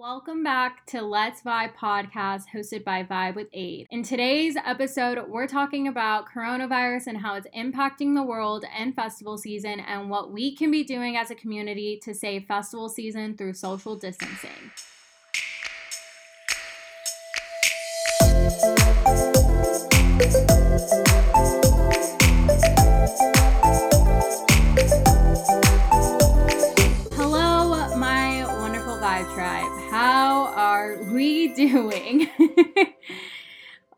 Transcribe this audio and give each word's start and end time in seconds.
Welcome 0.00 0.42
back 0.42 0.86
to 0.86 1.02
Let's 1.02 1.42
Vibe 1.42 1.74
podcast 1.76 2.44
hosted 2.54 2.84
by 2.84 3.04
Vibe 3.04 3.34
with 3.34 3.48
Aid. 3.52 3.86
In 3.90 4.02
today's 4.02 4.56
episode, 4.56 5.28
we're 5.28 5.46
talking 5.46 5.88
about 5.88 6.24
coronavirus 6.26 7.08
and 7.08 7.18
how 7.18 7.34
it's 7.34 7.46
impacting 7.54 8.14
the 8.14 8.22
world 8.22 8.64
and 8.74 8.94
festival 8.94 9.36
season 9.36 9.78
and 9.78 10.08
what 10.08 10.32
we 10.32 10.56
can 10.56 10.70
be 10.70 10.84
doing 10.84 11.18
as 11.18 11.30
a 11.30 11.34
community 11.34 12.00
to 12.02 12.14
save 12.14 12.46
festival 12.46 12.88
season 12.88 13.36
through 13.36 13.52
social 13.52 13.94
distancing. 13.94 14.70
Doing? 31.54 32.28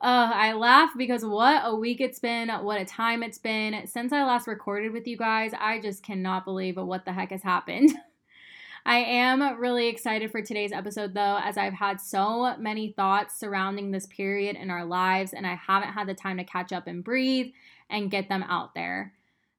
uh, 0.00 0.32
I 0.34 0.52
laugh 0.54 0.90
because 0.96 1.24
what 1.24 1.62
a 1.64 1.74
week 1.74 2.00
it's 2.00 2.18
been, 2.18 2.48
what 2.48 2.80
a 2.80 2.84
time 2.84 3.22
it's 3.22 3.38
been. 3.38 3.86
Since 3.86 4.12
I 4.12 4.24
last 4.24 4.46
recorded 4.46 4.92
with 4.92 5.06
you 5.06 5.16
guys, 5.16 5.52
I 5.58 5.80
just 5.80 6.02
cannot 6.02 6.44
believe 6.44 6.76
what 6.76 7.04
the 7.04 7.12
heck 7.12 7.30
has 7.30 7.42
happened. 7.42 7.92
I 8.84 8.96
am 8.96 9.60
really 9.60 9.86
excited 9.86 10.32
for 10.32 10.42
today's 10.42 10.72
episode 10.72 11.14
though, 11.14 11.38
as 11.40 11.56
I've 11.56 11.72
had 11.72 12.00
so 12.00 12.56
many 12.56 12.90
thoughts 12.92 13.38
surrounding 13.38 13.92
this 13.92 14.06
period 14.06 14.56
in 14.56 14.70
our 14.70 14.84
lives, 14.84 15.32
and 15.32 15.46
I 15.46 15.54
haven't 15.54 15.92
had 15.92 16.08
the 16.08 16.14
time 16.14 16.38
to 16.38 16.44
catch 16.44 16.72
up 16.72 16.88
and 16.88 17.04
breathe 17.04 17.52
and 17.88 18.10
get 18.10 18.28
them 18.28 18.42
out 18.42 18.74
there. 18.74 19.12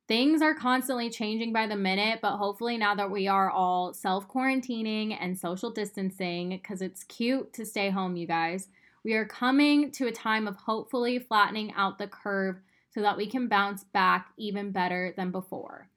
Things 0.05 0.41
are 0.41 0.53
constantly 0.53 1.09
changing 1.09 1.53
by 1.53 1.65
the 1.65 1.77
minute, 1.77 2.19
but 2.21 2.35
hopefully, 2.35 2.77
now 2.77 2.93
that 2.95 3.09
we 3.09 3.27
are 3.27 3.49
all 3.49 3.93
self 3.93 4.27
quarantining 4.27 5.17
and 5.17 5.37
social 5.37 5.69
distancing, 5.69 6.49
because 6.49 6.81
it's 6.81 7.05
cute 7.05 7.53
to 7.53 7.65
stay 7.65 7.89
home, 7.89 8.17
you 8.17 8.27
guys, 8.27 8.67
we 9.05 9.13
are 9.13 9.25
coming 9.25 9.91
to 9.91 10.07
a 10.07 10.11
time 10.11 10.45
of 10.45 10.57
hopefully 10.57 11.19
flattening 11.19 11.71
out 11.75 11.97
the 11.97 12.07
curve 12.07 12.57
so 12.93 13.01
that 13.01 13.15
we 13.15 13.27
can 13.27 13.47
bounce 13.47 13.85
back 13.85 14.27
even 14.37 14.71
better 14.71 15.13
than 15.15 15.31
before. 15.31 15.87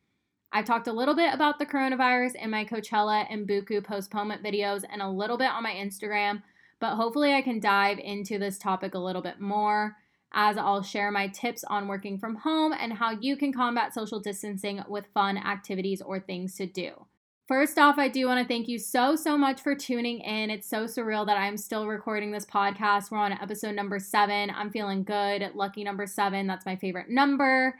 I've 0.53 0.65
talked 0.65 0.87
a 0.87 0.93
little 0.93 1.17
bit 1.17 1.35
about 1.35 1.59
the 1.59 1.67
coronavirus 1.67 2.37
in 2.37 2.51
my 2.51 2.65
Coachella 2.65 3.27
and 3.29 3.47
Buku 3.47 3.85
postponement 3.85 4.43
videos 4.43 4.85
and 4.91 5.03
a 5.03 5.11
little 5.11 5.37
bit 5.37 5.51
on 5.51 5.65
my 5.65 5.73
Instagram, 5.73 6.43
but 6.79 6.95
hopefully 6.95 7.35
I 7.35 7.43
can 7.43 7.59
dive 7.59 7.98
into 7.98 8.39
this 8.39 8.57
topic 8.57 8.95
a 8.95 9.01
little 9.01 9.23
bit 9.23 9.41
more 9.41 9.97
as 10.33 10.57
I'll 10.59 10.83
share 10.83 11.11
my 11.11 11.29
tips 11.29 11.65
on 11.65 11.89
working 11.89 12.19
from 12.19 12.37
home 12.37 12.73
and 12.73 12.93
how 12.93 13.13
you 13.13 13.37
can 13.37 13.53
combat 13.53 13.95
social 13.95 14.21
distancing 14.21 14.83
with 14.89 15.07
fun 15.15 15.39
activities 15.39 16.03
or 16.03 16.21
things 16.21 16.57
to 16.57 16.67
do. 16.67 17.07
First 17.49 17.79
off, 17.79 17.97
I 17.97 18.09
do 18.09 18.27
want 18.27 18.43
to 18.43 18.49
thank 18.49 18.67
you 18.67 18.77
so, 18.77 19.15
so 19.15 19.39
much 19.39 19.61
for 19.61 19.77
tuning 19.77 20.19
in. 20.19 20.51
It's 20.51 20.69
so 20.69 20.85
surreal 20.85 21.25
that 21.27 21.39
I'm 21.39 21.57
still 21.57 21.87
recording 21.87 22.33
this 22.33 22.45
podcast. 22.45 23.13
We're 23.13 23.19
on 23.19 23.33
episode 23.33 23.77
number 23.77 24.01
seven. 24.01 24.51
I'm 24.51 24.71
feeling 24.71 25.05
good. 25.05 25.53
Lucky 25.55 25.85
number 25.85 26.09
seven. 26.09 26.49
That's 26.49 26.67
my 26.67 26.75
favorite 26.75 27.09
number. 27.09 27.79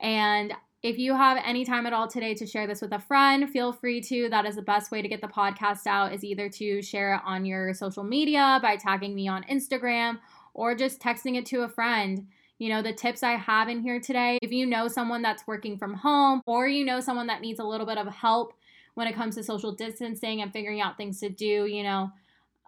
And 0.00 0.52
if 0.82 0.98
you 0.98 1.14
have 1.16 1.42
any 1.42 1.64
time 1.64 1.86
at 1.86 1.94
all 1.94 2.06
today 2.06 2.34
to 2.34 2.46
share 2.46 2.66
this 2.66 2.82
with 2.82 2.92
a 2.92 2.98
friend, 2.98 3.48
feel 3.48 3.72
free 3.72 4.02
to. 4.02 4.28
That 4.28 4.44
is 4.44 4.56
the 4.56 4.62
best 4.62 4.90
way 4.90 5.00
to 5.00 5.08
get 5.08 5.22
the 5.22 5.28
podcast 5.28 5.86
out 5.86 6.12
is 6.12 6.22
either 6.22 6.50
to 6.50 6.82
share 6.82 7.14
it 7.14 7.22
on 7.24 7.46
your 7.46 7.72
social 7.72 8.04
media 8.04 8.58
by 8.62 8.76
tagging 8.76 9.14
me 9.14 9.28
on 9.28 9.44
Instagram 9.44 10.18
or 10.56 10.74
just 10.74 10.98
texting 10.98 11.36
it 11.36 11.44
to 11.46 11.62
a 11.62 11.68
friend. 11.68 12.26
You 12.58 12.70
know, 12.70 12.80
the 12.80 12.94
tips 12.94 13.22
I 13.22 13.32
have 13.32 13.68
in 13.68 13.82
here 13.82 14.00
today, 14.00 14.38
if 14.40 14.50
you 14.50 14.64
know 14.64 14.88
someone 14.88 15.20
that's 15.20 15.46
working 15.46 15.76
from 15.76 15.92
home 15.92 16.40
or 16.46 16.66
you 16.66 16.84
know 16.84 17.00
someone 17.00 17.26
that 17.26 17.42
needs 17.42 17.60
a 17.60 17.64
little 17.64 17.86
bit 17.86 17.98
of 17.98 18.08
help 18.08 18.54
when 18.94 19.06
it 19.06 19.14
comes 19.14 19.34
to 19.34 19.44
social 19.44 19.72
distancing 19.72 20.40
and 20.40 20.50
figuring 20.50 20.80
out 20.80 20.96
things 20.96 21.20
to 21.20 21.28
do, 21.28 21.66
you 21.66 21.82
know, 21.82 22.10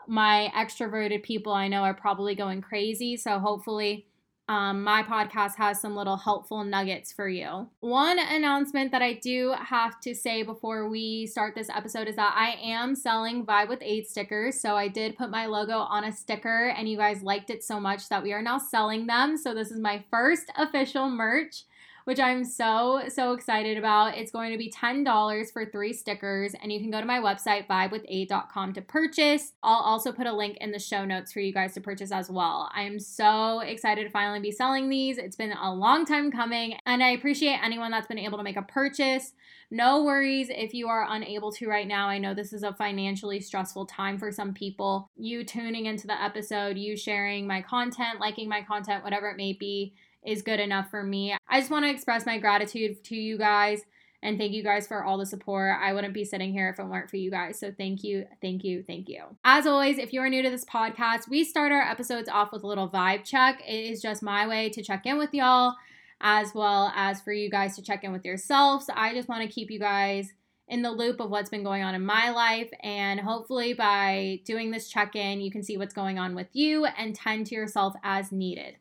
my 0.06 0.52
extroverted 0.54 1.22
people 1.22 1.54
I 1.54 1.68
know 1.68 1.82
are 1.82 1.94
probably 1.94 2.34
going 2.34 2.60
crazy. 2.60 3.16
So 3.16 3.38
hopefully, 3.38 4.06
um, 4.48 4.82
my 4.82 5.02
podcast 5.02 5.56
has 5.56 5.80
some 5.80 5.94
little 5.94 6.16
helpful 6.16 6.64
nuggets 6.64 7.12
for 7.12 7.28
you. 7.28 7.68
One 7.80 8.18
announcement 8.18 8.90
that 8.92 9.02
I 9.02 9.14
do 9.14 9.54
have 9.58 10.00
to 10.00 10.14
say 10.14 10.42
before 10.42 10.88
we 10.88 11.26
start 11.26 11.54
this 11.54 11.68
episode 11.68 12.08
is 12.08 12.16
that 12.16 12.34
I 12.36 12.58
am 12.62 12.94
selling 12.94 13.44
Vibe 13.44 13.68
with 13.68 13.82
Aid 13.82 14.06
stickers. 14.06 14.60
So 14.60 14.74
I 14.74 14.88
did 14.88 15.18
put 15.18 15.30
my 15.30 15.46
logo 15.46 15.78
on 15.78 16.04
a 16.04 16.12
sticker, 16.12 16.68
and 16.76 16.88
you 16.88 16.96
guys 16.96 17.22
liked 17.22 17.50
it 17.50 17.62
so 17.62 17.78
much 17.78 18.08
that 18.08 18.22
we 18.22 18.32
are 18.32 18.42
now 18.42 18.58
selling 18.58 19.06
them. 19.06 19.36
So 19.36 19.54
this 19.54 19.70
is 19.70 19.78
my 19.78 20.02
first 20.10 20.50
official 20.56 21.10
merch 21.10 21.64
which 22.08 22.18
I'm 22.18 22.42
so, 22.42 23.02
so 23.08 23.34
excited 23.34 23.76
about. 23.76 24.16
It's 24.16 24.30
going 24.30 24.50
to 24.50 24.56
be 24.56 24.72
$10 24.72 25.52
for 25.52 25.66
three 25.66 25.92
stickers, 25.92 26.54
and 26.54 26.72
you 26.72 26.80
can 26.80 26.90
go 26.90 27.00
to 27.00 27.06
my 27.06 27.18
website, 27.18 27.66
vibewithaid.com, 27.66 28.72
to 28.72 28.80
purchase. 28.80 29.52
I'll 29.62 29.82
also 29.82 30.10
put 30.10 30.26
a 30.26 30.32
link 30.32 30.56
in 30.62 30.70
the 30.70 30.78
show 30.78 31.04
notes 31.04 31.34
for 31.34 31.40
you 31.40 31.52
guys 31.52 31.74
to 31.74 31.82
purchase 31.82 32.10
as 32.10 32.30
well. 32.30 32.70
I 32.74 32.84
am 32.84 32.98
so 32.98 33.60
excited 33.60 34.04
to 34.04 34.10
finally 34.10 34.40
be 34.40 34.52
selling 34.52 34.88
these. 34.88 35.18
It's 35.18 35.36
been 35.36 35.52
a 35.52 35.74
long 35.74 36.06
time 36.06 36.32
coming, 36.32 36.78
and 36.86 37.02
I 37.04 37.10
appreciate 37.10 37.60
anyone 37.62 37.90
that's 37.90 38.06
been 38.06 38.18
able 38.18 38.38
to 38.38 38.44
make 38.44 38.56
a 38.56 38.62
purchase. 38.62 39.34
No 39.70 40.02
worries 40.02 40.48
if 40.48 40.72
you 40.72 40.88
are 40.88 41.06
unable 41.10 41.52
to 41.52 41.68
right 41.68 41.86
now. 41.86 42.08
I 42.08 42.16
know 42.16 42.32
this 42.32 42.54
is 42.54 42.62
a 42.62 42.72
financially 42.72 43.38
stressful 43.38 43.84
time 43.84 44.16
for 44.16 44.32
some 44.32 44.54
people. 44.54 45.10
You 45.18 45.44
tuning 45.44 45.84
into 45.84 46.06
the 46.06 46.18
episode, 46.18 46.78
you 46.78 46.96
sharing 46.96 47.46
my 47.46 47.60
content, 47.60 48.18
liking 48.18 48.48
my 48.48 48.62
content, 48.62 49.04
whatever 49.04 49.28
it 49.28 49.36
may 49.36 49.52
be 49.52 49.92
is 50.26 50.42
good 50.42 50.60
enough 50.60 50.90
for 50.90 51.02
me. 51.02 51.34
I 51.48 51.60
just 51.60 51.70
want 51.70 51.84
to 51.84 51.90
express 51.90 52.26
my 52.26 52.38
gratitude 52.38 53.02
to 53.04 53.16
you 53.16 53.38
guys 53.38 53.82
and 54.22 54.36
thank 54.36 54.52
you 54.52 54.64
guys 54.64 54.86
for 54.86 55.04
all 55.04 55.16
the 55.16 55.26
support. 55.26 55.76
I 55.80 55.92
wouldn't 55.92 56.14
be 56.14 56.24
sitting 56.24 56.52
here 56.52 56.68
if 56.68 56.78
it 56.78 56.86
weren't 56.86 57.08
for 57.08 57.16
you 57.16 57.30
guys. 57.30 57.58
So 57.58 57.72
thank 57.76 58.02
you, 58.02 58.26
thank 58.42 58.64
you, 58.64 58.82
thank 58.82 59.08
you. 59.08 59.24
As 59.44 59.66
always, 59.66 59.98
if 59.98 60.12
you 60.12 60.20
are 60.20 60.28
new 60.28 60.42
to 60.42 60.50
this 60.50 60.64
podcast, 60.64 61.28
we 61.28 61.44
start 61.44 61.70
our 61.70 61.82
episodes 61.82 62.28
off 62.28 62.50
with 62.52 62.64
a 62.64 62.66
little 62.66 62.88
vibe 62.88 63.24
check. 63.24 63.62
It 63.66 63.90
is 63.90 64.02
just 64.02 64.22
my 64.22 64.46
way 64.46 64.70
to 64.70 64.82
check 64.82 65.06
in 65.06 65.18
with 65.18 65.32
y'all 65.32 65.74
as 66.20 66.52
well 66.52 66.92
as 66.96 67.20
for 67.20 67.32
you 67.32 67.48
guys 67.48 67.76
to 67.76 67.82
check 67.82 68.02
in 68.02 68.12
with 68.12 68.24
yourselves. 68.24 68.90
I 68.92 69.14
just 69.14 69.28
want 69.28 69.42
to 69.42 69.48
keep 69.48 69.70
you 69.70 69.78
guys 69.78 70.32
in 70.66 70.82
the 70.82 70.90
loop 70.90 71.20
of 71.20 71.30
what's 71.30 71.48
been 71.48 71.62
going 71.62 71.82
on 71.82 71.94
in 71.94 72.04
my 72.04 72.30
life. 72.30 72.70
And 72.82 73.20
hopefully, 73.20 73.72
by 73.72 74.40
doing 74.44 74.70
this 74.70 74.88
check 74.88 75.14
in, 75.16 75.40
you 75.40 75.50
can 75.50 75.62
see 75.62 75.76
what's 75.76 75.94
going 75.94 76.18
on 76.18 76.34
with 76.34 76.48
you 76.52 76.84
and 76.86 77.14
tend 77.14 77.46
to 77.46 77.54
yourself 77.54 77.94
as 78.02 78.32
needed. 78.32 78.76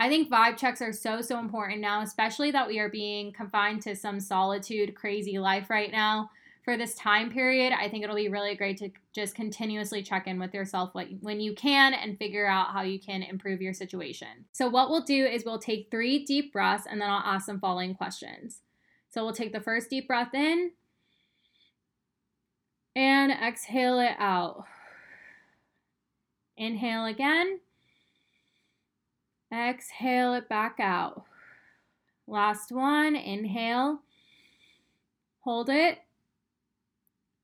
I 0.00 0.08
think 0.08 0.30
vibe 0.30 0.56
checks 0.56 0.80
are 0.80 0.92
so, 0.92 1.20
so 1.20 1.40
important 1.40 1.80
now, 1.80 2.02
especially 2.02 2.52
that 2.52 2.68
we 2.68 2.78
are 2.78 2.88
being 2.88 3.32
confined 3.32 3.82
to 3.82 3.96
some 3.96 4.20
solitude, 4.20 4.94
crazy 4.94 5.40
life 5.40 5.68
right 5.68 5.90
now. 5.90 6.30
For 6.62 6.76
this 6.76 6.94
time 6.94 7.32
period, 7.32 7.72
I 7.72 7.88
think 7.88 8.04
it'll 8.04 8.14
be 8.14 8.28
really 8.28 8.54
great 8.54 8.76
to 8.78 8.90
just 9.12 9.34
continuously 9.34 10.02
check 10.02 10.26
in 10.26 10.38
with 10.38 10.54
yourself 10.54 10.92
when 10.92 11.40
you 11.40 11.54
can 11.54 11.94
and 11.94 12.18
figure 12.18 12.46
out 12.46 12.72
how 12.72 12.82
you 12.82 13.00
can 13.00 13.22
improve 13.22 13.60
your 13.60 13.72
situation. 13.72 14.44
So, 14.52 14.68
what 14.68 14.90
we'll 14.90 15.02
do 15.02 15.26
is 15.26 15.44
we'll 15.44 15.58
take 15.58 15.88
three 15.90 16.24
deep 16.24 16.52
breaths 16.52 16.86
and 16.88 17.00
then 17.00 17.08
I'll 17.10 17.22
ask 17.24 17.46
some 17.46 17.58
following 17.58 17.94
questions. 17.94 18.60
So, 19.08 19.24
we'll 19.24 19.34
take 19.34 19.54
the 19.54 19.60
first 19.60 19.88
deep 19.88 20.06
breath 20.06 20.34
in 20.34 20.72
and 22.94 23.32
exhale 23.32 23.98
it 23.98 24.16
out. 24.18 24.64
Inhale 26.58 27.06
again. 27.06 27.60
Exhale 29.52 30.34
it 30.34 30.48
back 30.48 30.76
out. 30.78 31.24
Last 32.26 32.70
one, 32.70 33.16
inhale, 33.16 34.00
hold 35.40 35.70
it, 35.70 35.98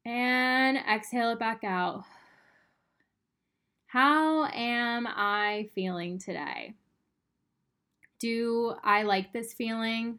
and 0.04 0.76
exhale 0.76 1.31
it 1.31 1.38
back 1.38 1.64
out. 1.64 2.04
How 3.87 4.47
am 4.47 5.06
I 5.06 5.70
feeling 5.75 6.19
today? 6.19 6.75
Do 8.19 8.75
I 8.82 9.04
like 9.04 9.32
this 9.32 9.54
feeling? 9.54 10.19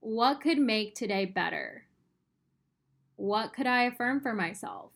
What 0.00 0.40
could 0.40 0.58
make 0.58 0.94
today 0.94 1.24
better? 1.24 1.84
What 3.16 3.52
could 3.52 3.66
I 3.66 3.84
affirm 3.84 4.20
for 4.20 4.34
myself? 4.34 4.92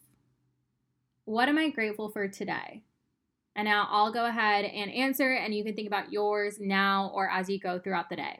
What 1.24 1.48
am 1.48 1.58
I 1.58 1.70
grateful 1.70 2.10
for 2.10 2.28
today? 2.28 2.82
And 3.60 3.66
now 3.66 3.88
I'll 3.90 4.10
go 4.10 4.24
ahead 4.24 4.64
and 4.64 4.90
answer, 4.90 5.32
and 5.32 5.54
you 5.54 5.62
can 5.62 5.74
think 5.74 5.86
about 5.86 6.10
yours 6.10 6.56
now 6.58 7.12
or 7.12 7.28
as 7.28 7.50
you 7.50 7.60
go 7.60 7.78
throughout 7.78 8.08
the 8.08 8.16
day. 8.16 8.38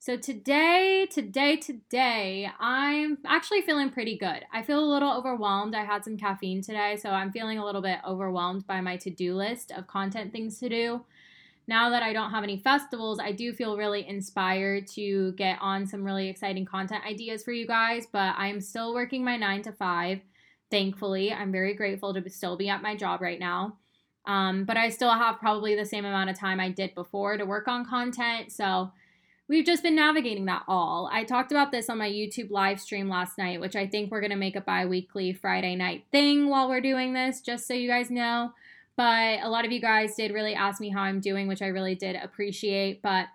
So 0.00 0.16
today, 0.16 1.06
today, 1.08 1.54
today, 1.54 2.50
I'm 2.58 3.18
actually 3.24 3.62
feeling 3.62 3.90
pretty 3.90 4.18
good. 4.18 4.44
I 4.52 4.64
feel 4.64 4.80
a 4.80 4.92
little 4.92 5.12
overwhelmed. 5.12 5.76
I 5.76 5.84
had 5.84 6.02
some 6.02 6.16
caffeine 6.16 6.62
today, 6.62 6.96
so 6.96 7.10
I'm 7.10 7.30
feeling 7.30 7.58
a 7.58 7.64
little 7.64 7.80
bit 7.80 8.00
overwhelmed 8.04 8.66
by 8.66 8.80
my 8.80 8.96
to 8.96 9.10
do 9.10 9.36
list 9.36 9.70
of 9.70 9.86
content 9.86 10.32
things 10.32 10.58
to 10.58 10.68
do. 10.68 11.04
Now 11.68 11.90
that 11.90 12.02
I 12.02 12.12
don't 12.12 12.32
have 12.32 12.42
any 12.42 12.58
festivals, 12.58 13.20
I 13.20 13.30
do 13.30 13.52
feel 13.52 13.76
really 13.76 14.04
inspired 14.04 14.88
to 14.88 15.30
get 15.34 15.58
on 15.60 15.86
some 15.86 16.02
really 16.02 16.26
exciting 16.26 16.64
content 16.64 17.04
ideas 17.06 17.44
for 17.44 17.52
you 17.52 17.68
guys, 17.68 18.08
but 18.10 18.34
I'm 18.36 18.60
still 18.60 18.94
working 18.94 19.22
my 19.22 19.36
nine 19.36 19.62
to 19.62 19.70
five. 19.70 20.22
Thankfully, 20.72 21.32
I'm 21.32 21.52
very 21.52 21.74
grateful 21.74 22.12
to 22.12 22.30
still 22.30 22.56
be 22.56 22.68
at 22.68 22.82
my 22.82 22.96
job 22.96 23.22
right 23.22 23.38
now. 23.38 23.78
Um, 24.26 24.64
but 24.64 24.76
I 24.76 24.88
still 24.88 25.10
have 25.10 25.38
probably 25.38 25.74
the 25.74 25.84
same 25.84 26.04
amount 26.04 26.30
of 26.30 26.38
time 26.38 26.60
I 26.60 26.70
did 26.70 26.94
before 26.94 27.36
to 27.36 27.44
work 27.44 27.68
on 27.68 27.84
content. 27.84 28.52
So 28.52 28.92
we've 29.48 29.66
just 29.66 29.82
been 29.82 29.94
navigating 29.94 30.46
that 30.46 30.64
all. 30.66 31.10
I 31.12 31.24
talked 31.24 31.52
about 31.52 31.70
this 31.70 31.90
on 31.90 31.98
my 31.98 32.08
YouTube 32.08 32.50
live 32.50 32.80
stream 32.80 33.08
last 33.08 33.36
night, 33.36 33.60
which 33.60 33.76
I 33.76 33.86
think 33.86 34.10
we're 34.10 34.20
going 34.20 34.30
to 34.30 34.36
make 34.36 34.56
a 34.56 34.60
bi 34.60 34.86
weekly 34.86 35.32
Friday 35.32 35.76
night 35.76 36.04
thing 36.10 36.48
while 36.48 36.68
we're 36.68 36.80
doing 36.80 37.12
this, 37.12 37.40
just 37.40 37.66
so 37.66 37.74
you 37.74 37.88
guys 37.88 38.10
know. 38.10 38.52
But 38.96 39.40
a 39.42 39.48
lot 39.48 39.64
of 39.64 39.72
you 39.72 39.80
guys 39.80 40.14
did 40.14 40.32
really 40.32 40.54
ask 40.54 40.80
me 40.80 40.88
how 40.88 41.02
I'm 41.02 41.20
doing, 41.20 41.48
which 41.48 41.62
I 41.62 41.66
really 41.66 41.94
did 41.94 42.16
appreciate. 42.16 43.02
But 43.02 43.26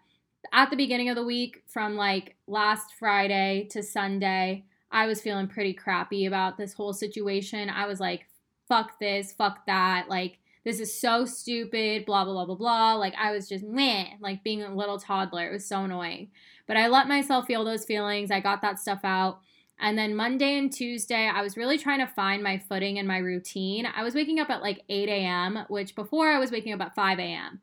at 0.54 0.70
the 0.70 0.78
beginning 0.78 1.10
of 1.10 1.16
the 1.16 1.26
week, 1.26 1.64
from 1.68 1.96
like 1.96 2.36
last 2.48 2.94
Friday 2.98 3.68
to 3.72 3.84
Sunday, 3.84 4.64
I 4.92 5.06
was 5.06 5.22
feeling 5.22 5.48
pretty 5.48 5.74
crappy 5.74 6.26
about 6.26 6.58
this 6.58 6.74
whole 6.74 6.94
situation. 6.94 7.70
I 7.70 7.86
was 7.86 8.00
like, 8.00 8.26
fuck 8.68 9.00
this, 9.00 9.34
fuck 9.34 9.66
that. 9.68 10.08
Like, 10.10 10.39
this 10.64 10.80
is 10.80 11.00
so 11.00 11.26
stupid, 11.26 12.06
blah, 12.06 12.26
blah, 12.26 12.34
blah, 12.34 12.46
blah, 12.46 12.56
blah. 12.56 12.94
Like, 12.96 13.14
I 13.18 13.32
was 13.32 13.48
just 13.48 13.64
meh, 13.64 14.06
like 14.20 14.44
being 14.44 14.62
a 14.62 14.76
little 14.76 15.00
toddler. 15.00 15.48
It 15.48 15.54
was 15.54 15.66
so 15.66 15.84
annoying. 15.84 16.30
But 16.68 16.78
I 16.78 16.88
let 16.88 17.08
myself 17.08 17.48
feel 17.48 17.64
those 17.64 17.86
feelings. 17.86 18.32
I 18.32 18.40
got 18.40 18.62
that 18.62 18.80
stuff 18.80 19.00
out. 19.04 19.40
And 19.80 19.98
then 19.98 20.16
Monday 20.16 20.58
and 20.58 20.72
Tuesday, 20.72 21.32
I 21.34 21.42
was 21.42 21.56
really 21.56 21.78
trying 21.78 22.00
to 22.00 22.08
find 22.08 22.44
my 22.44 22.58
footing 22.58 23.00
and 23.00 23.08
my 23.08 23.18
routine. 23.18 23.86
I 23.86 24.04
was 24.04 24.14
waking 24.14 24.40
up 24.40 24.50
at 24.50 24.62
like 24.62 24.82
8 24.90 25.08
a.m., 25.08 25.66
which 25.70 25.96
before 25.96 26.28
I 26.28 26.38
was 26.38 26.52
waking 26.52 26.74
up 26.74 26.82
at 26.82 26.96
5 26.96 27.20
a.m. 27.20 27.62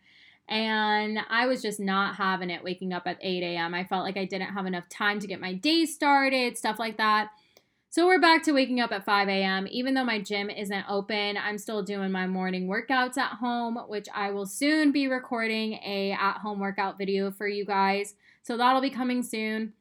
And 0.48 1.18
I 1.28 1.46
was 1.46 1.60
just 1.60 1.78
not 1.78 2.14
having 2.14 2.50
it 2.50 2.64
waking 2.64 2.94
up 2.94 3.06
at 3.06 3.18
8 3.20 3.42
a.m. 3.42 3.74
I 3.74 3.84
felt 3.84 4.04
like 4.04 4.16
I 4.16 4.24
didn't 4.24 4.54
have 4.54 4.64
enough 4.64 4.88
time 4.88 5.20
to 5.20 5.26
get 5.26 5.40
my 5.40 5.52
day 5.52 5.84
started, 5.84 6.56
stuff 6.56 6.78
like 6.78 6.96
that. 6.96 7.28
So 7.96 8.06
we're 8.06 8.20
back 8.20 8.42
to 8.42 8.52
waking 8.52 8.78
up 8.78 8.92
at 8.92 9.06
5 9.06 9.26
a.m. 9.26 9.66
Even 9.70 9.94
though 9.94 10.04
my 10.04 10.20
gym 10.20 10.50
isn't 10.50 10.84
open, 10.86 11.38
I'm 11.38 11.56
still 11.56 11.82
doing 11.82 12.12
my 12.12 12.26
morning 12.26 12.68
workouts 12.68 13.16
at 13.16 13.38
home, 13.38 13.78
which 13.88 14.06
I 14.14 14.32
will 14.32 14.44
soon 14.44 14.92
be 14.92 15.08
recording 15.08 15.80
a 15.82 16.12
at-home 16.12 16.60
workout 16.60 16.98
video 16.98 17.30
for 17.30 17.48
you 17.48 17.64
guys. 17.64 18.12
So 18.42 18.58
that'll 18.58 18.82
be 18.82 18.90
coming 18.90 19.22
soon. 19.22 19.72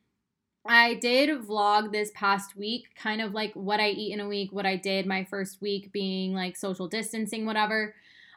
I 0.65 0.93
did 0.93 1.41
vlog 1.41 1.91
this 1.91 2.09
past 2.15 2.55
week, 2.55 2.95
kind 2.95 3.19
of 3.19 3.33
like 3.33 3.51
what 3.53 3.81
I 3.81 3.89
eat 3.89 4.13
in 4.13 4.21
a 4.21 4.29
week, 4.29 4.53
what 4.53 4.65
I 4.65 4.77
did 4.77 5.05
my 5.05 5.25
first 5.25 5.61
week 5.61 5.91
being 5.91 6.33
like 6.33 6.55
social 6.55 6.87
distancing, 6.87 7.45
whatever. 7.45 7.95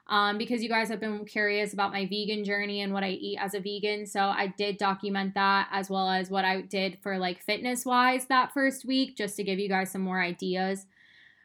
Um, 0.08 0.38
because 0.38 0.62
you 0.62 0.70
guys 0.70 0.88
have 0.88 1.00
been 1.00 1.25
curious 1.26 1.75
about 1.75 1.93
my 1.93 2.06
vegan 2.06 2.43
journey 2.43 2.81
and 2.81 2.94
what 2.94 3.05
I 3.05 3.10
eat 3.10 3.38
as 3.38 3.52
a 3.52 3.60
vegan. 3.60 4.06
So 4.06 4.20
I 4.20 4.55
did 4.56 4.78
document 4.78 5.34
that 5.34 5.69
as 5.70 5.90
well 5.90 6.08
as 6.08 6.31
what 6.31 6.46
I 6.46 6.62
did 6.62 6.99
for 7.02 7.19
like 7.19 7.43
fitness 7.43 7.84
wise 7.84 8.25
that 8.26 8.55
first 8.55 8.87
week, 8.87 9.16
just 9.16 9.37
to 9.37 9.44
give 9.44 9.58
you 9.58 9.69
guys 9.69 9.90
some 9.90 10.00
more 10.00 10.22
ideas. 10.22 10.87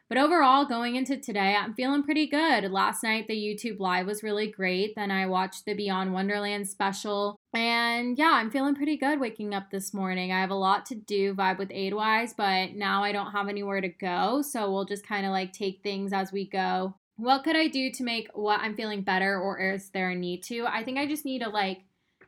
But 0.08 0.18
overall, 0.18 0.66
going 0.66 0.96
into 0.96 1.16
today, 1.16 1.56
I'm 1.58 1.74
feeling 1.74 2.02
pretty 2.02 2.26
good. 2.26 2.70
Last 2.70 3.02
night, 3.02 3.26
the 3.26 3.34
YouTube 3.34 3.80
live 3.80 4.06
was 4.06 4.22
really 4.22 4.46
great. 4.46 4.94
Then 4.94 5.10
I 5.10 5.26
watched 5.26 5.64
the 5.64 5.74
Beyond 5.74 6.12
Wonderland 6.12 6.68
special. 6.68 7.36
And 7.54 8.16
yeah, 8.18 8.32
I'm 8.32 8.50
feeling 8.50 8.74
pretty 8.74 8.98
good 8.98 9.18
waking 9.18 9.54
up 9.54 9.70
this 9.70 9.94
morning. 9.94 10.30
I 10.30 10.40
have 10.40 10.50
a 10.50 10.54
lot 10.54 10.84
to 10.86 10.94
do 10.94 11.34
vibe 11.34 11.58
with 11.58 11.70
Aidwise, 11.70 12.34
but 12.36 12.74
now 12.74 13.02
I 13.02 13.12
don't 13.12 13.32
have 13.32 13.48
anywhere 13.48 13.80
to 13.80 13.88
go. 13.88 14.42
So 14.42 14.70
we'll 14.70 14.84
just 14.84 15.06
kind 15.06 15.24
of 15.24 15.32
like 15.32 15.52
take 15.52 15.82
things 15.82 16.12
as 16.12 16.32
we 16.32 16.46
go. 16.46 16.94
What 17.16 17.44
could 17.44 17.56
I 17.56 17.68
do 17.68 17.90
to 17.92 18.02
make 18.02 18.28
what 18.34 18.60
I'm 18.60 18.74
feeling 18.74 19.02
better, 19.02 19.38
or 19.38 19.58
is 19.58 19.90
there 19.90 20.10
a 20.10 20.16
need 20.16 20.42
to? 20.44 20.66
I 20.66 20.82
think 20.82 20.98
I 20.98 21.06
just 21.06 21.24
need 21.24 21.42
to 21.42 21.48
like 21.48 21.82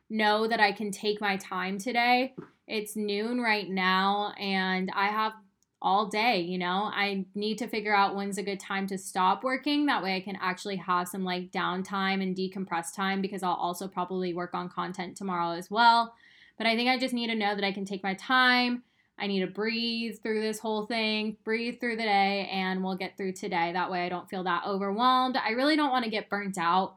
know 0.09 0.47
that 0.47 0.61
I 0.61 0.71
can 0.71 0.91
take 0.91 1.19
my 1.19 1.35
time 1.37 1.77
today. 1.77 2.33
It's 2.67 2.95
noon 2.95 3.41
right 3.41 3.69
now, 3.69 4.33
and 4.39 4.89
I 4.95 5.07
have 5.07 5.33
all 5.81 6.07
day, 6.07 6.39
you 6.39 6.57
know. 6.57 6.89
I 6.93 7.25
need 7.35 7.57
to 7.59 7.67
figure 7.67 7.95
out 7.95 8.15
when's 8.15 8.37
a 8.37 8.43
good 8.43 8.59
time 8.59 8.87
to 8.87 8.97
stop 8.97 9.43
working. 9.43 9.85
That 9.85 10.03
way 10.03 10.15
I 10.15 10.21
can 10.21 10.37
actually 10.41 10.77
have 10.77 11.07
some 11.07 11.23
like 11.23 11.51
downtime 11.51 12.21
and 12.23 12.35
decompress 12.35 12.95
time 12.95 13.21
because 13.21 13.43
I'll 13.43 13.53
also 13.53 13.87
probably 13.87 14.33
work 14.33 14.53
on 14.53 14.69
content 14.69 15.17
tomorrow 15.17 15.51
as 15.51 15.69
well. 15.69 16.13
But 16.57 16.65
I 16.65 16.75
think 16.75 16.89
I 16.89 16.97
just 16.97 17.13
need 17.13 17.27
to 17.27 17.35
know 17.35 17.55
that 17.55 17.63
I 17.63 17.71
can 17.71 17.85
take 17.85 18.03
my 18.03 18.15
time. 18.15 18.83
I 19.19 19.27
need 19.27 19.39
to 19.39 19.47
breathe 19.47 20.17
through 20.21 20.41
this 20.41 20.59
whole 20.59 20.85
thing, 20.85 21.37
breathe 21.43 21.79
through 21.79 21.97
the 21.97 22.03
day, 22.03 22.49
and 22.51 22.83
we'll 22.83 22.95
get 22.95 23.17
through 23.17 23.33
today. 23.33 23.71
That 23.73 23.89
way 23.89 24.05
I 24.05 24.09
don't 24.09 24.29
feel 24.29 24.43
that 24.43 24.63
overwhelmed. 24.65 25.37
I 25.37 25.51
really 25.51 25.75
don't 25.75 25.89
want 25.89 26.05
to 26.05 26.11
get 26.11 26.29
burnt 26.29 26.57
out 26.57 26.95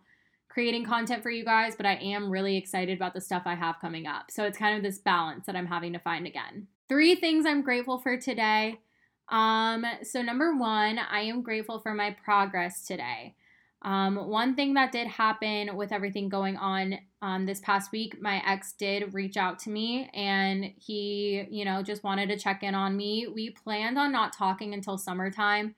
creating 0.51 0.85
content 0.85 1.23
for 1.23 1.31
you 1.31 1.45
guys, 1.45 1.77
but 1.77 1.87
I 1.87 1.95
am 1.95 2.29
really 2.29 2.57
excited 2.57 2.97
about 2.97 3.15
the 3.15 3.21
stuff 3.21 3.45
I 3.47 3.55
have 3.55 3.81
coming 3.81 4.07
up. 4.07 4.31
So 4.31 4.45
it's 4.45 4.59
kind 4.59 4.77
of 4.77 4.83
this 4.83 4.99
balance 4.99 5.47
that 5.47 5.57
I'm 5.57 5.67
having 5.67 5.93
to 5.93 5.99
find 6.01 6.27
again. 6.27 6.67
Three 6.89 7.15
things 7.15 7.47
I'm 7.47 7.63
grateful 7.63 7.99
for 7.99 8.17
today. 8.17 8.81
Um, 9.29 9.87
so, 10.03 10.23
number 10.23 10.57
one, 10.57 10.99
I 10.99 11.21
am 11.21 11.43
grateful 11.43 11.79
for 11.79 11.95
my 11.95 12.17
progress 12.25 12.85
today. 12.85 13.37
Um, 13.83 14.17
one 14.29 14.57
thing 14.57 14.75
that 14.75 14.91
did 14.91 15.07
happen 15.07 15.77
with 15.77 15.93
everything 15.93 16.29
going 16.29 16.57
on 16.57 16.99
um, 17.23 17.47
this 17.47 17.61
past 17.61 17.93
week, 17.93 18.21
my 18.21 18.43
ex 18.47 18.73
did 18.73 19.13
reach 19.15 19.37
out 19.37 19.59
to 19.61 19.71
me 19.71 20.11
and 20.15 20.65
he, 20.77 21.47
you 21.51 21.65
know, 21.65 21.83
just 21.83 22.03
wanted 22.03 22.29
to 22.29 22.39
check 22.39 22.63
in 22.63 22.75
on 22.75 22.97
me. 22.97 23.27
We 23.27 23.51
planned 23.51 23.99
on 23.99 24.13
not 24.13 24.33
talking 24.33 24.73
until 24.73 24.97
summertime, 24.97 25.75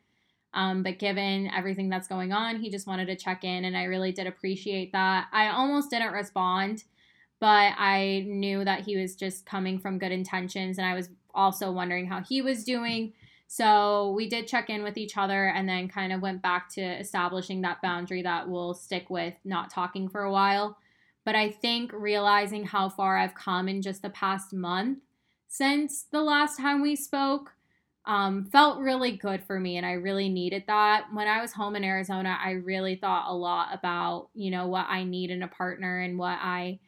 um, 0.55 0.83
but 0.83 0.99
given 0.99 1.50
everything 1.50 1.89
that's 1.89 2.09
going 2.09 2.33
on, 2.33 2.61
he 2.61 2.71
just 2.71 2.87
wanted 2.87 3.06
to 3.06 3.17
check 3.17 3.43
in 3.44 3.65
and 3.65 3.77
I 3.77 3.85
really 3.85 4.12
did 4.12 4.27
appreciate 4.27 4.93
that. 4.93 5.29
I 5.33 5.49
almost 5.49 5.91
didn't 5.91 6.12
respond 6.12 6.85
but 7.43 7.75
I 7.77 8.25
knew 8.29 8.65
that 8.65 8.83
he 8.83 8.97
was 8.97 9.17
just 9.17 9.45
coming 9.45 9.81
from 9.81 9.99
good 9.99 10.12
intentions 10.12 10.79
and 10.79 10.87
I 10.87 10.95
was 10.95 11.09
also 11.35 11.73
wondering 11.73 12.06
how 12.06 12.23
he 12.23 12.41
was 12.41 12.62
doing. 12.62 13.15
So 13.49 14.12
we 14.12 14.29
did 14.29 14.47
check 14.47 14.71
in 14.71 14.85
with 14.85 14.97
each 14.97 15.19
other 15.19 15.49
and 15.49 15.69
then 15.69 15.88
kind 15.88 16.12
of 16.12 16.23
went 16.23 16.41
back 16.41 16.69
to 16.75 16.81
establishing 16.81 17.62
that 17.62 17.83
boundary 17.83 18.23
that 18.23 18.49
we'll 18.49 18.75
stick 18.75 19.11
with 19.11 19.35
not 19.45 19.71
talking 19.71 20.09
for 20.09 20.23
a 20.23 20.31
while. 20.31 20.79
But 21.25 21.35
I 21.35 21.51
think 21.51 21.93
realizing 21.93 22.65
how 22.65 22.89
far 22.89 23.17
I've 23.17 23.35
come 23.35 23.69
in 23.69 23.83
just 23.83 24.03
the 24.03 24.11
past 24.11 24.53
month 24.53 24.99
since 25.49 26.07
the 26.11 26.23
last 26.23 26.59
time 26.59 26.81
we 26.81 26.97
spoke 26.97 27.53
um, 28.07 28.47
felt 28.47 28.81
really 28.81 29.13
good 29.17 29.45
for 29.45 29.61
me 29.61 29.77
and 29.77 29.87
I 29.87 29.93
really 29.93 30.29
needed 30.29 30.65
that. 30.67 31.07
When 31.13 31.29
I 31.29 31.41
was 31.41 31.53
home 31.53 31.77
in 31.77 31.85
Arizona, 31.85 32.37
I 32.43 32.53
really 32.53 32.97
thought 32.97 33.31
a 33.31 33.35
lot 33.35 33.69
about, 33.73 34.31
you 34.35 34.51
know, 34.51 34.67
what 34.67 34.87
I 34.89 35.05
need 35.05 35.31
in 35.31 35.43
a 35.43 35.49
partner 35.49 36.01
and 36.01 36.19
what 36.19 36.39
I 36.41 36.81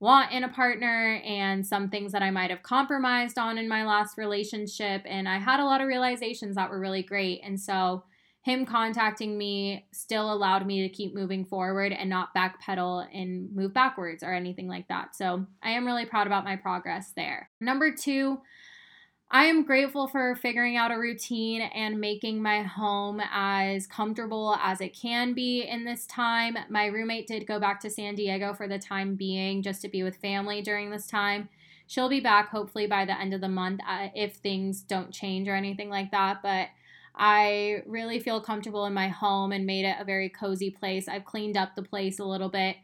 want 0.00 0.32
in 0.32 0.44
a 0.44 0.48
partner 0.48 1.20
and 1.24 1.64
some 1.64 1.88
things 1.88 2.12
that 2.12 2.22
I 2.22 2.30
might 2.30 2.50
have 2.50 2.62
compromised 2.62 3.38
on 3.38 3.58
in 3.58 3.68
my 3.68 3.84
last 3.84 4.18
relationship. 4.18 5.02
And 5.06 5.28
I 5.28 5.38
had 5.38 5.60
a 5.60 5.64
lot 5.64 5.80
of 5.80 5.86
realizations 5.86 6.56
that 6.56 6.68
were 6.68 6.80
really 6.80 7.02
great. 7.02 7.40
And 7.44 7.60
so 7.60 8.04
him 8.46 8.64
contacting 8.64 9.36
me 9.36 9.84
still 9.90 10.32
allowed 10.32 10.64
me 10.64 10.82
to 10.82 10.88
keep 10.88 11.12
moving 11.12 11.44
forward 11.44 11.90
and 11.90 12.08
not 12.08 12.32
backpedal 12.32 13.04
and 13.12 13.52
move 13.52 13.74
backwards 13.74 14.22
or 14.22 14.32
anything 14.32 14.68
like 14.68 14.86
that. 14.86 15.16
So 15.16 15.44
I 15.64 15.70
am 15.70 15.84
really 15.84 16.06
proud 16.06 16.28
about 16.28 16.44
my 16.44 16.54
progress 16.54 17.10
there. 17.16 17.50
Number 17.60 17.92
two, 17.92 18.38
I 19.32 19.46
am 19.46 19.64
grateful 19.64 20.06
for 20.06 20.36
figuring 20.36 20.76
out 20.76 20.92
a 20.92 20.96
routine 20.96 21.60
and 21.60 22.00
making 22.00 22.40
my 22.40 22.62
home 22.62 23.20
as 23.32 23.88
comfortable 23.88 24.56
as 24.62 24.80
it 24.80 24.96
can 24.96 25.32
be 25.32 25.62
in 25.62 25.84
this 25.84 26.06
time. 26.06 26.56
My 26.70 26.86
roommate 26.86 27.26
did 27.26 27.48
go 27.48 27.58
back 27.58 27.80
to 27.80 27.90
San 27.90 28.14
Diego 28.14 28.54
for 28.54 28.68
the 28.68 28.78
time 28.78 29.16
being 29.16 29.60
just 29.60 29.82
to 29.82 29.88
be 29.88 30.04
with 30.04 30.18
family 30.18 30.62
during 30.62 30.90
this 30.90 31.08
time. 31.08 31.48
She'll 31.88 32.08
be 32.08 32.20
back 32.20 32.50
hopefully 32.50 32.86
by 32.86 33.06
the 33.06 33.20
end 33.20 33.34
of 33.34 33.40
the 33.40 33.48
month 33.48 33.80
uh, 33.88 34.06
if 34.14 34.36
things 34.36 34.82
don't 34.82 35.10
change 35.10 35.48
or 35.48 35.56
anything 35.56 35.90
like 35.90 36.12
that. 36.12 36.44
But 36.44 36.68
I 37.16 37.82
really 37.86 38.20
feel 38.20 38.40
comfortable 38.40 38.84
in 38.86 38.92
my 38.92 39.08
home 39.08 39.52
and 39.52 39.64
made 39.64 39.84
it 39.84 39.96
a 39.98 40.04
very 40.04 40.28
cozy 40.28 40.70
place. 40.70 41.08
I've 41.08 41.24
cleaned 41.24 41.56
up 41.56 41.74
the 41.74 41.82
place 41.82 42.18
a 42.18 42.24
little 42.24 42.50
bit 42.50 42.76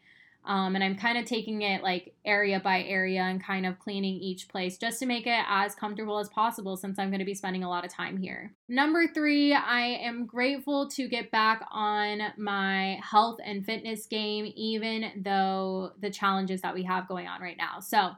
um, 0.44 0.74
and 0.74 0.82
I'm 0.82 0.96
kind 0.96 1.18
of 1.18 1.24
taking 1.24 1.62
it 1.62 1.82
like 1.82 2.14
area 2.24 2.58
by 2.58 2.82
area 2.82 3.22
and 3.22 3.42
kind 3.42 3.64
of 3.64 3.78
cleaning 3.78 4.14
each 4.16 4.48
place 4.48 4.76
just 4.76 4.98
to 4.98 5.06
make 5.06 5.26
it 5.26 5.44
as 5.48 5.74
comfortable 5.76 6.18
as 6.18 6.28
possible 6.30 6.76
since 6.76 6.98
I'm 6.98 7.10
going 7.10 7.20
to 7.20 7.24
be 7.24 7.34
spending 7.34 7.62
a 7.62 7.68
lot 7.68 7.84
of 7.84 7.92
time 7.92 8.16
here. 8.16 8.52
Number 8.68 9.06
three, 9.06 9.54
I 9.54 9.80
am 9.80 10.26
grateful 10.26 10.88
to 10.90 11.06
get 11.06 11.30
back 11.30 11.64
on 11.70 12.32
my 12.36 12.98
health 13.02 13.38
and 13.44 13.64
fitness 13.64 14.06
game, 14.06 14.52
even 14.56 15.22
though 15.22 15.92
the 16.00 16.10
challenges 16.10 16.60
that 16.62 16.74
we 16.74 16.82
have 16.84 17.06
going 17.06 17.28
on 17.28 17.40
right 17.40 17.56
now. 17.56 17.78
So, 17.78 18.10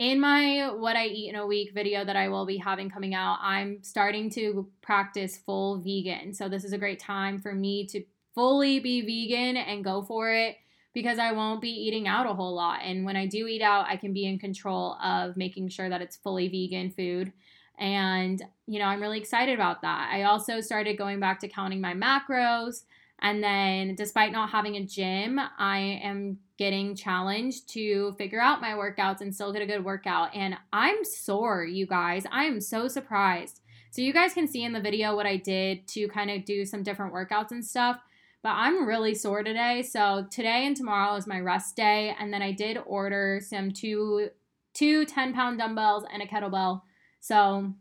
in 0.00 0.18
my 0.18 0.72
what 0.78 0.96
I 0.96 1.06
eat 1.08 1.28
in 1.28 1.36
a 1.36 1.46
week 1.46 1.72
video 1.74 2.06
that 2.06 2.16
I 2.16 2.28
will 2.28 2.46
be 2.46 2.56
having 2.56 2.88
coming 2.88 3.14
out, 3.14 3.38
I'm 3.42 3.82
starting 3.82 4.30
to 4.30 4.66
practice 4.80 5.36
full 5.36 5.76
vegan. 5.76 6.32
So, 6.32 6.48
this 6.48 6.64
is 6.64 6.72
a 6.72 6.78
great 6.78 6.98
time 6.98 7.38
for 7.38 7.54
me 7.54 7.86
to 7.88 8.02
fully 8.34 8.80
be 8.80 9.02
vegan 9.02 9.58
and 9.58 9.84
go 9.84 10.00
for 10.00 10.32
it 10.32 10.56
because 10.94 11.18
I 11.18 11.32
won't 11.32 11.60
be 11.60 11.68
eating 11.68 12.08
out 12.08 12.26
a 12.26 12.32
whole 12.32 12.54
lot. 12.54 12.80
And 12.82 13.04
when 13.04 13.14
I 13.14 13.26
do 13.26 13.46
eat 13.46 13.60
out, 13.60 13.84
I 13.88 13.96
can 13.96 14.14
be 14.14 14.24
in 14.24 14.38
control 14.38 14.94
of 15.04 15.36
making 15.36 15.68
sure 15.68 15.90
that 15.90 16.00
it's 16.00 16.16
fully 16.16 16.48
vegan 16.48 16.90
food. 16.90 17.34
And, 17.78 18.42
you 18.66 18.78
know, 18.78 18.86
I'm 18.86 19.02
really 19.02 19.18
excited 19.18 19.54
about 19.54 19.82
that. 19.82 20.10
I 20.10 20.22
also 20.22 20.62
started 20.62 20.96
going 20.96 21.20
back 21.20 21.40
to 21.40 21.48
counting 21.48 21.80
my 21.80 21.92
macros. 21.92 22.84
And 23.22 23.42
then, 23.42 23.94
despite 23.94 24.32
not 24.32 24.50
having 24.50 24.76
a 24.76 24.84
gym, 24.84 25.38
I 25.58 26.00
am 26.02 26.38
getting 26.58 26.94
challenged 26.94 27.68
to 27.70 28.12
figure 28.12 28.40
out 28.40 28.60
my 28.60 28.72
workouts 28.72 29.20
and 29.20 29.34
still 29.34 29.52
get 29.52 29.62
a 29.62 29.66
good 29.66 29.84
workout. 29.84 30.34
And 30.34 30.56
I'm 30.72 31.04
sore, 31.04 31.64
you 31.64 31.86
guys. 31.86 32.24
I 32.30 32.44
am 32.44 32.60
so 32.60 32.88
surprised. 32.88 33.60
So, 33.90 34.02
you 34.02 34.12
guys 34.12 34.32
can 34.32 34.48
see 34.48 34.64
in 34.64 34.72
the 34.72 34.80
video 34.80 35.14
what 35.14 35.26
I 35.26 35.36
did 35.36 35.86
to 35.88 36.08
kind 36.08 36.30
of 36.30 36.44
do 36.44 36.64
some 36.64 36.82
different 36.82 37.12
workouts 37.12 37.50
and 37.50 37.64
stuff. 37.64 38.00
But 38.42 38.50
I'm 38.50 38.86
really 38.86 39.14
sore 39.14 39.42
today. 39.42 39.82
So 39.82 40.26
today 40.30 40.66
and 40.66 40.74
tomorrow 40.74 41.14
is 41.16 41.26
my 41.26 41.40
rest 41.40 41.76
day. 41.76 42.16
And 42.18 42.32
then 42.32 42.40
I 42.40 42.52
did 42.52 42.78
order 42.86 43.38
some 43.46 43.70
two 43.70 44.30
two 44.72 45.04
10 45.04 45.34
pound 45.34 45.58
dumbbells, 45.58 46.04
and 46.12 46.22
a 46.22 46.26
kettlebell. 46.26 46.82
So 47.20 47.74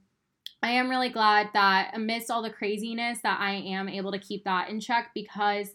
I 0.62 0.72
am 0.72 0.90
really 0.90 1.10
glad 1.10 1.50
that 1.54 1.92
amidst 1.94 2.30
all 2.30 2.42
the 2.42 2.50
craziness 2.50 3.20
that 3.24 3.40
I 3.40 3.54
am 3.54 3.88
able 3.88 4.12
to 4.12 4.20
keep 4.20 4.44
that 4.44 4.70
in 4.70 4.80
check 4.80 5.12
because 5.14 5.74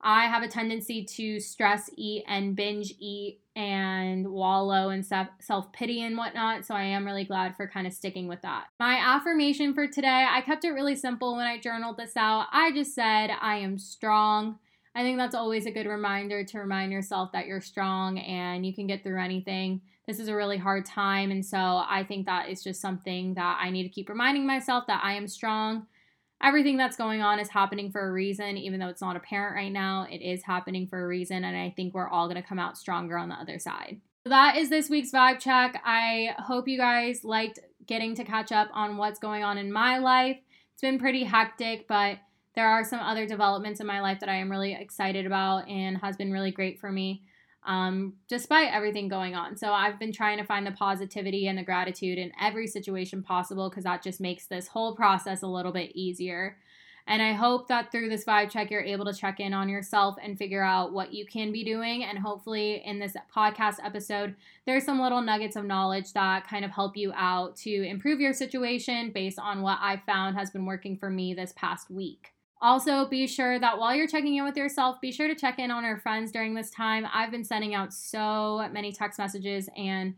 I 0.00 0.26
have 0.26 0.42
a 0.42 0.48
tendency 0.48 1.02
to 1.02 1.40
stress 1.40 1.88
eat 1.96 2.24
and 2.28 2.54
binge 2.54 2.92
eat 2.98 3.40
and 3.56 4.28
wallow 4.28 4.90
and 4.90 5.04
self 5.04 5.72
pity 5.72 6.02
and 6.02 6.16
whatnot. 6.16 6.66
So 6.66 6.74
I 6.74 6.82
am 6.82 7.06
really 7.06 7.24
glad 7.24 7.56
for 7.56 7.66
kind 7.66 7.86
of 7.86 7.94
sticking 7.94 8.28
with 8.28 8.42
that. 8.42 8.66
My 8.78 8.98
affirmation 8.98 9.72
for 9.72 9.86
today, 9.88 10.26
I 10.30 10.42
kept 10.42 10.64
it 10.64 10.72
really 10.72 10.94
simple 10.94 11.36
when 11.36 11.46
I 11.46 11.58
journaled 11.58 11.96
this 11.96 12.16
out. 12.16 12.46
I 12.52 12.70
just 12.72 12.94
said, 12.94 13.30
I 13.40 13.56
am 13.56 13.78
strong. 13.78 14.58
I 14.94 15.02
think 15.02 15.16
that's 15.16 15.34
always 15.34 15.66
a 15.66 15.72
good 15.72 15.86
reminder 15.86 16.44
to 16.44 16.58
remind 16.58 16.92
yourself 16.92 17.32
that 17.32 17.46
you're 17.46 17.62
strong 17.62 18.18
and 18.18 18.64
you 18.64 18.74
can 18.74 18.86
get 18.86 19.02
through 19.02 19.20
anything. 19.20 19.80
This 20.06 20.18
is 20.18 20.28
a 20.28 20.34
really 20.34 20.58
hard 20.58 20.84
time. 20.84 21.30
And 21.30 21.44
so 21.44 21.58
I 21.58 22.04
think 22.06 22.26
that 22.26 22.48
is 22.48 22.62
just 22.62 22.80
something 22.80 23.34
that 23.34 23.58
I 23.60 23.70
need 23.70 23.84
to 23.84 23.88
keep 23.88 24.08
reminding 24.08 24.46
myself 24.46 24.86
that 24.86 25.02
I 25.02 25.14
am 25.14 25.26
strong 25.28 25.86
everything 26.44 26.76
that's 26.76 26.96
going 26.96 27.22
on 27.22 27.40
is 27.40 27.48
happening 27.48 27.90
for 27.90 28.06
a 28.06 28.12
reason, 28.12 28.56
even 28.56 28.78
though 28.78 28.88
it's 28.88 29.00
not 29.00 29.16
apparent 29.16 29.56
right 29.56 29.72
now. 29.72 30.06
It 30.10 30.20
is 30.20 30.42
happening 30.42 30.86
for 30.86 31.02
a 31.02 31.06
reason, 31.06 31.44
and 31.44 31.56
I 31.56 31.70
think 31.70 31.94
we're 31.94 32.08
all 32.08 32.28
going 32.28 32.40
to 32.40 32.46
come 32.46 32.58
out 32.58 32.76
stronger 32.76 33.16
on 33.16 33.30
the 33.30 33.34
other 33.34 33.58
side. 33.58 34.00
That 34.26 34.56
is 34.56 34.68
this 34.68 34.90
week's 34.90 35.10
vibe 35.10 35.38
check. 35.38 35.80
I 35.84 36.34
hope 36.38 36.68
you 36.68 36.78
guys 36.78 37.24
liked 37.24 37.58
getting 37.86 38.14
to 38.16 38.24
catch 38.24 38.52
up 38.52 38.68
on 38.72 38.96
what's 38.96 39.18
going 39.18 39.42
on 39.42 39.58
in 39.58 39.72
my 39.72 39.98
life. 39.98 40.38
It's 40.72 40.82
been 40.82 40.98
pretty 40.98 41.24
hectic, 41.24 41.86
but 41.88 42.18
there 42.54 42.68
are 42.68 42.84
some 42.84 43.00
other 43.00 43.26
developments 43.26 43.80
in 43.80 43.86
my 43.86 44.00
life 44.00 44.20
that 44.20 44.28
I 44.28 44.36
am 44.36 44.50
really 44.50 44.74
excited 44.74 45.26
about 45.26 45.68
and 45.68 45.98
has 45.98 46.16
been 46.16 46.32
really 46.32 46.52
great 46.52 46.78
for 46.78 46.90
me 46.90 47.22
um, 47.64 48.14
despite 48.28 48.72
everything 48.72 49.08
going 49.08 49.34
on. 49.34 49.56
So 49.56 49.72
I've 49.72 49.98
been 49.98 50.12
trying 50.12 50.38
to 50.38 50.44
find 50.44 50.66
the 50.66 50.72
positivity 50.72 51.46
and 51.48 51.58
the 51.58 51.62
gratitude 51.62 52.18
in 52.18 52.32
every 52.40 52.66
situation 52.66 53.22
possible 53.22 53.70
because 53.70 53.84
that 53.84 54.02
just 54.02 54.20
makes 54.20 54.46
this 54.46 54.68
whole 54.68 54.94
process 54.94 55.42
a 55.42 55.46
little 55.46 55.72
bit 55.72 55.92
easier. 55.94 56.56
And 57.06 57.20
I 57.20 57.32
hope 57.32 57.68
that 57.68 57.92
through 57.92 58.08
this 58.08 58.24
vibe 58.24 58.50
check, 58.50 58.70
you're 58.70 58.80
able 58.80 59.04
to 59.04 59.12
check 59.12 59.38
in 59.38 59.52
on 59.52 59.68
yourself 59.68 60.16
and 60.22 60.38
figure 60.38 60.62
out 60.62 60.92
what 60.92 61.12
you 61.12 61.26
can 61.26 61.52
be 61.52 61.62
doing. 61.62 62.02
And 62.02 62.18
hopefully, 62.18 62.82
in 62.84 62.98
this 62.98 63.14
podcast 63.34 63.76
episode, 63.84 64.34
there's 64.64 64.84
some 64.84 65.00
little 65.00 65.20
nuggets 65.20 65.56
of 65.56 65.66
knowledge 65.66 66.14
that 66.14 66.48
kind 66.48 66.64
of 66.64 66.70
help 66.70 66.96
you 66.96 67.12
out 67.14 67.56
to 67.56 67.70
improve 67.70 68.20
your 68.20 68.32
situation 68.32 69.10
based 69.12 69.38
on 69.38 69.60
what 69.60 69.78
I 69.82 70.00
found 70.06 70.38
has 70.38 70.50
been 70.50 70.64
working 70.64 70.96
for 70.96 71.10
me 71.10 71.34
this 71.34 71.52
past 71.54 71.90
week. 71.90 72.33
Also, 72.60 73.06
be 73.06 73.26
sure 73.26 73.58
that 73.58 73.78
while 73.78 73.94
you're 73.94 74.08
checking 74.08 74.36
in 74.36 74.44
with 74.44 74.56
yourself, 74.56 75.00
be 75.00 75.12
sure 75.12 75.28
to 75.28 75.34
check 75.34 75.58
in 75.58 75.70
on 75.70 75.84
our 75.84 75.98
friends 75.98 76.32
during 76.32 76.54
this 76.54 76.70
time. 76.70 77.06
I've 77.12 77.30
been 77.30 77.44
sending 77.44 77.74
out 77.74 77.92
so 77.92 78.66
many 78.72 78.92
text 78.92 79.18
messages 79.18 79.68
and 79.76 80.14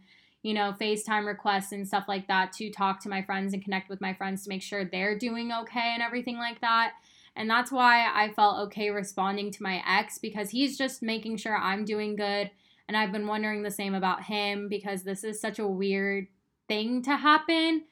you 0.47 0.55
know, 0.55 0.73
FaceTime 0.81 1.27
requests 1.27 1.73
and 1.73 1.85
stuff 1.85 2.05
like 2.07 2.29
that 2.29 2.53
to 2.53 2.71
talk 2.71 3.01
to 3.01 3.09
my 3.09 3.21
friends 3.21 3.53
and 3.53 3.65
connect 3.65 3.89
with 3.89 4.01
my 4.01 4.15
friends 4.15 4.45
to 4.45 4.49
make 4.49 4.63
sure 4.63 4.85
they're 4.85 5.19
doing 5.19 5.51
okay 5.51 5.91
and 5.93 6.01
everything 6.01 6.37
like 6.37 6.61
that. 6.61 6.93
And 7.35 7.51
that's 7.51 7.73
why 7.73 8.09
I 8.15 8.33
felt 8.33 8.61
okay 8.69 8.91
responding 8.91 9.51
to 9.51 9.63
my 9.65 9.83
ex 9.85 10.19
because 10.19 10.51
he's 10.51 10.79
just 10.79 11.03
making 11.03 11.39
sure 11.39 11.57
I'm 11.57 11.85
doing 11.85 12.15
good. 12.15 12.53
And 12.87 12.97
I've 12.97 13.11
been 13.11 13.27
wondering 13.27 13.65
the 13.65 13.73
same 13.73 13.93
about 13.93 14.23
him 14.23 14.69
because 14.69 15.03
this 15.03 15.25
is 15.25 15.41
such 15.41 15.59
a 15.59 15.67
weird 15.67 16.29
thing 16.69 17.03
to 17.03 17.17
happen 17.17 17.83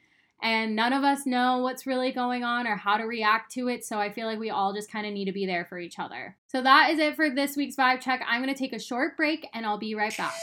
and 0.41 0.75
none 0.75 0.93
of 0.93 1.03
us 1.03 1.25
know 1.25 1.59
what's 1.59 1.87
really 1.87 2.11
going 2.11 2.43
on 2.43 2.67
or 2.67 2.75
how 2.75 2.97
to 2.97 3.03
react 3.05 3.51
to 3.53 3.67
it. 3.67 3.83
So 3.85 3.99
I 3.99 4.11
feel 4.11 4.27
like 4.27 4.39
we 4.39 4.49
all 4.49 4.73
just 4.73 4.91
kind 4.91 5.07
of 5.07 5.13
need 5.13 5.25
to 5.25 5.31
be 5.31 5.45
there 5.45 5.65
for 5.65 5.79
each 5.79 5.99
other. 5.99 6.37
So 6.47 6.61
that 6.61 6.91
is 6.91 6.99
it 6.99 7.15
for 7.15 7.29
this 7.29 7.55
week's 7.55 7.75
vibe 7.75 8.01
check. 8.01 8.21
I'm 8.27 8.41
going 8.41 8.53
to 8.53 8.59
take 8.59 8.73
a 8.73 8.79
short 8.79 9.17
break 9.17 9.47
and 9.53 9.65
I'll 9.65 9.77
be 9.77 9.95
right 9.95 10.15
back. 10.15 10.33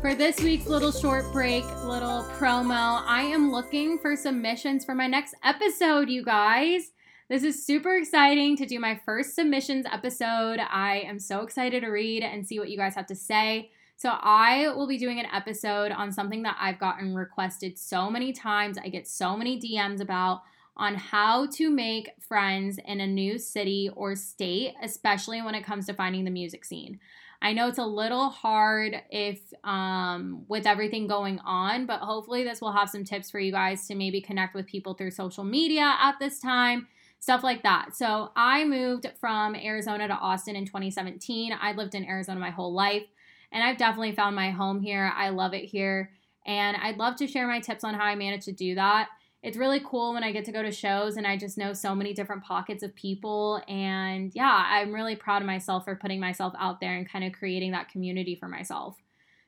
For 0.00 0.14
this 0.14 0.40
week's 0.40 0.66
little 0.66 0.92
short 0.92 1.30
break, 1.32 1.64
little 1.84 2.24
promo, 2.38 3.02
I 3.06 3.22
am 3.22 3.50
looking 3.52 3.98
for 3.98 4.16
submissions 4.16 4.84
for 4.84 4.94
my 4.94 5.06
next 5.06 5.34
episode, 5.44 6.08
you 6.08 6.24
guys. 6.24 6.92
This 7.28 7.42
is 7.42 7.62
super 7.62 7.94
exciting 7.94 8.56
to 8.56 8.64
do 8.64 8.80
my 8.80 8.98
first 9.04 9.34
submissions 9.34 9.84
episode. 9.92 10.60
I 10.60 11.02
am 11.04 11.18
so 11.18 11.42
excited 11.42 11.82
to 11.82 11.88
read 11.88 12.22
and 12.22 12.46
see 12.46 12.58
what 12.58 12.70
you 12.70 12.78
guys 12.78 12.94
have 12.94 13.06
to 13.08 13.14
say. 13.14 13.70
So, 13.96 14.12
I 14.18 14.68
will 14.74 14.86
be 14.86 14.96
doing 14.96 15.20
an 15.20 15.26
episode 15.26 15.92
on 15.92 16.10
something 16.10 16.42
that 16.44 16.56
I've 16.58 16.78
gotten 16.78 17.14
requested 17.14 17.78
so 17.78 18.08
many 18.08 18.32
times. 18.32 18.78
I 18.78 18.88
get 18.88 19.06
so 19.06 19.36
many 19.36 19.60
DMs 19.60 20.00
about 20.00 20.40
on 20.78 20.94
how 20.94 21.48
to 21.48 21.68
make 21.68 22.08
friends 22.18 22.78
in 22.86 23.00
a 23.02 23.06
new 23.06 23.36
city 23.38 23.90
or 23.94 24.16
state, 24.16 24.72
especially 24.82 25.42
when 25.42 25.54
it 25.54 25.66
comes 25.66 25.84
to 25.86 25.92
finding 25.92 26.24
the 26.24 26.30
music 26.30 26.64
scene. 26.64 26.98
I 27.42 27.52
know 27.52 27.68
it's 27.68 27.78
a 27.78 27.84
little 27.84 28.30
hard 28.30 29.02
if 29.10 29.40
um, 29.64 30.46
with 30.48 30.66
everything 30.66 31.06
going 31.06 31.40
on, 31.40 31.84
but 31.84 32.00
hopefully 32.00 32.42
this 32.42 32.62
will 32.62 32.72
have 32.72 32.88
some 32.88 33.04
tips 33.04 33.30
for 33.30 33.38
you 33.38 33.52
guys 33.52 33.86
to 33.88 33.94
maybe 33.94 34.22
connect 34.22 34.54
with 34.54 34.66
people 34.66 34.94
through 34.94 35.10
social 35.10 35.44
media 35.44 35.94
at 36.00 36.18
this 36.18 36.40
time 36.40 36.86
stuff 37.20 37.42
like 37.42 37.62
that. 37.62 37.96
So 37.96 38.30
I 38.36 38.64
moved 38.64 39.10
from 39.20 39.54
Arizona 39.54 40.08
to 40.08 40.14
Austin 40.14 40.56
in 40.56 40.64
2017. 40.64 41.52
I 41.60 41.72
lived 41.72 41.94
in 41.94 42.04
Arizona 42.04 42.40
my 42.40 42.50
whole 42.50 42.72
life, 42.72 43.04
and 43.52 43.62
I've 43.62 43.76
definitely 43.76 44.12
found 44.12 44.36
my 44.36 44.50
home 44.50 44.80
here. 44.80 45.12
I 45.14 45.30
love 45.30 45.54
it 45.54 45.64
here, 45.64 46.10
and 46.46 46.76
I'd 46.76 46.98
love 46.98 47.16
to 47.16 47.26
share 47.26 47.46
my 47.46 47.60
tips 47.60 47.84
on 47.84 47.94
how 47.94 48.04
I 48.04 48.14
managed 48.14 48.44
to 48.44 48.52
do 48.52 48.74
that. 48.76 49.08
It's 49.42 49.56
really 49.56 49.80
cool 49.84 50.14
when 50.14 50.24
I 50.24 50.32
get 50.32 50.44
to 50.46 50.52
go 50.52 50.62
to 50.62 50.72
shows 50.72 51.16
and 51.16 51.24
I 51.24 51.36
just 51.36 51.56
know 51.56 51.72
so 51.72 51.94
many 51.94 52.12
different 52.12 52.42
pockets 52.42 52.82
of 52.82 52.94
people. 52.96 53.62
And 53.68 54.34
yeah, 54.34 54.64
I'm 54.66 54.92
really 54.92 55.14
proud 55.14 55.42
of 55.42 55.46
myself 55.46 55.84
for 55.84 55.94
putting 55.94 56.18
myself 56.18 56.54
out 56.58 56.80
there 56.80 56.96
and 56.96 57.08
kind 57.08 57.24
of 57.24 57.32
creating 57.32 57.70
that 57.70 57.88
community 57.88 58.34
for 58.34 58.48
myself. 58.48 58.96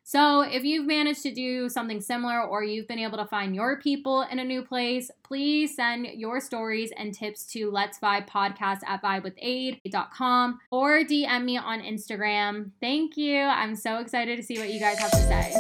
So, 0.03 0.41
if 0.41 0.65
you've 0.65 0.87
managed 0.87 1.23
to 1.23 1.33
do 1.33 1.69
something 1.69 2.01
similar 2.01 2.43
or 2.43 2.65
you've 2.65 2.89
been 2.89 2.99
able 2.99 3.19
to 3.19 3.27
find 3.27 3.55
your 3.55 3.79
people 3.81 4.23
in 4.23 4.39
a 4.39 4.45
new 4.45 4.63
place, 4.63 5.11
please 5.23 5.77
send 5.77 6.07
your 6.15 6.41
stories 6.41 6.91
and 6.97 7.15
tips 7.15 7.45
to 7.53 7.71
Let's 7.71 7.99
Vibe 8.01 8.29
Podcast 8.29 8.79
at 8.87 9.03
vibewithaid.com 9.03 10.59
or 10.73 11.01
DM 11.01 11.45
me 11.45 11.59
on 11.59 11.81
Instagram. 11.83 12.71
Thank 12.81 13.17
you. 13.17 13.41
I'm 13.41 13.77
so 13.77 13.99
excited 13.99 14.37
to 14.37 14.43
see 14.43 14.59
what 14.59 14.71
you 14.71 14.81
guys 14.81 14.99
have 14.99 15.11
to 15.13 15.19
say. 15.19 15.53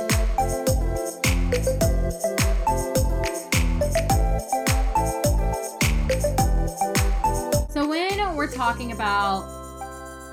So, 7.70 7.88
when 7.88 8.34
we're 8.34 8.50
talking 8.50 8.92
about, 8.92 9.44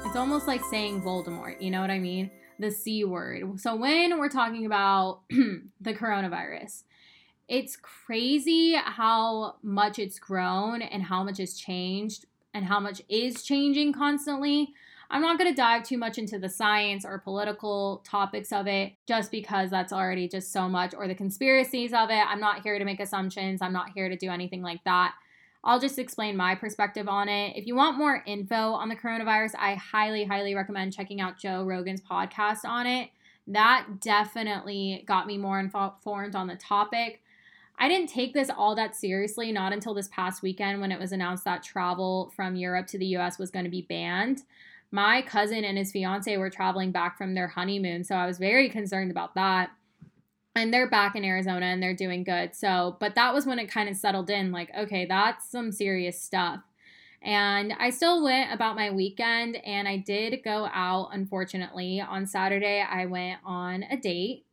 it's 0.06 0.16
almost 0.16 0.48
like 0.48 0.62
saying 0.72 1.02
Voldemort, 1.04 1.62
you 1.62 1.70
know 1.70 1.82
what 1.82 1.92
I 1.92 2.00
mean? 2.00 2.32
The 2.60 2.72
C 2.72 3.04
word. 3.04 3.60
So 3.60 3.76
when 3.76 4.20
we're 4.20 4.30
talking 4.30 4.66
about 4.66 5.22
the 5.30 5.94
coronavirus, 5.94 6.84
it's 7.48 7.78
crazy 7.78 8.76
how 8.76 9.56
much 9.64 10.00
it's 10.00 10.20
grown 10.20 10.82
and 10.82 11.04
how 11.04 11.24
much 11.24 11.40
it's 11.40 11.58
changed 11.58 12.26
and 12.54 12.66
how 12.66 12.80
much 12.80 13.02
is 13.08 13.44
changing 13.44 13.94
constantly. 13.94 14.74
I'm 15.10 15.22
not 15.22 15.38
going 15.38 15.50
to 15.50 15.56
dive 15.56 15.84
too 15.84 15.98
much 15.98 16.18
into 16.18 16.38
the 16.38 16.50
science 16.50 17.06
or 17.06 17.20
political 17.20 18.04
topics 18.06 18.52
of 18.52 18.68
it 18.68 18.94
just 19.08 19.32
because 19.32 19.70
that's 19.70 19.94
already 19.94 20.28
just 20.28 20.52
so 20.52 20.68
much, 20.68 20.94
or 20.94 21.08
the 21.08 21.16
conspiracies 21.16 21.94
of 21.94 22.10
it. 22.10 22.26
I'm 22.28 22.42
not 22.42 22.62
here 22.62 22.78
to 22.78 22.84
make 22.84 23.00
assumptions. 23.00 23.62
I'm 23.62 23.72
not 23.72 23.92
here 23.96 24.10
to 24.10 24.18
do 24.18 24.30
anything 24.30 24.62
like 24.62 24.84
that. 24.84 25.14
I'll 25.68 25.82
just 25.82 26.00
explain 26.00 26.38
my 26.38 26.56
perspective 26.56 27.10
on 27.10 27.28
it. 27.28 27.58
If 27.58 27.68
you 27.68 27.76
want 27.76 27.98
more 27.98 28.24
info 28.26 28.56
on 28.56 28.88
the 28.88 28.96
coronavirus, 28.96 29.52
I 29.60 29.76
highly, 29.76 30.24
highly 30.24 30.56
recommend 30.56 30.94
checking 30.94 31.20
out 31.20 31.38
Joe 31.38 31.66
Rogan's 31.66 32.00
podcast 32.00 32.60
on 32.64 32.88
it. 32.88 33.10
That 33.48 34.00
definitely 34.00 35.04
got 35.06 35.28
me 35.28 35.38
more 35.38 35.60
informed 35.60 36.36
on 36.36 36.48
the 36.48 36.56
topic. 36.56 37.22
I 37.78 37.90
didn't 37.90 38.08
take 38.08 38.34
this 38.34 38.50
all 38.50 38.76
that 38.76 38.96
seriously, 38.96 39.52
not 39.52 39.74
until 39.74 39.94
this 39.94 40.08
past 40.08 40.42
weekend 40.42 40.80
when 40.80 40.94
it 40.94 41.00
was 41.00 41.12
announced 41.12 41.44
that 41.44 41.64
travel 41.64 42.32
from 42.34 42.56
Europe 42.56 42.88
to 42.88 42.98
the 42.98 43.18
US 43.18 43.38
was 43.38 43.52
going 43.52 43.66
to 43.66 43.70
be 43.72 43.82
banned. 43.82 44.44
My 44.92 45.22
cousin 45.22 45.66
and 45.66 45.78
his 45.78 45.92
fiance 45.92 46.38
were 46.38 46.50
traveling 46.50 46.92
back 46.94 47.18
from 47.18 47.34
their 47.34 47.50
honeymoon, 47.50 48.06
so 48.06 48.16
I 48.16 48.26
was 48.26 48.38
very 48.38 48.70
concerned 48.70 49.12
about 49.12 49.36
that 49.36 49.72
and 50.58 50.74
they're 50.74 50.90
back 50.90 51.16
in 51.16 51.24
Arizona 51.24 51.68
and 51.68 51.82
they're 51.82 51.96
doing 51.96 52.24
good. 52.24 52.56
So, 52.56 52.98
but 53.00 53.16
that 53.16 53.34
was 53.34 53.46
when 53.46 53.60
it 53.60 53.72
kind 53.72 53.88
of 53.90 53.96
settled 53.96 54.30
in 54.30 54.52
like, 54.52 54.72
okay, 54.78 55.06
that's 55.06 55.50
some 55.50 55.72
serious 55.72 56.20
stuff. 56.20 56.62
And 57.22 57.74
I 57.80 57.92
still 57.92 58.24
went 58.24 58.54
about 58.54 58.76
my 58.76 58.92
weekend 58.92 59.58
and 59.58 59.88
I 59.88 59.98
did 59.98 60.44
go 60.44 60.68
out, 60.74 61.10
unfortunately. 61.14 62.02
On 62.02 62.26
Saturday, 62.26 62.82
I 62.82 63.06
went 63.06 63.40
on 63.46 63.84
a 63.84 63.98
date, 63.98 64.46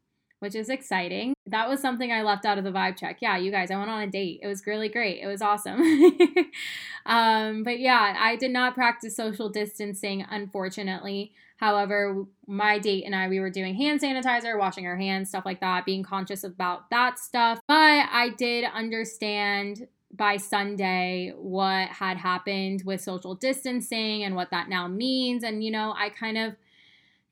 which 0.44 0.54
is 0.54 0.68
exciting. 0.68 1.32
That 1.46 1.70
was 1.70 1.80
something 1.80 2.12
I 2.12 2.20
left 2.20 2.44
out 2.44 2.58
of 2.58 2.64
the 2.64 2.70
vibe 2.70 2.98
check. 2.98 3.16
Yeah, 3.22 3.38
you 3.38 3.50
guys, 3.50 3.70
I 3.70 3.78
went 3.78 3.88
on 3.88 4.02
a 4.02 4.06
date. 4.06 4.40
It 4.42 4.46
was 4.46 4.66
really 4.66 4.90
great. 4.90 5.22
It 5.22 5.26
was 5.26 5.40
awesome. 5.40 5.80
um, 7.06 7.62
but 7.62 7.80
yeah, 7.80 8.14
I 8.18 8.36
did 8.36 8.50
not 8.50 8.74
practice 8.74 9.16
social 9.16 9.48
distancing, 9.48 10.26
unfortunately. 10.28 11.32
However, 11.56 12.26
my 12.46 12.78
date 12.78 13.04
and 13.04 13.14
I, 13.14 13.28
we 13.28 13.40
were 13.40 13.48
doing 13.48 13.74
hand 13.74 14.02
sanitizer, 14.02 14.58
washing 14.58 14.86
our 14.86 14.98
hands, 14.98 15.30
stuff 15.30 15.46
like 15.46 15.60
that, 15.60 15.86
being 15.86 16.02
conscious 16.02 16.44
about 16.44 16.90
that 16.90 17.18
stuff. 17.18 17.58
But 17.66 17.74
I 18.12 18.34
did 18.36 18.66
understand 18.66 19.88
by 20.12 20.36
Sunday 20.36 21.32
what 21.38 21.88
had 21.88 22.18
happened 22.18 22.82
with 22.84 23.00
social 23.00 23.34
distancing 23.34 24.24
and 24.24 24.36
what 24.36 24.50
that 24.50 24.68
now 24.68 24.88
means. 24.88 25.42
And, 25.42 25.64
you 25.64 25.70
know, 25.70 25.94
I 25.96 26.10
kind 26.10 26.36
of 26.36 26.54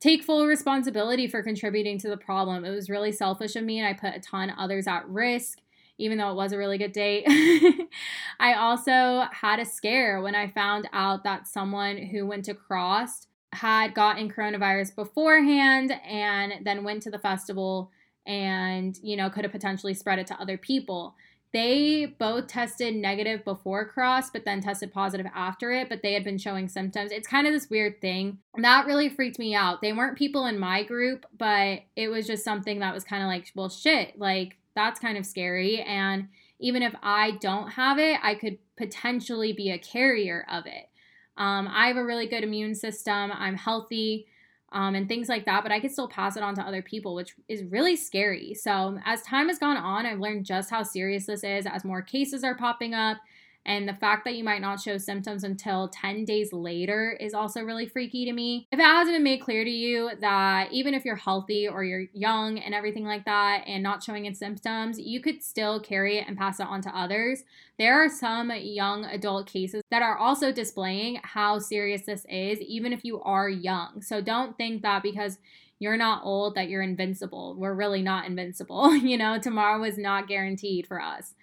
take 0.02 0.24
full 0.24 0.46
responsibility 0.46 1.28
for 1.28 1.44
contributing 1.44 1.96
to 1.96 2.08
the 2.08 2.16
problem. 2.16 2.64
It 2.64 2.70
was 2.70 2.90
really 2.90 3.12
selfish 3.12 3.54
of 3.54 3.62
me, 3.62 3.78
and 3.78 3.86
I 3.86 3.92
put 3.92 4.16
a 4.16 4.20
ton 4.20 4.50
of 4.50 4.58
others 4.58 4.88
at 4.88 5.08
risk, 5.08 5.60
even 5.96 6.18
though 6.18 6.32
it 6.32 6.34
was 6.34 6.52
a 6.52 6.58
really 6.58 6.76
good 6.76 6.90
date. 6.90 7.24
I 8.40 8.54
also 8.54 9.26
had 9.30 9.60
a 9.60 9.64
scare 9.64 10.20
when 10.20 10.34
I 10.34 10.48
found 10.48 10.88
out 10.92 11.22
that 11.22 11.46
someone 11.46 11.96
who 11.96 12.26
went 12.26 12.44
to 12.46 12.54
CRSSD 12.54 13.26
had 13.52 13.94
gotten 13.94 14.28
coronavirus 14.28 14.96
beforehand 14.96 15.92
and 16.04 16.54
then 16.64 16.82
went 16.82 17.02
to 17.04 17.10
the 17.10 17.18
festival 17.18 17.92
and, 18.26 18.98
you 19.02 19.16
know, 19.16 19.30
could 19.30 19.44
have 19.44 19.52
potentially 19.52 19.94
spread 19.94 20.18
it 20.18 20.26
to 20.28 20.40
other 20.40 20.56
people. 20.58 21.14
They 21.52 22.06
both 22.06 22.46
tested 22.46 22.94
negative 22.94 23.44
before 23.44 23.90
CRSSD, 23.94 24.32
but 24.32 24.44
then 24.46 24.62
tested 24.62 24.92
positive 24.92 25.26
after 25.34 25.70
it, 25.70 25.90
but 25.90 26.00
they 26.02 26.14
had 26.14 26.24
been 26.24 26.38
showing 26.38 26.66
symptoms. 26.68 27.12
It's 27.12 27.28
kind 27.28 27.46
of 27.46 27.52
this 27.52 27.68
weird 27.68 28.00
thing. 28.00 28.38
That 28.56 28.86
really 28.86 29.10
freaked 29.10 29.38
me 29.38 29.54
out. 29.54 29.82
They 29.82 29.92
weren't 29.92 30.16
people 30.16 30.46
in 30.46 30.58
my 30.58 30.82
group, 30.82 31.26
but 31.36 31.80
it 31.94 32.08
was 32.08 32.26
just 32.26 32.42
something 32.44 32.78
that 32.78 32.94
was 32.94 33.04
kind 33.04 33.22
of 33.22 33.26
like, 33.26 33.52
well, 33.54 33.68
shit, 33.68 34.18
like 34.18 34.56
that's 34.74 34.98
kind 34.98 35.18
of 35.18 35.26
scary. 35.26 35.82
And 35.82 36.28
even 36.58 36.82
if 36.82 36.94
I 37.02 37.32
don't 37.32 37.68
have 37.72 37.98
it, 37.98 38.18
I 38.22 38.34
could 38.34 38.56
potentially 38.78 39.52
be 39.52 39.70
a 39.70 39.78
carrier 39.78 40.46
of 40.50 40.64
it. 40.66 40.88
Um, 41.36 41.68
I 41.70 41.88
have 41.88 41.96
a 41.96 42.04
really 42.04 42.26
good 42.26 42.44
immune 42.44 42.74
system. 42.74 43.30
I'm 43.32 43.56
healthy 43.56 44.26
um, 44.72 44.94
and 44.94 45.08
things 45.08 45.28
like 45.28 45.44
that, 45.44 45.62
but 45.62 45.72
I 45.72 45.80
could 45.80 45.92
still 45.92 46.08
pass 46.08 46.36
it 46.36 46.42
on 46.42 46.54
to 46.56 46.62
other 46.62 46.82
people, 46.82 47.14
which 47.14 47.34
is 47.48 47.62
really 47.64 47.96
scary. 47.96 48.54
So, 48.54 48.98
as 49.04 49.22
time 49.22 49.48
has 49.48 49.58
gone 49.58 49.76
on, 49.76 50.06
I've 50.06 50.20
learned 50.20 50.46
just 50.46 50.70
how 50.70 50.82
serious 50.82 51.26
this 51.26 51.44
is 51.44 51.66
as 51.66 51.84
more 51.84 52.02
cases 52.02 52.44
are 52.44 52.54
popping 52.54 52.94
up 52.94 53.18
and 53.64 53.88
the 53.88 53.94
fact 53.94 54.24
that 54.24 54.34
you 54.34 54.42
might 54.42 54.60
not 54.60 54.80
show 54.80 54.98
symptoms 54.98 55.44
until 55.44 55.88
10 55.88 56.24
days 56.24 56.52
later 56.52 57.16
is 57.20 57.32
also 57.32 57.62
really 57.62 57.86
freaky 57.86 58.24
to 58.24 58.32
me. 58.32 58.66
If 58.72 58.78
it 58.78 58.82
hasn't 58.82 59.14
been 59.14 59.22
made 59.22 59.40
clear 59.40 59.64
to 59.64 59.70
you 59.70 60.10
that 60.20 60.72
even 60.72 60.94
if 60.94 61.04
you're 61.04 61.16
healthy 61.16 61.68
or 61.68 61.84
you're 61.84 62.06
young 62.12 62.58
and 62.58 62.74
everything 62.74 63.04
like 63.04 63.24
that 63.24 63.64
and 63.66 63.82
not 63.82 64.02
showing 64.02 64.26
its 64.26 64.38
symptoms, 64.38 64.98
you 64.98 65.20
could 65.20 65.42
still 65.42 65.80
carry 65.80 66.18
it 66.18 66.26
and 66.26 66.36
pass 66.36 66.58
it 66.58 66.66
on 66.66 66.82
to 66.82 66.96
others. 66.96 67.44
There 67.78 68.02
are 68.02 68.08
some 68.08 68.50
young 68.50 69.04
adult 69.04 69.46
cases 69.46 69.82
that 69.90 70.02
are 70.02 70.16
also 70.16 70.50
displaying 70.50 71.20
how 71.22 71.58
serious 71.58 72.02
this 72.02 72.26
is, 72.28 72.60
even 72.60 72.92
if 72.92 73.04
you 73.04 73.20
are 73.22 73.48
young. 73.48 74.02
So 74.02 74.20
don't 74.20 74.56
think 74.56 74.82
that 74.82 75.02
because 75.02 75.38
you're 75.78 75.96
not 75.96 76.22
old 76.24 76.54
that 76.54 76.68
you're 76.68 76.82
invincible. 76.82 77.56
We're 77.58 77.74
really 77.74 78.02
not 78.02 78.26
invincible. 78.26 78.94
you 78.96 79.16
know, 79.16 79.38
tomorrow 79.38 79.82
is 79.84 79.98
not 79.98 80.28
guaranteed 80.28 80.86
for 80.86 81.00
us 81.00 81.34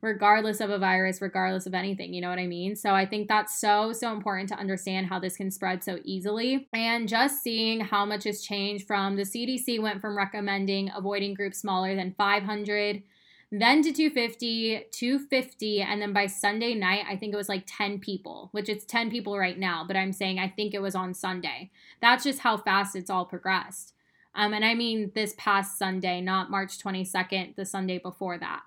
regardless 0.00 0.60
of 0.60 0.70
a 0.70 0.78
virus, 0.78 1.20
regardless 1.20 1.66
of 1.66 1.74
anything. 1.74 2.14
You 2.14 2.20
know 2.20 2.28
what 2.28 2.38
I 2.38 2.46
mean? 2.46 2.76
So 2.76 2.94
I 2.94 3.06
think 3.06 3.28
that's 3.28 3.60
so, 3.60 3.92
so 3.92 4.12
important 4.12 4.48
to 4.50 4.58
understand 4.58 5.06
how 5.06 5.18
this 5.18 5.36
can 5.36 5.50
spread 5.50 5.82
so 5.82 5.98
easily. 6.04 6.68
And 6.72 7.08
just 7.08 7.42
seeing 7.42 7.80
how 7.80 8.04
much 8.04 8.24
has 8.24 8.42
changed 8.42 8.86
from 8.86 9.16
the 9.16 9.22
CDC 9.22 9.80
went 9.80 10.00
from 10.00 10.16
recommending 10.16 10.90
avoiding 10.96 11.34
groups 11.34 11.58
smaller 11.58 11.94
than 11.94 12.14
500 12.16 13.02
then 13.50 13.80
to 13.82 13.92
250, 13.92 14.88
250, 14.92 15.80
and 15.80 16.02
then 16.02 16.12
by 16.12 16.26
Sunday 16.26 16.74
night, 16.74 17.06
I 17.08 17.16
think 17.16 17.32
it 17.32 17.38
was 17.38 17.48
like 17.48 17.64
10 17.66 17.98
people, 17.98 18.50
which 18.52 18.68
it's 18.68 18.84
10 18.84 19.10
people 19.10 19.38
right 19.38 19.58
now, 19.58 19.84
but 19.86 19.96
I'm 19.96 20.12
saying 20.12 20.38
I 20.38 20.48
think 20.48 20.74
it 20.74 20.82
was 20.82 20.94
on 20.94 21.14
Sunday. 21.14 21.70
That's 22.02 22.24
just 22.24 22.40
how 22.40 22.58
fast 22.58 22.94
it's 22.94 23.08
all 23.08 23.24
progressed. 23.24 23.94
Um, 24.34 24.52
and 24.52 24.66
I 24.66 24.74
mean 24.74 25.12
this 25.14 25.34
past 25.38 25.78
Sunday, 25.78 26.20
not 26.20 26.50
March 26.50 26.78
22nd, 26.78 27.56
the 27.56 27.64
Sunday 27.64 27.96
before 27.96 28.36
that. 28.36 28.62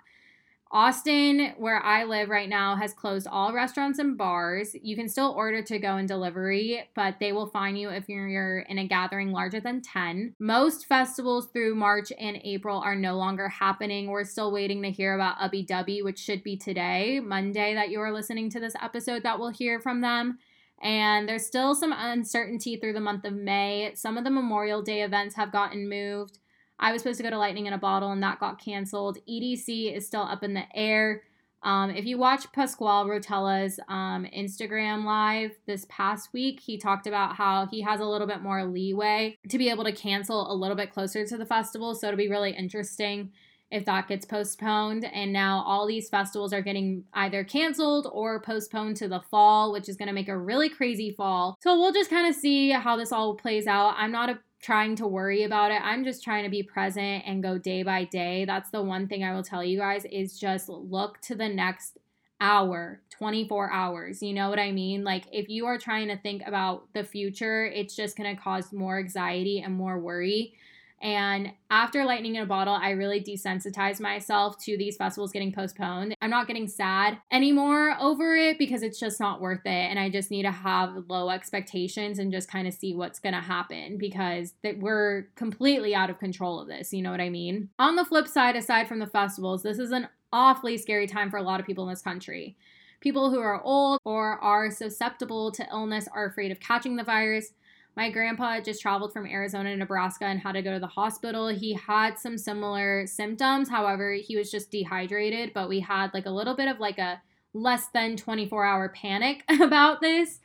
Austin, 0.74 1.52
where 1.58 1.84
I 1.84 2.04
live 2.04 2.30
right 2.30 2.48
now, 2.48 2.76
has 2.76 2.94
closed 2.94 3.26
all 3.30 3.52
restaurants 3.52 3.98
and 3.98 4.16
bars. 4.16 4.74
You 4.80 4.96
can 4.96 5.06
still 5.06 5.34
order 5.36 5.62
to 5.62 5.78
go 5.78 5.96
and 5.96 6.08
delivery, 6.08 6.88
but 6.94 7.16
they 7.20 7.32
will 7.32 7.48
fine 7.48 7.76
you 7.76 7.90
if 7.90 8.08
you're 8.08 8.60
in 8.60 8.78
a 8.78 8.88
gathering 8.88 9.32
larger 9.32 9.60
than 9.60 9.82
10. 9.82 10.34
Most 10.38 10.86
festivals 10.86 11.48
through 11.52 11.74
March 11.74 12.10
and 12.18 12.38
April 12.42 12.78
are 12.78 12.96
no 12.96 13.18
longer 13.18 13.50
happening. 13.50 14.06
We're 14.06 14.24
still 14.24 14.50
waiting 14.50 14.80
to 14.82 14.90
hear 14.90 15.14
about 15.14 15.36
Ubbi 15.40 15.66
Dubbi, 15.66 16.02
which 16.02 16.18
should 16.18 16.42
be 16.42 16.56
today, 16.56 17.20
Monday, 17.20 17.74
that 17.74 17.90
you 17.90 18.00
are 18.00 18.10
listening 18.10 18.48
to 18.50 18.60
this 18.60 18.74
episode, 18.80 19.24
that 19.24 19.38
we'll 19.38 19.50
hear 19.50 19.78
from 19.78 20.00
them. 20.00 20.38
And 20.82 21.28
there's 21.28 21.46
still 21.46 21.74
some 21.74 21.92
uncertainty 21.94 22.76
through 22.76 22.94
the 22.94 23.00
month 23.00 23.26
of 23.26 23.34
May. 23.34 23.92
Some 23.94 24.16
of 24.16 24.24
the 24.24 24.30
Memorial 24.30 24.80
Day 24.80 25.02
events 25.02 25.34
have 25.36 25.52
gotten 25.52 25.86
moved. 25.86 26.38
I 26.78 26.92
was 26.92 27.02
supposed 27.02 27.18
to 27.18 27.22
go 27.22 27.30
to 27.30 27.38
Lightning 27.38 27.66
in 27.66 27.72
a 27.72 27.78
Bottle 27.78 28.10
and 28.10 28.22
that 28.22 28.40
got 28.40 28.62
canceled. 28.62 29.18
EDC 29.28 29.96
is 29.96 30.06
still 30.06 30.22
up 30.22 30.42
in 30.42 30.54
the 30.54 30.64
air. 30.74 31.22
Um, 31.62 31.90
if 31.90 32.04
you 32.04 32.18
watch 32.18 32.50
Pasquale 32.52 33.08
Rotella's 33.08 33.78
um, 33.88 34.26
Instagram 34.36 35.04
live 35.04 35.52
this 35.66 35.86
past 35.88 36.32
week, 36.32 36.58
he 36.58 36.76
talked 36.76 37.06
about 37.06 37.36
how 37.36 37.66
he 37.66 37.82
has 37.82 38.00
a 38.00 38.04
little 38.04 38.26
bit 38.26 38.42
more 38.42 38.64
leeway 38.64 39.38
to 39.48 39.58
be 39.58 39.70
able 39.70 39.84
to 39.84 39.92
cancel 39.92 40.52
a 40.52 40.54
little 40.54 40.76
bit 40.76 40.92
closer 40.92 41.24
to 41.24 41.36
the 41.36 41.46
festival. 41.46 41.94
So 41.94 42.08
it'll 42.08 42.18
be 42.18 42.28
really 42.28 42.50
interesting 42.50 43.30
if 43.70 43.84
that 43.86 44.08
gets 44.08 44.26
postponed. 44.26 45.04
And 45.04 45.32
now 45.32 45.62
all 45.66 45.86
these 45.86 46.08
festivals 46.08 46.52
are 46.52 46.60
getting 46.60 47.04
either 47.14 47.42
canceled 47.44 48.08
or 48.12 48.40
postponed 48.42 48.96
to 48.98 49.08
the 49.08 49.22
fall, 49.30 49.72
which 49.72 49.88
is 49.88 49.96
going 49.96 50.08
to 50.08 50.14
make 50.14 50.28
a 50.28 50.36
really 50.36 50.68
crazy 50.68 51.14
fall. 51.16 51.56
So 51.60 51.78
we'll 51.78 51.92
just 51.92 52.10
kind 52.10 52.28
of 52.28 52.34
see 52.34 52.70
how 52.70 52.96
this 52.96 53.12
all 53.12 53.34
plays 53.34 53.66
out. 53.66 53.94
I'm 53.96 54.12
not 54.12 54.28
a 54.28 54.38
trying 54.62 54.94
to 54.96 55.06
worry 55.06 55.42
about 55.42 55.72
it. 55.72 55.82
I'm 55.82 56.04
just 56.04 56.22
trying 56.22 56.44
to 56.44 56.50
be 56.50 56.62
present 56.62 57.24
and 57.26 57.42
go 57.42 57.58
day 57.58 57.82
by 57.82 58.04
day. 58.04 58.44
That's 58.44 58.70
the 58.70 58.82
one 58.82 59.08
thing 59.08 59.24
I 59.24 59.34
will 59.34 59.42
tell 59.42 59.64
you 59.64 59.78
guys 59.78 60.04
is 60.04 60.38
just 60.38 60.68
look 60.68 61.20
to 61.22 61.34
the 61.34 61.48
next 61.48 61.98
hour, 62.40 63.00
24 63.10 63.72
hours. 63.72 64.22
You 64.22 64.32
know 64.34 64.50
what 64.50 64.60
I 64.60 64.70
mean? 64.70 65.02
Like 65.04 65.24
if 65.32 65.48
you 65.48 65.66
are 65.66 65.78
trying 65.78 66.08
to 66.08 66.16
think 66.16 66.42
about 66.46 66.92
the 66.94 67.04
future, 67.04 67.66
it's 67.66 67.96
just 67.96 68.16
going 68.16 68.34
to 68.34 68.40
cause 68.40 68.72
more 68.72 68.98
anxiety 68.98 69.60
and 69.60 69.74
more 69.74 69.98
worry. 69.98 70.54
And 71.02 71.52
after 71.68 72.04
Lightning 72.04 72.36
in 72.36 72.44
a 72.44 72.46
Bottle, 72.46 72.74
I 72.74 72.90
really 72.90 73.20
desensitized 73.20 74.00
myself 74.00 74.56
to 74.64 74.78
these 74.78 74.96
festivals 74.96 75.32
getting 75.32 75.52
postponed. 75.52 76.14
I'm 76.22 76.30
not 76.30 76.46
getting 76.46 76.68
sad 76.68 77.18
anymore 77.32 77.96
over 78.00 78.36
it 78.36 78.56
because 78.56 78.84
it's 78.84 79.00
just 79.00 79.18
not 79.18 79.40
worth 79.40 79.66
it. 79.66 79.68
And 79.68 79.98
I 79.98 80.08
just 80.10 80.30
need 80.30 80.44
to 80.44 80.52
have 80.52 81.04
low 81.08 81.30
expectations 81.30 82.20
and 82.20 82.30
just 82.30 82.48
kind 82.48 82.68
of 82.68 82.74
see 82.74 82.94
what's 82.94 83.18
going 83.18 83.34
to 83.34 83.40
happen 83.40 83.98
because 83.98 84.54
that 84.62 84.78
we're 84.78 85.24
completely 85.34 85.92
out 85.92 86.08
of 86.08 86.20
control 86.20 86.60
of 86.60 86.68
this. 86.68 86.92
You 86.92 87.02
know 87.02 87.10
what 87.10 87.20
I 87.20 87.30
mean? 87.30 87.70
On 87.80 87.96
the 87.96 88.04
flip 88.04 88.28
side, 88.28 88.54
aside 88.54 88.86
from 88.86 89.00
the 89.00 89.06
festivals, 89.06 89.64
this 89.64 89.80
is 89.80 89.90
an 89.90 90.08
awfully 90.32 90.78
scary 90.78 91.08
time 91.08 91.30
for 91.30 91.36
a 91.36 91.42
lot 91.42 91.58
of 91.58 91.66
people 91.66 91.82
in 91.82 91.90
this 91.90 92.00
country. 92.00 92.56
People 93.00 93.30
who 93.30 93.40
are 93.40 93.60
old 93.60 93.98
or 94.04 94.38
are 94.38 94.70
susceptible 94.70 95.50
to 95.50 95.66
illness 95.72 96.08
are 96.14 96.26
afraid 96.26 96.52
of 96.52 96.60
catching 96.60 96.94
the 96.94 97.02
virus 97.02 97.52
my 97.96 98.10
grandpa 98.10 98.60
just 98.60 98.80
traveled 98.80 99.12
from 99.12 99.26
Arizona 99.26 99.70
to 99.70 99.76
Nebraska 99.76 100.24
and 100.24 100.40
had 100.40 100.52
to 100.52 100.62
go 100.62 100.72
to 100.72 100.80
the 100.80 100.86
hospital. 100.86 101.48
He 101.48 101.74
had 101.74 102.18
some 102.18 102.38
similar 102.38 103.06
symptoms. 103.06 103.68
However, 103.68 104.14
he 104.14 104.36
was 104.36 104.50
just 104.50 104.70
dehydrated, 104.70 105.52
but 105.52 105.68
we 105.68 105.80
had 105.80 106.14
like 106.14 106.26
a 106.26 106.30
little 106.30 106.56
bit 106.56 106.68
of 106.68 106.80
like 106.80 106.98
a 106.98 107.20
less 107.52 107.88
than 107.88 108.16
24 108.16 108.64
hour 108.64 108.88
panic 108.88 109.44
about 109.60 110.00
this. 110.00 110.40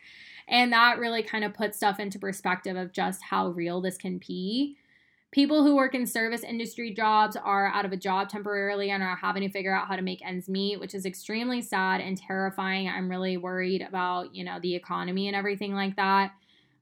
And 0.49 0.71
that 0.73 0.99
really 0.99 1.23
kind 1.23 1.43
of 1.43 1.53
put 1.53 1.75
stuff 1.75 1.99
into 1.99 2.19
perspective 2.19 2.75
of 2.75 2.91
just 2.93 3.21
how 3.21 3.49
real 3.49 3.81
this 3.81 3.97
can 3.97 4.17
be. 4.17 4.77
People 5.31 5.63
who 5.63 5.75
work 5.75 5.93
in 5.93 6.05
service 6.05 6.43
industry 6.43 6.93
jobs 6.93 7.35
are 7.35 7.67
out 7.67 7.85
of 7.85 7.91
a 7.91 7.97
job 7.97 8.29
temporarily 8.29 8.91
and 8.91 9.03
are 9.03 9.17
having 9.17 9.43
to 9.43 9.49
figure 9.49 9.75
out 9.75 9.87
how 9.87 9.97
to 9.97 10.01
make 10.01 10.25
ends 10.25 10.47
meet, 10.47 10.79
which 10.79 10.95
is 10.95 11.05
extremely 11.05 11.61
sad 11.61 11.99
and 11.99 12.17
terrifying. 12.17 12.87
I'm 12.87 13.09
really 13.09 13.35
worried 13.35 13.81
about, 13.81 14.33
you 14.33 14.45
know, 14.45 14.57
the 14.61 14.73
economy 14.73 15.27
and 15.27 15.35
everything 15.35 15.73
like 15.73 15.97
that. 15.97 16.31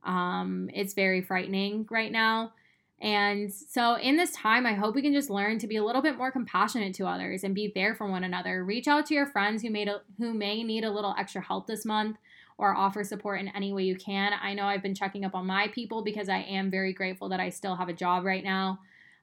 Um, 0.05 0.69
it's 0.73 0.93
very 0.93 1.21
frightening 1.21 1.87
right 1.89 2.11
now. 2.11 2.53
And 3.01 3.53
so, 3.53 3.95
in 3.95 4.15
this 4.15 4.31
time, 4.31 4.65
I 4.65 4.73
hope 4.73 4.95
we 4.95 5.01
can 5.01 5.13
just 5.13 5.29
learn 5.29 5.59
to 5.59 5.67
be 5.67 5.75
a 5.75 5.83
little 5.83 6.01
bit 6.01 6.17
more 6.17 6.31
compassionate 6.31 6.95
to 6.95 7.05
others 7.05 7.43
and 7.43 7.53
be 7.53 7.71
there 7.75 7.93
for 7.93 8.09
one 8.09 8.23
another. 8.23 8.63
Reach 8.63 8.87
out 8.87 9.05
to 9.07 9.13
your 9.13 9.25
friends 9.25 9.61
who 9.61 9.69
made 9.69 9.89
a, 9.89 10.01
who 10.17 10.33
may 10.33 10.63
need 10.63 10.85
a 10.85 10.91
little 10.91 11.13
extra 11.17 11.41
help 11.41 11.67
this 11.67 11.83
month, 11.83 12.17
or 12.57 12.75
offer 12.75 13.03
support 13.03 13.41
in 13.41 13.49
any 13.49 13.73
way 13.73 13.83
you 13.83 13.97
can. 13.97 14.31
I 14.41 14.53
know 14.53 14.63
I've 14.63 14.81
been 14.81 14.95
checking 14.95 15.25
up 15.25 15.35
on 15.35 15.45
my 15.45 15.67
people 15.67 16.03
because 16.03 16.29
I 16.29 16.39
am 16.39 16.71
very 16.71 16.93
grateful 16.93 17.27
that 17.29 17.41
I 17.41 17.49
still 17.49 17.75
have 17.75 17.89
a 17.89 17.93
job 17.93 18.23
right 18.23 18.43
now. 18.43 18.79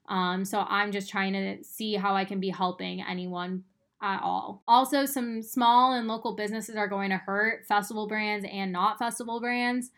Um, 0.09 0.45
so 0.45 0.67
I'm 0.69 0.93
just 0.93 1.09
trying 1.09 1.33
to 1.33 1.65
see 1.65 1.95
how 1.95 2.15
I 2.15 2.27
can 2.27 2.41
be 2.41 2.51
helping 2.51 3.03
anyone 3.03 3.65
at 4.03 4.21
all. 4.23 4.63
Also, 4.69 5.07
some 5.07 5.43
small 5.43 5.95
and 5.95 6.09
local 6.09 6.35
businesses 6.35 6.77
are 6.77 6.89
going 6.89 7.11
to 7.11 7.17
hurt, 7.17 7.65
festival 7.67 8.07
brands 8.07 8.45
and 8.51 8.73
not 8.73 8.99
festival 8.99 9.41
brands. 9.41 9.91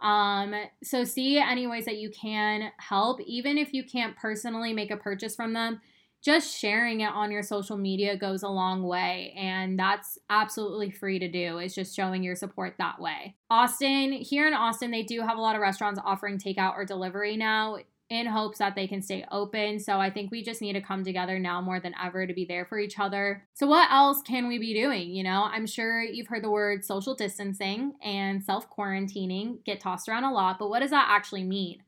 Um, 0.00 0.54
so 0.82 1.04
see 1.04 1.38
any 1.38 1.66
ways 1.66 1.86
that 1.86 1.96
you 1.96 2.10
can 2.10 2.70
help, 2.78 3.20
even 3.22 3.58
if 3.58 3.72
you 3.72 3.84
can't 3.84 4.16
personally 4.16 4.72
make 4.72 4.90
a 4.90 4.96
purchase 4.96 5.34
from 5.34 5.52
them. 5.52 5.80
Just 6.22 6.58
sharing 6.58 7.02
it 7.02 7.12
on 7.12 7.30
your 7.30 7.44
social 7.44 7.76
media 7.76 8.16
goes 8.16 8.42
a 8.42 8.48
long 8.48 8.82
way, 8.82 9.32
and 9.36 9.78
that's 9.78 10.18
absolutely 10.28 10.90
free 10.90 11.20
to 11.20 11.28
do. 11.28 11.58
It's 11.58 11.74
just 11.74 11.94
showing 11.94 12.24
your 12.24 12.34
support 12.34 12.74
that 12.78 13.00
way. 13.00 13.36
Austin, 13.48 14.10
here 14.12 14.48
in 14.48 14.54
Austin, 14.54 14.90
they 14.90 15.04
do 15.04 15.20
have 15.20 15.38
a 15.38 15.40
lot 15.40 15.54
of 15.54 15.60
restaurants 15.60 16.00
offering 16.04 16.38
takeout 16.38 16.74
or 16.74 16.84
delivery 16.84 17.36
now. 17.36 17.76
In 18.08 18.26
hopes 18.26 18.58
that 18.58 18.74
they 18.74 18.86
can 18.86 19.02
stay 19.02 19.24
open. 19.32 19.80
So 19.80 19.98
I 19.98 20.10
think 20.10 20.30
we 20.30 20.42
just 20.42 20.60
need 20.60 20.74
to 20.74 20.80
come 20.80 21.02
together 21.02 21.38
now 21.38 21.60
more 21.60 21.80
than 21.80 21.94
ever 22.02 22.26
to 22.26 22.32
be 22.32 22.44
there 22.44 22.64
for 22.64 22.78
each 22.78 22.98
other. 22.98 23.44
So, 23.54 23.66
what 23.66 23.90
else 23.90 24.22
can 24.22 24.46
we 24.48 24.58
be 24.58 24.74
doing? 24.74 25.10
You 25.10 25.24
know, 25.24 25.48
I'm 25.50 25.66
sure 25.66 26.02
you've 26.02 26.28
heard 26.28 26.44
the 26.44 26.50
word 26.50 26.84
social 26.84 27.14
distancing 27.14 27.94
and 28.02 28.42
self 28.42 28.70
quarantining 28.70 29.64
get 29.64 29.80
tossed 29.80 30.08
around 30.08 30.24
a 30.24 30.32
lot, 30.32 30.58
but 30.58 30.70
what 30.70 30.80
does 30.80 30.90
that 30.90 31.08
actually 31.10 31.44
mean? 31.44 31.82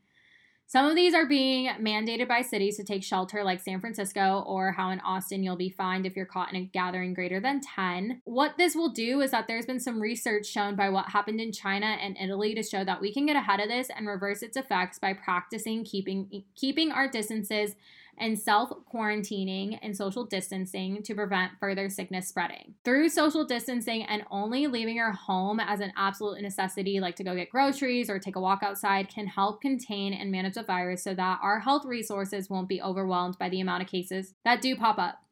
Some 0.70 0.84
of 0.84 0.94
these 0.96 1.14
are 1.14 1.24
being 1.24 1.70
mandated 1.80 2.28
by 2.28 2.42
cities 2.42 2.76
to 2.76 2.84
take 2.84 3.02
shelter, 3.02 3.42
like 3.42 3.58
San 3.58 3.80
Francisco, 3.80 4.44
or 4.46 4.72
how 4.72 4.90
in 4.90 5.00
Austin 5.00 5.42
you'll 5.42 5.56
be 5.56 5.70
fined 5.70 6.04
if 6.04 6.14
you're 6.14 6.26
caught 6.26 6.52
in 6.52 6.60
a 6.60 6.64
gathering 6.66 7.14
greater 7.14 7.40
than 7.40 7.62
10. 7.62 8.20
What 8.26 8.58
this 8.58 8.74
will 8.74 8.90
do 8.90 9.22
is 9.22 9.30
that 9.30 9.46
there's 9.48 9.64
been 9.64 9.80
some 9.80 9.98
research 9.98 10.44
shown 10.44 10.76
by 10.76 10.90
what 10.90 11.08
happened 11.08 11.40
in 11.40 11.52
China 11.52 11.86
and 11.86 12.18
Italy 12.20 12.54
to 12.54 12.62
show 12.62 12.84
that 12.84 13.00
we 13.00 13.14
can 13.14 13.24
get 13.24 13.34
ahead 13.34 13.60
of 13.60 13.68
this 13.68 13.88
and 13.96 14.06
reverse 14.06 14.42
its 14.42 14.58
effects 14.58 14.98
by 14.98 15.14
practicing 15.14 15.84
keeping 15.84 16.44
keeping 16.54 16.92
our 16.92 17.08
distances 17.08 17.74
and 18.20 18.38
self 18.38 18.70
quarantining 18.92 19.78
and 19.82 19.96
social 19.96 20.24
distancing 20.24 21.02
to 21.02 21.14
prevent 21.14 21.52
further 21.60 21.88
sickness 21.88 22.28
spreading. 22.28 22.74
Through 22.84 23.08
social 23.08 23.44
distancing 23.44 24.04
and 24.04 24.24
only 24.30 24.66
leaving 24.66 24.96
your 24.96 25.12
home 25.12 25.60
as 25.60 25.80
an 25.80 25.92
absolute 25.96 26.40
necessity, 26.42 27.00
like 27.00 27.16
to 27.16 27.24
go 27.24 27.34
get 27.34 27.50
groceries 27.50 28.10
or 28.10 28.18
take 28.18 28.36
a 28.36 28.40
walk 28.40 28.62
outside, 28.62 29.08
can 29.08 29.26
help 29.26 29.60
contain 29.60 30.12
and 30.12 30.30
manage 30.30 30.54
the 30.54 30.62
virus 30.62 31.02
so 31.02 31.14
that 31.14 31.38
our 31.42 31.60
health 31.60 31.84
resources 31.84 32.50
won't 32.50 32.68
be 32.68 32.82
overwhelmed 32.82 33.38
by 33.38 33.48
the 33.48 33.60
amount 33.60 33.82
of 33.82 33.88
cases 33.88 34.34
that 34.44 34.60
do 34.60 34.76
pop 34.76 34.98
up. 34.98 35.22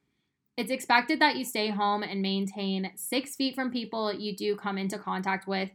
It's 0.56 0.70
expected 0.70 1.20
that 1.20 1.36
you 1.36 1.44
stay 1.44 1.68
home 1.68 2.02
and 2.02 2.22
maintain 2.22 2.92
six 2.96 3.36
feet 3.36 3.54
from 3.54 3.70
people 3.70 4.12
you 4.12 4.34
do 4.34 4.56
come 4.56 4.78
into 4.78 4.98
contact 4.98 5.46
with 5.46 5.68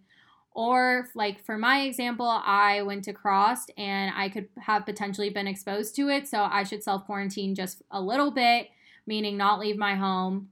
or, 0.54 1.08
like 1.16 1.44
for 1.44 1.58
my 1.58 1.82
example, 1.82 2.28
I 2.28 2.82
went 2.82 3.06
to 3.06 3.14
CRSSD 3.14 3.70
and 3.78 4.14
I 4.16 4.30
could 4.30 4.50
have 4.60 4.86
potentially 4.86 5.30
been 5.30 5.48
exposed 5.48 5.96
to 5.96 6.10
it. 6.10 6.28
So 6.28 6.42
I 6.42 6.64
should 6.64 6.84
self 6.84 7.06
quarantine 7.06 7.56
just 7.56 7.82
a 7.92 8.02
little 8.02 8.32
bit, 8.32 8.68
meaning 9.08 9.38
not 9.38 9.60
leave 9.60 9.78
my 9.78 9.96
home. 9.96 10.50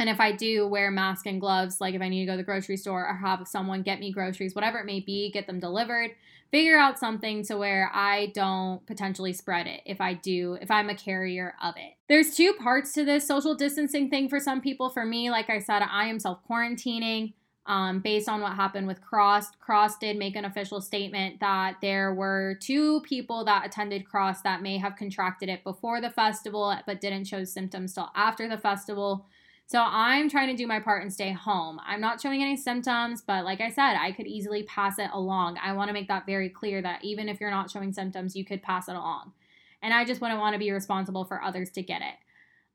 And 0.00 0.08
if 0.08 0.18
I 0.18 0.32
do 0.32 0.66
wear 0.66 0.90
mask 0.90 1.26
and 1.26 1.40
gloves, 1.40 1.80
like 1.80 1.94
if 1.94 2.00
I 2.00 2.08
need 2.08 2.20
to 2.20 2.26
go 2.26 2.32
to 2.32 2.38
the 2.38 2.42
grocery 2.42 2.78
store 2.78 3.06
or 3.06 3.14
have 3.14 3.46
someone 3.46 3.82
get 3.82 4.00
me 4.00 4.10
groceries, 4.10 4.54
whatever 4.54 4.78
it 4.78 4.86
may 4.86 5.00
be, 5.00 5.30
get 5.30 5.46
them 5.46 5.60
delivered, 5.60 6.12
figure 6.50 6.78
out 6.78 6.98
something 6.98 7.44
to 7.44 7.56
where 7.56 7.90
I 7.92 8.32
don't 8.34 8.84
potentially 8.86 9.34
spread 9.34 9.66
it 9.66 9.82
if 9.84 10.00
I 10.00 10.14
do, 10.14 10.56
if 10.60 10.70
I'm 10.70 10.88
a 10.88 10.94
carrier 10.94 11.54
of 11.62 11.74
it. 11.76 11.92
There's 12.08 12.34
two 12.34 12.54
parts 12.54 12.92
to 12.94 13.04
this 13.04 13.28
social 13.28 13.54
distancing 13.54 14.08
thing 14.08 14.28
for 14.30 14.40
some 14.40 14.62
people. 14.62 14.88
For 14.88 15.04
me, 15.04 15.30
like 15.30 15.50
I 15.50 15.58
said, 15.58 15.82
I 15.82 16.06
am 16.06 16.18
self 16.18 16.40
quarantining 16.48 17.34
um, 17.66 18.00
based 18.00 18.28
on 18.28 18.40
what 18.40 18.54
happened 18.54 18.86
with 18.86 19.00
CRSSD. 19.02 19.52
CRSSD 19.66 19.98
did 20.00 20.16
make 20.16 20.36
an 20.36 20.44
official 20.44 20.80
statement 20.80 21.40
that 21.40 21.76
there 21.80 22.14
were 22.14 22.56
two 22.60 23.00
people 23.02 23.44
that 23.44 23.66
attended 23.66 24.04
CRSSD 24.08 24.42
that 24.42 24.62
may 24.62 24.78
have 24.78 24.96
contracted 24.96 25.48
it 25.48 25.62
before 25.64 26.00
the 26.00 26.10
festival, 26.10 26.74
but 26.86 27.00
didn't 27.00 27.24
show 27.24 27.44
symptoms 27.44 27.94
till 27.94 28.10
after 28.14 28.48
the 28.48 28.58
festival. 28.58 29.26
So 29.66 29.80
I'm 29.86 30.28
trying 30.28 30.48
to 30.48 30.56
do 30.56 30.66
my 30.66 30.80
part 30.80 31.02
and 31.02 31.12
stay 31.12 31.30
home. 31.30 31.78
I'm 31.86 32.00
not 32.00 32.20
showing 32.20 32.42
any 32.42 32.56
symptoms, 32.56 33.22
but 33.24 33.44
like 33.44 33.60
I 33.60 33.70
said, 33.70 33.94
I 33.94 34.10
could 34.10 34.26
easily 34.26 34.64
pass 34.64 34.98
it 34.98 35.10
along. 35.12 35.58
I 35.62 35.72
want 35.74 35.88
to 35.90 35.94
make 35.94 36.08
that 36.08 36.26
very 36.26 36.48
clear 36.48 36.82
that 36.82 37.04
even 37.04 37.28
if 37.28 37.40
you're 37.40 37.52
not 37.52 37.70
showing 37.70 37.92
symptoms, 37.92 38.34
you 38.34 38.44
could 38.44 38.62
pass 38.62 38.88
it 38.88 38.96
along. 38.96 39.32
And 39.80 39.94
I 39.94 40.04
just 40.04 40.20
wouldn't 40.20 40.40
want 40.40 40.54
to 40.54 40.58
be 40.58 40.72
responsible 40.72 41.24
for 41.24 41.40
others 41.40 41.70
to 41.70 41.82
get 41.82 42.02
it. 42.02 42.14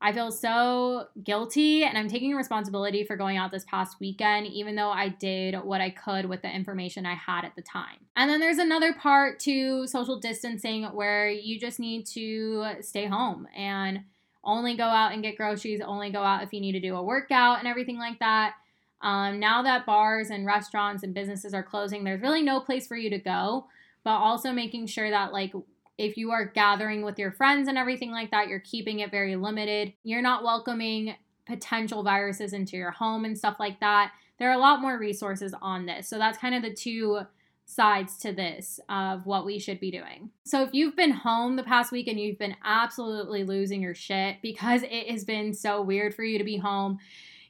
I 0.00 0.12
feel 0.12 0.30
so 0.30 1.06
guilty 1.24 1.84
and 1.84 1.96
I'm 1.96 2.08
taking 2.08 2.34
responsibility 2.34 3.02
for 3.02 3.16
going 3.16 3.38
out 3.38 3.50
this 3.50 3.64
past 3.64 3.96
weekend, 3.98 4.46
even 4.46 4.76
though 4.76 4.90
I 4.90 5.08
did 5.08 5.54
what 5.56 5.80
I 5.80 5.90
could 5.90 6.26
with 6.26 6.42
the 6.42 6.50
information 6.54 7.06
I 7.06 7.14
had 7.14 7.44
at 7.44 7.56
the 7.56 7.62
time. 7.62 7.96
And 8.14 8.28
then 8.30 8.38
there's 8.38 8.58
another 8.58 8.92
part 8.92 9.40
to 9.40 9.86
social 9.86 10.20
distancing 10.20 10.84
where 10.84 11.30
you 11.30 11.58
just 11.58 11.80
need 11.80 12.06
to 12.08 12.66
stay 12.82 13.06
home 13.06 13.48
and 13.56 14.04
only 14.44 14.76
go 14.76 14.84
out 14.84 15.12
and 15.12 15.22
get 15.22 15.36
groceries, 15.36 15.80
only 15.80 16.10
go 16.10 16.22
out 16.22 16.42
if 16.42 16.52
you 16.52 16.60
need 16.60 16.72
to 16.72 16.80
do 16.80 16.94
a 16.94 17.02
workout 17.02 17.58
and 17.58 17.66
everything 17.66 17.98
like 17.98 18.18
that. 18.20 18.54
Um, 19.00 19.40
now 19.40 19.62
that 19.62 19.86
bars 19.86 20.30
and 20.30 20.46
restaurants 20.46 21.02
and 21.02 21.14
businesses 21.14 21.52
are 21.52 21.62
closing, 21.62 22.04
there's 22.04 22.22
really 22.22 22.42
no 22.42 22.60
place 22.60 22.86
for 22.86 22.96
you 22.96 23.10
to 23.10 23.18
go, 23.18 23.66
but 24.04 24.12
also 24.12 24.52
making 24.52 24.86
sure 24.86 25.10
that, 25.10 25.32
like, 25.32 25.52
if 25.98 26.16
you 26.16 26.30
are 26.30 26.44
gathering 26.44 27.02
with 27.02 27.18
your 27.18 27.32
friends 27.32 27.68
and 27.68 27.78
everything 27.78 28.10
like 28.10 28.30
that, 28.30 28.48
you're 28.48 28.60
keeping 28.60 29.00
it 29.00 29.10
very 29.10 29.36
limited. 29.36 29.92
You're 30.02 30.22
not 30.22 30.44
welcoming 30.44 31.14
potential 31.46 32.02
viruses 32.02 32.52
into 32.52 32.76
your 32.76 32.90
home 32.90 33.24
and 33.24 33.38
stuff 33.38 33.56
like 33.58 33.80
that. 33.80 34.12
There 34.38 34.50
are 34.50 34.56
a 34.56 34.58
lot 34.58 34.82
more 34.82 34.98
resources 34.98 35.54
on 35.62 35.86
this. 35.86 36.08
So 36.08 36.18
that's 36.18 36.38
kind 36.38 36.54
of 36.54 36.62
the 36.62 36.74
two 36.74 37.20
sides 37.64 38.18
to 38.18 38.32
this 38.32 38.78
of 38.88 39.26
what 39.26 39.44
we 39.44 39.58
should 39.58 39.80
be 39.80 39.90
doing. 39.90 40.30
So 40.44 40.62
if 40.62 40.72
you've 40.72 40.96
been 40.96 41.10
home 41.10 41.56
the 41.56 41.64
past 41.64 41.90
week 41.90 42.06
and 42.06 42.18
you've 42.20 42.38
been 42.38 42.56
absolutely 42.64 43.44
losing 43.44 43.82
your 43.82 43.94
shit 43.94 44.36
because 44.42 44.82
it 44.82 45.10
has 45.10 45.24
been 45.24 45.52
so 45.52 45.82
weird 45.82 46.14
for 46.14 46.22
you 46.22 46.38
to 46.38 46.44
be 46.44 46.58
home, 46.58 46.98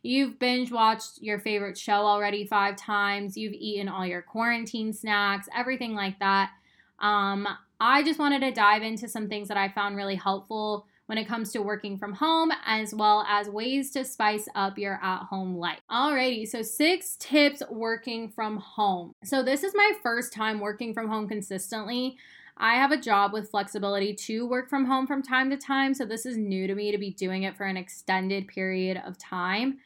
you've 0.02 0.38
binge 0.38 0.70
watched 0.70 1.20
your 1.20 1.38
favorite 1.38 1.76
show 1.76 2.06
already 2.06 2.46
5 2.46 2.76
times, 2.76 3.37
you've 3.37 3.52
eaten 3.52 3.88
all 3.88 4.06
your 4.06 4.22
quarantine 4.22 4.92
snacks, 4.92 5.48
everything 5.54 5.94
like 5.94 6.18
that. 6.20 6.50
Um 6.98 7.46
I 7.80 8.02
just 8.02 8.18
wanted 8.18 8.40
to 8.40 8.52
dive 8.52 8.82
into 8.82 9.08
some 9.08 9.28
things 9.28 9.48
that 9.48 9.56
I 9.56 9.68
found 9.68 9.96
really 9.96 10.14
helpful 10.14 10.86
when 11.06 11.18
it 11.18 11.28
comes 11.28 11.52
to 11.52 11.60
working 11.62 11.98
from 11.98 12.12
home, 12.12 12.50
as 12.64 12.94
well 12.94 13.24
as 13.28 13.48
ways 13.48 13.90
to 13.92 14.04
spice 14.04 14.48
up 14.54 14.78
your 14.78 14.98
at 15.02 15.24
home 15.24 15.56
life. 15.56 15.78
Alrighty, 15.90 16.48
so 16.48 16.62
six 16.62 17.16
tips 17.20 17.62
working 17.70 18.28
from 18.28 18.56
home. 18.56 19.12
So, 19.22 19.42
this 19.42 19.62
is 19.62 19.72
my 19.74 19.92
first 20.02 20.32
time 20.32 20.58
working 20.58 20.94
from 20.94 21.08
home 21.08 21.28
consistently. 21.28 22.16
I 22.58 22.74
have 22.76 22.90
a 22.90 22.96
job 22.96 23.34
with 23.34 23.50
flexibility 23.50 24.14
to 24.14 24.46
work 24.46 24.70
from 24.70 24.86
home 24.86 25.06
from 25.06 25.22
time 25.22 25.50
to 25.50 25.58
time, 25.58 25.92
so 25.92 26.06
this 26.06 26.24
is 26.24 26.38
new 26.38 26.66
to 26.66 26.74
me 26.74 26.90
to 26.90 26.98
be 26.98 27.10
doing 27.10 27.42
it 27.42 27.56
for 27.56 27.64
an 27.64 27.76
extended 27.76 28.48
period 28.48 29.00
of 29.04 29.18
time. 29.18 29.78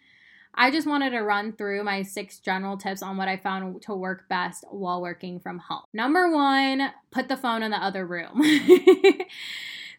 I 0.54 0.70
just 0.70 0.86
wanted 0.86 1.10
to 1.10 1.20
run 1.20 1.52
through 1.52 1.84
my 1.84 2.02
six 2.02 2.38
general 2.38 2.76
tips 2.76 3.02
on 3.02 3.16
what 3.16 3.28
I 3.28 3.36
found 3.36 3.82
to 3.82 3.94
work 3.94 4.28
best 4.28 4.64
while 4.70 5.00
working 5.00 5.40
from 5.40 5.58
home. 5.58 5.82
Number 5.92 6.30
one, 6.30 6.92
put 7.10 7.28
the 7.28 7.36
phone 7.36 7.62
in 7.62 7.70
the 7.70 7.82
other 7.82 8.06
room. 8.06 8.42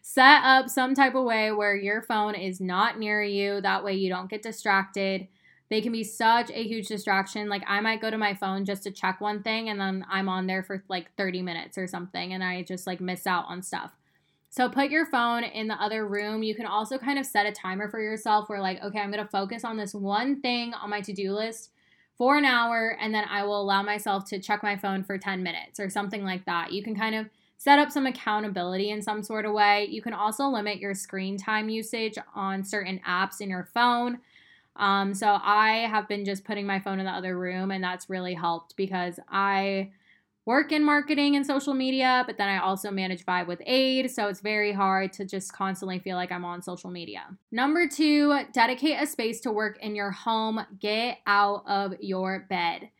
Set 0.02 0.42
up 0.44 0.68
some 0.68 0.94
type 0.94 1.14
of 1.14 1.24
way 1.24 1.52
where 1.52 1.74
your 1.74 2.02
phone 2.02 2.34
is 2.34 2.60
not 2.60 2.98
near 2.98 3.22
you. 3.22 3.60
That 3.60 3.84
way 3.84 3.94
you 3.94 4.08
don't 4.08 4.28
get 4.28 4.42
distracted. 4.42 5.28
They 5.70 5.80
can 5.80 5.92
be 5.92 6.04
such 6.04 6.50
a 6.50 6.64
huge 6.64 6.88
distraction. 6.88 7.48
Like, 7.48 7.62
I 7.66 7.80
might 7.80 8.02
go 8.02 8.10
to 8.10 8.18
my 8.18 8.34
phone 8.34 8.66
just 8.66 8.82
to 8.82 8.90
check 8.90 9.22
one 9.22 9.42
thing 9.42 9.70
and 9.70 9.80
then 9.80 10.04
I'm 10.10 10.28
on 10.28 10.46
there 10.46 10.62
for 10.62 10.84
like 10.88 11.14
30 11.16 11.40
minutes 11.40 11.78
or 11.78 11.86
something 11.86 12.34
and 12.34 12.44
I 12.44 12.62
just 12.62 12.86
like 12.86 13.00
miss 13.00 13.26
out 13.26 13.46
on 13.48 13.62
stuff. 13.62 13.92
So 14.52 14.68
put 14.68 14.90
your 14.90 15.06
phone 15.06 15.44
in 15.44 15.66
the 15.66 15.82
other 15.82 16.06
room. 16.06 16.42
You 16.42 16.54
can 16.54 16.66
also 16.66 16.98
kind 16.98 17.18
of 17.18 17.24
set 17.24 17.46
a 17.46 17.52
timer 17.52 17.88
for 17.88 18.02
yourself 18.02 18.50
where, 18.50 18.60
like, 18.60 18.82
okay, 18.82 18.98
I'm 18.98 19.10
going 19.10 19.24
to 19.24 19.30
focus 19.30 19.64
on 19.64 19.78
this 19.78 19.94
one 19.94 20.42
thing 20.42 20.74
on 20.74 20.90
my 20.90 21.00
to 21.00 21.12
do 21.14 21.32
list 21.32 21.70
for 22.18 22.36
an 22.36 22.44
hour, 22.44 22.98
and 23.00 23.14
then 23.14 23.24
I 23.30 23.44
will 23.44 23.62
allow 23.62 23.82
myself 23.82 24.26
to 24.26 24.38
check 24.38 24.62
my 24.62 24.76
phone 24.76 25.04
for 25.04 25.16
10 25.16 25.42
minutes 25.42 25.80
or 25.80 25.88
something 25.88 26.22
like 26.22 26.44
that. 26.44 26.70
You 26.70 26.82
can 26.82 26.94
kind 26.94 27.14
of 27.14 27.30
set 27.56 27.78
up 27.78 27.90
some 27.90 28.04
accountability 28.04 28.90
in 28.90 29.00
some 29.00 29.22
sort 29.22 29.46
of 29.46 29.54
way. 29.54 29.88
You 29.90 30.02
can 30.02 30.12
also 30.12 30.44
limit 30.48 30.80
your 30.80 30.92
screen 30.92 31.38
time 31.38 31.70
usage 31.70 32.18
on 32.34 32.62
certain 32.62 33.00
apps 33.08 33.40
in 33.40 33.48
your 33.48 33.64
phone. 33.64 34.18
Um, 34.76 35.14
so 35.14 35.38
I 35.42 35.86
have 35.88 36.08
been 36.08 36.26
just 36.26 36.44
putting 36.44 36.66
my 36.66 36.78
phone 36.78 36.98
in 36.98 37.06
the 37.06 37.10
other 37.10 37.38
room, 37.38 37.70
and 37.70 37.82
that's 37.82 38.10
really 38.10 38.34
helped 38.34 38.76
because 38.76 39.18
I 39.30 39.92
work 40.44 40.72
in 40.72 40.84
marketing 40.84 41.36
and 41.36 41.46
social 41.46 41.74
media, 41.74 42.24
but 42.26 42.36
then 42.36 42.48
I 42.48 42.58
also 42.58 42.90
manage 42.90 43.24
Vibe 43.24 43.46
with 43.46 43.62
Aid, 43.64 44.10
so 44.10 44.28
it's 44.28 44.40
very 44.40 44.72
hard 44.72 45.12
to 45.14 45.24
just 45.24 45.52
constantly 45.52 46.00
feel 46.00 46.16
like 46.16 46.32
I'm 46.32 46.44
on 46.44 46.62
social 46.62 46.90
media. 46.90 47.22
Number 47.52 47.88
two, 47.88 48.36
dedicate 48.52 49.00
a 49.00 49.06
space 49.06 49.40
to 49.42 49.52
work 49.52 49.78
in 49.80 49.94
your 49.94 50.10
home. 50.10 50.64
Get 50.80 51.18
out 51.26 51.62
of 51.66 51.94
your 52.00 52.46
bed. 52.48 52.90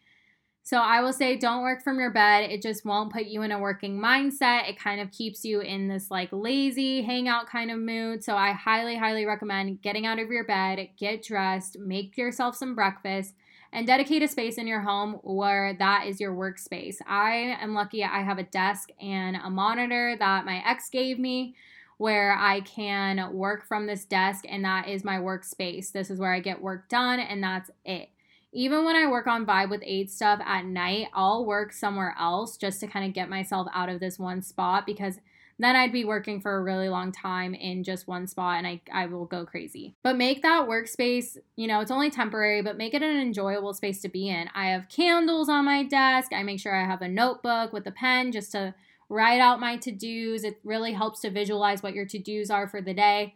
So 0.64 0.76
I 0.76 1.00
will 1.00 1.12
say 1.12 1.36
don't 1.36 1.62
work 1.62 1.82
from 1.82 1.98
your 1.98 2.12
bed. 2.12 2.48
It 2.48 2.62
just 2.62 2.84
won't 2.84 3.12
put 3.12 3.24
you 3.24 3.42
in 3.42 3.50
a 3.50 3.58
working 3.58 3.98
mindset. 3.98 4.68
It 4.68 4.78
kind 4.78 5.00
of 5.00 5.10
keeps 5.10 5.44
you 5.44 5.60
in 5.60 5.88
this 5.88 6.08
like 6.08 6.28
lazy 6.30 7.02
hangout 7.02 7.48
kind 7.48 7.72
of 7.72 7.80
mood. 7.80 8.22
So 8.22 8.36
I 8.36 8.52
highly 8.52 8.96
highly 8.96 9.26
recommend 9.26 9.82
getting 9.82 10.06
out 10.06 10.20
of 10.20 10.30
your 10.30 10.44
bed, 10.44 10.90
get 10.96 11.24
dressed, 11.24 11.78
make 11.80 12.16
yourself 12.16 12.54
some 12.54 12.76
breakfast 12.76 13.34
and 13.72 13.86
dedicate 13.86 14.22
a 14.22 14.28
space 14.28 14.58
in 14.58 14.66
your 14.66 14.82
home 14.82 15.14
where 15.22 15.74
that 15.78 16.06
is 16.06 16.20
your 16.20 16.34
workspace. 16.34 16.96
I 17.06 17.56
am 17.60 17.74
lucky 17.74 18.04
I 18.04 18.22
have 18.22 18.38
a 18.38 18.42
desk 18.42 18.90
and 19.00 19.36
a 19.36 19.48
monitor 19.48 20.14
that 20.18 20.44
my 20.44 20.62
ex 20.66 20.90
gave 20.90 21.18
me 21.18 21.54
where 21.96 22.36
I 22.36 22.60
can 22.60 23.32
work 23.32 23.66
from 23.66 23.86
this 23.86 24.04
desk 24.04 24.44
and 24.48 24.64
that 24.64 24.88
is 24.88 25.04
my 25.04 25.18
workspace. 25.18 25.92
This 25.92 26.10
is 26.10 26.18
where 26.18 26.32
I 26.32 26.40
get 26.40 26.60
work 26.60 26.88
done 26.88 27.20
and 27.20 27.42
that's 27.42 27.70
it. 27.84 28.10
Even 28.52 28.84
when 28.84 28.96
I 28.96 29.06
work 29.06 29.26
on 29.26 29.46
Vibe 29.46 29.70
with 29.70 29.82
Aid 29.82 30.10
stuff 30.10 30.40
at 30.44 30.66
night, 30.66 31.08
I'll 31.14 31.46
work 31.46 31.72
somewhere 31.72 32.14
else 32.20 32.58
just 32.58 32.80
to 32.80 32.86
kind 32.86 33.06
of 33.06 33.14
get 33.14 33.30
myself 33.30 33.66
out 33.72 33.88
of 33.88 33.98
this 33.98 34.18
one 34.18 34.42
spot 34.42 34.84
because 34.84 35.20
then 35.58 35.76
I'd 35.76 35.92
be 35.92 36.04
working 36.04 36.40
for 36.40 36.56
a 36.56 36.62
really 36.62 36.88
long 36.88 37.12
time 37.12 37.54
in 37.54 37.84
just 37.84 38.08
one 38.08 38.26
spot 38.26 38.58
and 38.58 38.66
I, 38.66 38.80
I 38.92 39.06
will 39.06 39.26
go 39.26 39.44
crazy. 39.44 39.94
But 40.02 40.16
make 40.16 40.42
that 40.42 40.68
workspace, 40.68 41.36
you 41.56 41.66
know, 41.66 41.80
it's 41.80 41.90
only 41.90 42.10
temporary, 42.10 42.62
but 42.62 42.76
make 42.76 42.94
it 42.94 43.02
an 43.02 43.16
enjoyable 43.16 43.74
space 43.74 44.00
to 44.02 44.08
be 44.08 44.28
in. 44.28 44.48
I 44.54 44.68
have 44.68 44.88
candles 44.88 45.48
on 45.48 45.64
my 45.64 45.84
desk. 45.84 46.32
I 46.32 46.42
make 46.42 46.60
sure 46.60 46.74
I 46.74 46.84
have 46.84 47.02
a 47.02 47.08
notebook 47.08 47.72
with 47.72 47.86
a 47.86 47.92
pen 47.92 48.32
just 48.32 48.52
to 48.52 48.74
write 49.08 49.40
out 49.40 49.60
my 49.60 49.76
to 49.76 49.92
dos. 49.92 50.44
It 50.44 50.58
really 50.64 50.92
helps 50.92 51.20
to 51.20 51.30
visualize 51.30 51.82
what 51.82 51.94
your 51.94 52.06
to 52.06 52.18
dos 52.18 52.50
are 52.50 52.68
for 52.68 52.80
the 52.80 52.94
day. 52.94 53.34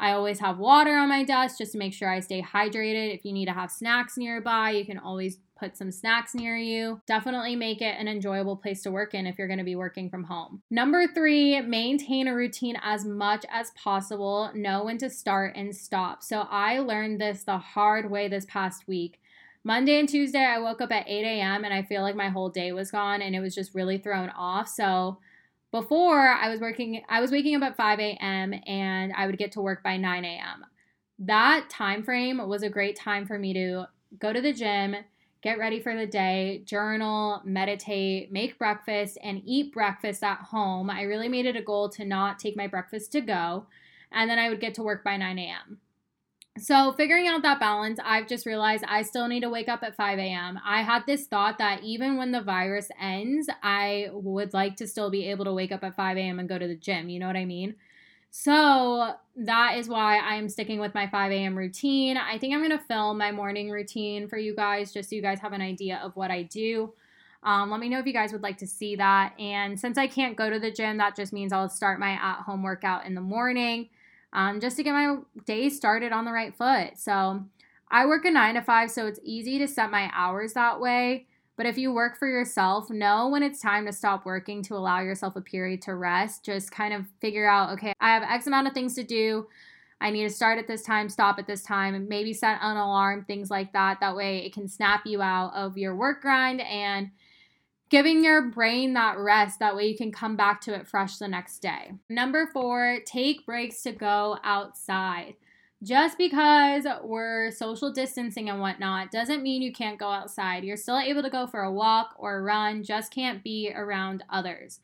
I 0.00 0.12
always 0.12 0.38
have 0.38 0.58
water 0.58 0.96
on 0.96 1.08
my 1.08 1.24
desk 1.24 1.58
just 1.58 1.72
to 1.72 1.78
make 1.78 1.92
sure 1.92 2.08
I 2.08 2.20
stay 2.20 2.40
hydrated. 2.40 3.14
If 3.14 3.24
you 3.24 3.32
need 3.32 3.46
to 3.46 3.52
have 3.52 3.70
snacks 3.70 4.16
nearby, 4.16 4.70
you 4.70 4.86
can 4.86 4.98
always 4.98 5.38
put 5.58 5.76
some 5.76 5.90
snacks 5.90 6.34
near 6.34 6.56
you. 6.56 7.00
Definitely 7.06 7.56
make 7.56 7.82
it 7.82 7.96
an 7.98 8.08
enjoyable 8.08 8.56
place 8.56 8.82
to 8.82 8.90
work 8.90 9.14
in 9.14 9.26
if 9.26 9.38
you're 9.38 9.46
going 9.46 9.58
to 9.58 9.64
be 9.64 9.76
working 9.76 10.08
from 10.08 10.24
home. 10.24 10.62
Number 10.70 11.06
three, 11.06 11.60
maintain 11.60 12.28
a 12.28 12.34
routine 12.34 12.76
as 12.82 13.04
much 13.04 13.44
as 13.50 13.70
possible. 13.72 14.50
Know 14.54 14.84
when 14.84 14.98
to 14.98 15.10
start 15.10 15.56
and 15.56 15.74
stop. 15.74 16.22
So 16.22 16.46
I 16.50 16.78
learned 16.78 17.20
this 17.20 17.44
the 17.44 17.58
hard 17.58 18.10
way 18.10 18.28
this 18.28 18.46
past 18.46 18.86
week. 18.86 19.20
Monday 19.64 19.98
and 19.98 20.08
Tuesday, 20.08 20.44
I 20.44 20.60
woke 20.60 20.80
up 20.80 20.92
at 20.92 21.08
8 21.08 21.24
a.m. 21.24 21.64
and 21.64 21.74
I 21.74 21.82
feel 21.82 22.02
like 22.02 22.16
my 22.16 22.28
whole 22.28 22.48
day 22.48 22.72
was 22.72 22.90
gone 22.90 23.20
and 23.20 23.34
it 23.34 23.40
was 23.40 23.54
just 23.54 23.74
really 23.74 23.98
thrown 23.98 24.30
off. 24.30 24.68
So 24.68 25.18
before 25.72 26.28
I 26.28 26.48
was 26.48 26.60
working, 26.60 27.02
I 27.08 27.20
was 27.20 27.30
waking 27.30 27.56
up 27.56 27.62
at 27.62 27.76
5 27.76 27.98
a.m. 27.98 28.54
and 28.66 29.12
I 29.14 29.26
would 29.26 29.36
get 29.36 29.52
to 29.52 29.60
work 29.60 29.82
by 29.82 29.96
9 29.96 30.24
a.m. 30.24 30.64
That 31.18 31.68
time 31.68 32.02
frame 32.02 32.46
was 32.48 32.62
a 32.62 32.70
great 32.70 32.96
time 32.96 33.26
for 33.26 33.38
me 33.38 33.52
to 33.52 33.86
go 34.18 34.32
to 34.32 34.40
the 34.40 34.52
gym, 34.52 34.96
get 35.42 35.58
ready 35.58 35.80
for 35.80 35.94
the 35.94 36.06
day, 36.06 36.62
journal, 36.64 37.42
meditate, 37.44 38.32
make 38.32 38.58
breakfast, 38.58 39.18
and 39.22 39.42
eat 39.44 39.72
breakfast 39.72 40.22
at 40.22 40.38
home. 40.38 40.90
I 40.90 41.02
really 41.02 41.28
made 41.28 41.46
it 41.46 41.56
a 41.56 41.62
goal 41.62 41.88
to 41.90 42.04
not 42.04 42.38
take 42.38 42.56
my 42.56 42.66
breakfast 42.66 43.12
to 43.12 43.20
go, 43.20 43.66
and 44.10 44.28
then 44.28 44.38
I 44.38 44.48
would 44.48 44.60
get 44.60 44.74
to 44.74 44.82
work 44.82 45.04
by 45.04 45.16
9 45.16 45.38
a.m. 45.38 45.78
So, 46.58 46.92
figuring 46.92 47.28
out 47.28 47.42
that 47.42 47.60
balance, 47.60 48.00
I've 48.04 48.26
just 48.26 48.44
realized 48.44 48.82
I 48.88 49.02
still 49.02 49.28
need 49.28 49.40
to 49.40 49.48
wake 49.48 49.68
up 49.68 49.84
at 49.84 49.94
5 49.94 50.18
a.m. 50.18 50.58
I 50.64 50.82
had 50.82 51.06
this 51.06 51.26
thought 51.26 51.58
that 51.58 51.84
even 51.84 52.16
when 52.16 52.32
the 52.32 52.42
virus 52.42 52.90
ends, 53.00 53.48
I 53.62 54.08
would 54.12 54.52
like 54.52 54.74
to 54.76 54.88
still 54.88 55.08
be 55.08 55.30
able 55.30 55.44
to 55.44 55.52
wake 55.52 55.70
up 55.70 55.84
at 55.84 55.94
5 55.94 56.16
a.m. 56.16 56.40
and 56.40 56.48
go 56.48 56.58
to 56.58 56.66
the 56.66 56.74
gym. 56.74 57.08
You 57.08 57.20
know 57.20 57.28
what 57.28 57.36
I 57.36 57.44
mean? 57.44 57.76
So, 58.30 59.14
that 59.36 59.78
is 59.78 59.88
why 59.88 60.18
I'm 60.18 60.48
sticking 60.48 60.80
with 60.80 60.94
my 60.94 61.06
5 61.06 61.30
a.m. 61.32 61.56
routine. 61.56 62.16
I 62.16 62.38
think 62.38 62.52
I'm 62.54 62.60
going 62.60 62.76
to 62.76 62.84
film 62.84 63.18
my 63.18 63.30
morning 63.30 63.70
routine 63.70 64.28
for 64.28 64.36
you 64.36 64.54
guys 64.54 64.92
just 64.92 65.10
so 65.10 65.16
you 65.16 65.22
guys 65.22 65.38
have 65.40 65.52
an 65.52 65.62
idea 65.62 66.00
of 66.02 66.16
what 66.16 66.30
I 66.30 66.42
do. 66.42 66.92
Um, 67.44 67.70
let 67.70 67.78
me 67.80 67.88
know 67.88 68.00
if 68.00 68.06
you 68.06 68.12
guys 68.12 68.32
would 68.32 68.42
like 68.42 68.58
to 68.58 68.66
see 68.66 68.96
that. 68.96 69.32
And 69.38 69.78
since 69.78 69.96
I 69.96 70.08
can't 70.08 70.36
go 70.36 70.50
to 70.50 70.58
the 70.58 70.72
gym, 70.72 70.98
that 70.98 71.14
just 71.14 71.32
means 71.32 71.52
I'll 71.52 71.68
start 71.68 72.00
my 72.00 72.10
at 72.10 72.42
home 72.42 72.62
workout 72.62 73.06
in 73.06 73.14
the 73.14 73.20
morning 73.20 73.88
um, 74.32 74.60
just 74.60 74.76
to 74.76 74.82
get 74.82 74.92
my 74.92 75.18
day 75.46 75.68
started 75.68 76.12
on 76.12 76.24
the 76.24 76.32
right 76.32 76.54
foot. 76.54 76.98
So 76.98 77.44
I 77.90 78.06
work 78.06 78.24
a 78.24 78.30
nine 78.30 78.54
to 78.54 78.62
five, 78.62 78.90
so 78.90 79.06
it's 79.06 79.20
easy 79.22 79.58
to 79.58 79.68
set 79.68 79.90
my 79.90 80.10
hours 80.12 80.52
that 80.54 80.80
way. 80.80 81.26
But 81.58 81.66
if 81.66 81.76
you 81.76 81.92
work 81.92 82.16
for 82.16 82.28
yourself, 82.28 82.88
know 82.88 83.28
when 83.28 83.42
it's 83.42 83.60
time 83.60 83.84
to 83.86 83.92
stop 83.92 84.24
working 84.24 84.62
to 84.62 84.76
allow 84.76 85.00
yourself 85.00 85.34
a 85.34 85.40
period 85.40 85.82
to 85.82 85.96
rest. 85.96 86.44
Just 86.44 86.70
kind 86.70 86.94
of 86.94 87.04
figure 87.20 87.48
out, 87.48 87.70
okay, 87.70 87.92
I 88.00 88.14
have 88.14 88.22
X 88.22 88.46
amount 88.46 88.68
of 88.68 88.74
things 88.74 88.94
to 88.94 89.02
do. 89.02 89.48
I 90.00 90.10
need 90.10 90.22
to 90.22 90.30
start 90.30 90.60
at 90.60 90.68
this 90.68 90.82
time, 90.82 91.08
stop 91.08 91.40
at 91.40 91.48
this 91.48 91.64
time, 91.64 91.96
and 91.96 92.08
maybe 92.08 92.32
set 92.32 92.60
an 92.62 92.76
alarm, 92.76 93.24
things 93.24 93.50
like 93.50 93.72
that. 93.72 93.98
That 93.98 94.14
way 94.14 94.46
it 94.46 94.54
can 94.54 94.68
snap 94.68 95.04
you 95.04 95.20
out 95.20 95.52
of 95.52 95.76
your 95.76 95.96
work 95.96 96.22
grind 96.22 96.60
and 96.60 97.10
giving 97.90 98.22
your 98.22 98.50
brain 98.50 98.92
that 98.92 99.18
rest. 99.18 99.58
That 99.58 99.74
way 99.74 99.88
you 99.88 99.96
can 99.96 100.12
come 100.12 100.36
back 100.36 100.60
to 100.60 100.74
it 100.74 100.86
fresh 100.86 101.16
the 101.16 101.26
next 101.26 101.58
day. 101.58 101.90
Number 102.08 102.48
four, 102.52 103.00
take 103.04 103.44
breaks 103.44 103.82
to 103.82 103.90
go 103.90 104.38
outside. 104.44 105.34
Just 105.82 106.18
because 106.18 106.86
we're 107.04 107.52
social 107.52 107.92
distancing 107.92 108.50
and 108.50 108.60
whatnot 108.60 109.12
doesn't 109.12 109.44
mean 109.44 109.62
you 109.62 109.72
can't 109.72 109.98
go 109.98 110.08
outside. 110.08 110.64
You're 110.64 110.76
still 110.76 110.98
able 110.98 111.22
to 111.22 111.30
go 111.30 111.46
for 111.46 111.62
a 111.62 111.72
walk 111.72 112.16
or 112.18 112.38
a 112.38 112.42
run, 112.42 112.82
just 112.82 113.12
can't 113.12 113.44
be 113.44 113.72
around 113.72 114.24
others. 114.28 114.80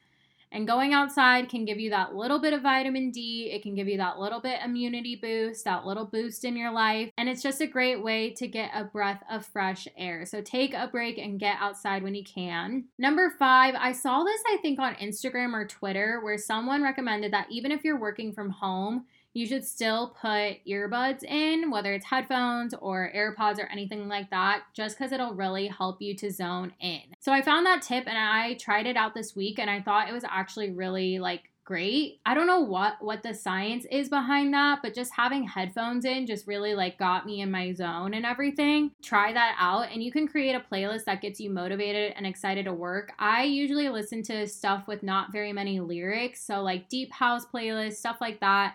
And 0.52 0.68
going 0.68 0.94
outside 0.94 1.48
can 1.48 1.64
give 1.64 1.80
you 1.80 1.90
that 1.90 2.14
little 2.14 2.38
bit 2.38 2.52
of 2.52 2.62
vitamin 2.62 3.11
D. 3.11 3.50
It 3.52 3.64
can 3.64 3.74
give 3.74 3.88
you 3.88 3.96
that 3.96 4.20
little 4.20 4.40
bit 4.40 4.61
immunity 4.64 5.16
boost, 5.16 5.64
that 5.64 5.85
little 5.85 6.04
boost 6.04 6.44
in 6.44 6.57
your 6.57 6.70
life. 6.70 7.11
And 7.18 7.28
it's 7.28 7.42
just 7.42 7.61
a 7.61 7.66
great 7.66 8.00
way 8.00 8.30
to 8.35 8.46
get 8.46 8.70
a 8.72 8.85
breath 8.85 9.20
of 9.28 9.44
fresh 9.44 9.88
air. 9.96 10.24
So 10.24 10.42
take 10.42 10.72
a 10.72 10.87
break 10.87 11.18
and 11.18 11.40
get 11.40 11.57
outside 11.59 12.04
when 12.04 12.14
you 12.14 12.22
can. 12.22 12.85
Number 13.00 13.35
five, 13.37 13.74
I 13.76 13.90
saw 13.90 14.22
this, 14.22 14.40
I 14.46 14.59
think, 14.62 14.78
on 14.78 14.94
Instagram 14.94 15.54
or 15.54 15.66
Twitter 15.66 16.20
where 16.22 16.38
someone 16.38 16.85
recommended 16.85 17.33
that 17.33 17.48
even 17.50 17.72
if 17.72 17.83
you're 17.83 17.98
working 17.98 18.33
from 18.33 18.50
home, 18.50 19.07
you 19.35 19.47
should 19.47 19.64
still 19.64 20.16
put 20.20 20.64
earbuds 20.66 21.25
in, 21.25 21.70
whether 21.70 21.92
it's 21.92 22.07
headphones 22.07 22.73
or 22.75 23.11
AirPods 23.14 23.59
or 23.59 23.66
anything 23.66 24.09
like 24.09 24.31
that, 24.31 24.62
just 24.73 24.97
because 24.97 25.12
it'll 25.12 25.35
really 25.35 25.66
help 25.66 26.01
you 26.01 26.14
to 26.16 26.31
zone 26.31 26.73
in. 26.81 27.03
So 27.20 27.33
I 27.33 27.42
found 27.42 27.66
that 27.66 27.83
tip 27.83 28.05
and 28.07 28.16
I 28.16 28.55
tried 28.55 28.87
it 28.87 28.97
out 28.97 29.14
this 29.14 29.35
week 29.35 29.59
and 29.59 29.68
I 29.68 29.81
thought 29.81 30.09
it 30.09 30.14
was 30.14 30.25
actually 30.25 30.70
really 30.70 31.18
like 31.18 31.51
great. 31.64 32.20
I 32.27 32.35
don't 32.35 32.47
know 32.47 32.61
what 32.61 32.97
what 33.01 33.23
the 33.23 33.33
science 33.35 33.87
is 33.90 34.09
behind 34.09 34.53
that, 34.55 34.81
but 34.83 34.94
just 34.94 35.12
having 35.14 35.44
headphones 35.44 36.05
in 36.05 36.27
just 36.27 36.47
really 36.47 36.75
like 36.75 36.99
got 36.99 37.27
me 37.27 37.40
in 37.40 37.51
my 37.51 37.73
zone 37.73 38.14
and 38.14 38.27
everything. 38.27 38.92
Try 39.03 39.33
that 39.33 39.57
out 39.59 39.88
and 39.90 40.03
you 40.03 40.12
can 40.12 40.29
create 40.29 40.55
a 40.55 40.61
playlist 40.61 41.05
that 41.07 41.23
gets 41.23 41.40
you 41.40 41.51
motivated 41.51 42.12
and 42.16 42.27
excited 42.27 42.66
to 42.66 42.73
work. 42.73 43.12
I 43.18 43.44
usually 43.44 43.88
listen 43.88 44.23
to 44.25 44.47
stuff 44.47 44.87
with 44.87 45.03
not 45.03 45.33
very 45.33 45.53
many 45.53 45.81
lyrics, 45.81 46.42
so 46.42 46.62
like 46.62 46.88
deep 46.88 47.12
house 47.12 47.47
playlists, 47.47 47.97
stuff 47.97 48.18
like 48.20 48.40
that. 48.40 48.75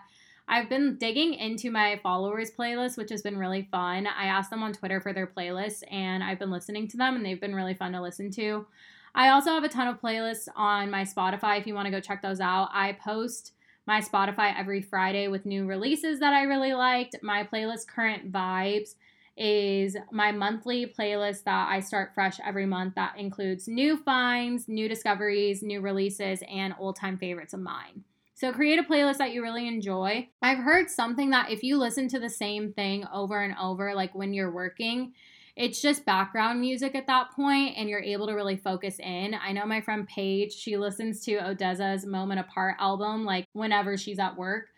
I've 0.52 0.68
been 0.68 0.96
digging 0.96 1.34
into 1.34 1.70
my 1.70 2.00
followers 2.02 2.50
playlist, 2.50 2.96
which 2.96 3.10
has 3.10 3.22
been 3.22 3.38
really 3.38 3.68
fun. 3.70 4.08
I 4.08 4.24
asked 4.24 4.50
them 4.50 4.64
on 4.64 4.72
Twitter 4.72 5.00
for 5.00 5.12
their 5.12 5.28
playlists 5.28 5.84
and 5.88 6.24
I've 6.24 6.40
been 6.40 6.50
listening 6.50 6.88
to 6.88 6.96
them 6.96 7.14
and 7.14 7.24
they've 7.24 7.40
been 7.40 7.54
really 7.54 7.74
fun 7.74 7.92
to 7.92 8.02
listen 8.02 8.32
to. 8.32 8.66
I 9.14 9.28
also 9.28 9.50
have 9.50 9.62
a 9.62 9.68
ton 9.68 9.86
of 9.86 10.00
playlists 10.00 10.48
on 10.56 10.90
my 10.90 11.04
Spotify 11.04 11.60
if 11.60 11.68
you 11.68 11.74
want 11.74 11.86
to 11.86 11.92
go 11.92 12.00
check 12.00 12.20
those 12.20 12.40
out. 12.40 12.68
I 12.72 12.94
post 12.94 13.52
my 13.86 14.00
Spotify 14.00 14.52
every 14.58 14.82
Friday 14.82 15.28
with 15.28 15.46
new 15.46 15.66
releases 15.66 16.18
that 16.18 16.34
I 16.34 16.42
really 16.42 16.74
liked. 16.74 17.14
My 17.22 17.44
playlist 17.44 17.86
Current 17.86 18.32
Vibes 18.32 18.96
is 19.36 19.96
my 20.10 20.32
monthly 20.32 20.84
playlist 20.84 21.44
that 21.44 21.68
I 21.70 21.78
start 21.78 22.12
fresh 22.12 22.40
every 22.44 22.66
month 22.66 22.96
that 22.96 23.16
includes 23.16 23.68
new 23.68 23.96
finds, 23.96 24.66
new 24.66 24.88
discoveries, 24.88 25.62
new 25.62 25.80
releases, 25.80 26.42
and 26.50 26.74
old 26.76 26.96
time 26.96 27.18
favorites 27.18 27.54
of 27.54 27.60
mine. 27.60 28.02
So 28.40 28.54
create 28.54 28.78
a 28.78 28.82
playlist 28.82 29.18
that 29.18 29.34
you 29.34 29.42
really 29.42 29.68
enjoy. 29.68 30.26
I've 30.40 30.60
heard 30.60 30.88
something 30.88 31.28
that 31.28 31.50
if 31.50 31.62
you 31.62 31.76
listen 31.76 32.08
to 32.08 32.18
the 32.18 32.30
same 32.30 32.72
thing 32.72 33.04
over 33.12 33.38
and 33.42 33.54
over, 33.60 33.94
like 33.94 34.14
when 34.14 34.32
you're 34.32 34.50
working, 34.50 35.12
it's 35.56 35.82
just 35.82 36.06
background 36.06 36.58
music 36.58 36.94
at 36.94 37.06
that 37.06 37.32
point 37.32 37.74
and 37.76 37.86
you're 37.90 38.00
able 38.00 38.26
to 38.28 38.32
really 38.32 38.56
focus 38.56 38.98
in. 38.98 39.34
I 39.34 39.52
know 39.52 39.66
my 39.66 39.82
friend 39.82 40.08
Paige, 40.08 40.54
she 40.54 40.78
listens 40.78 41.20
to 41.26 41.32
ODESZA's 41.32 42.06
Moment 42.06 42.40
Apart 42.40 42.76
album 42.78 43.26
like 43.26 43.44
whenever 43.52 43.98
she's 43.98 44.18
at 44.18 44.38
work. 44.38 44.68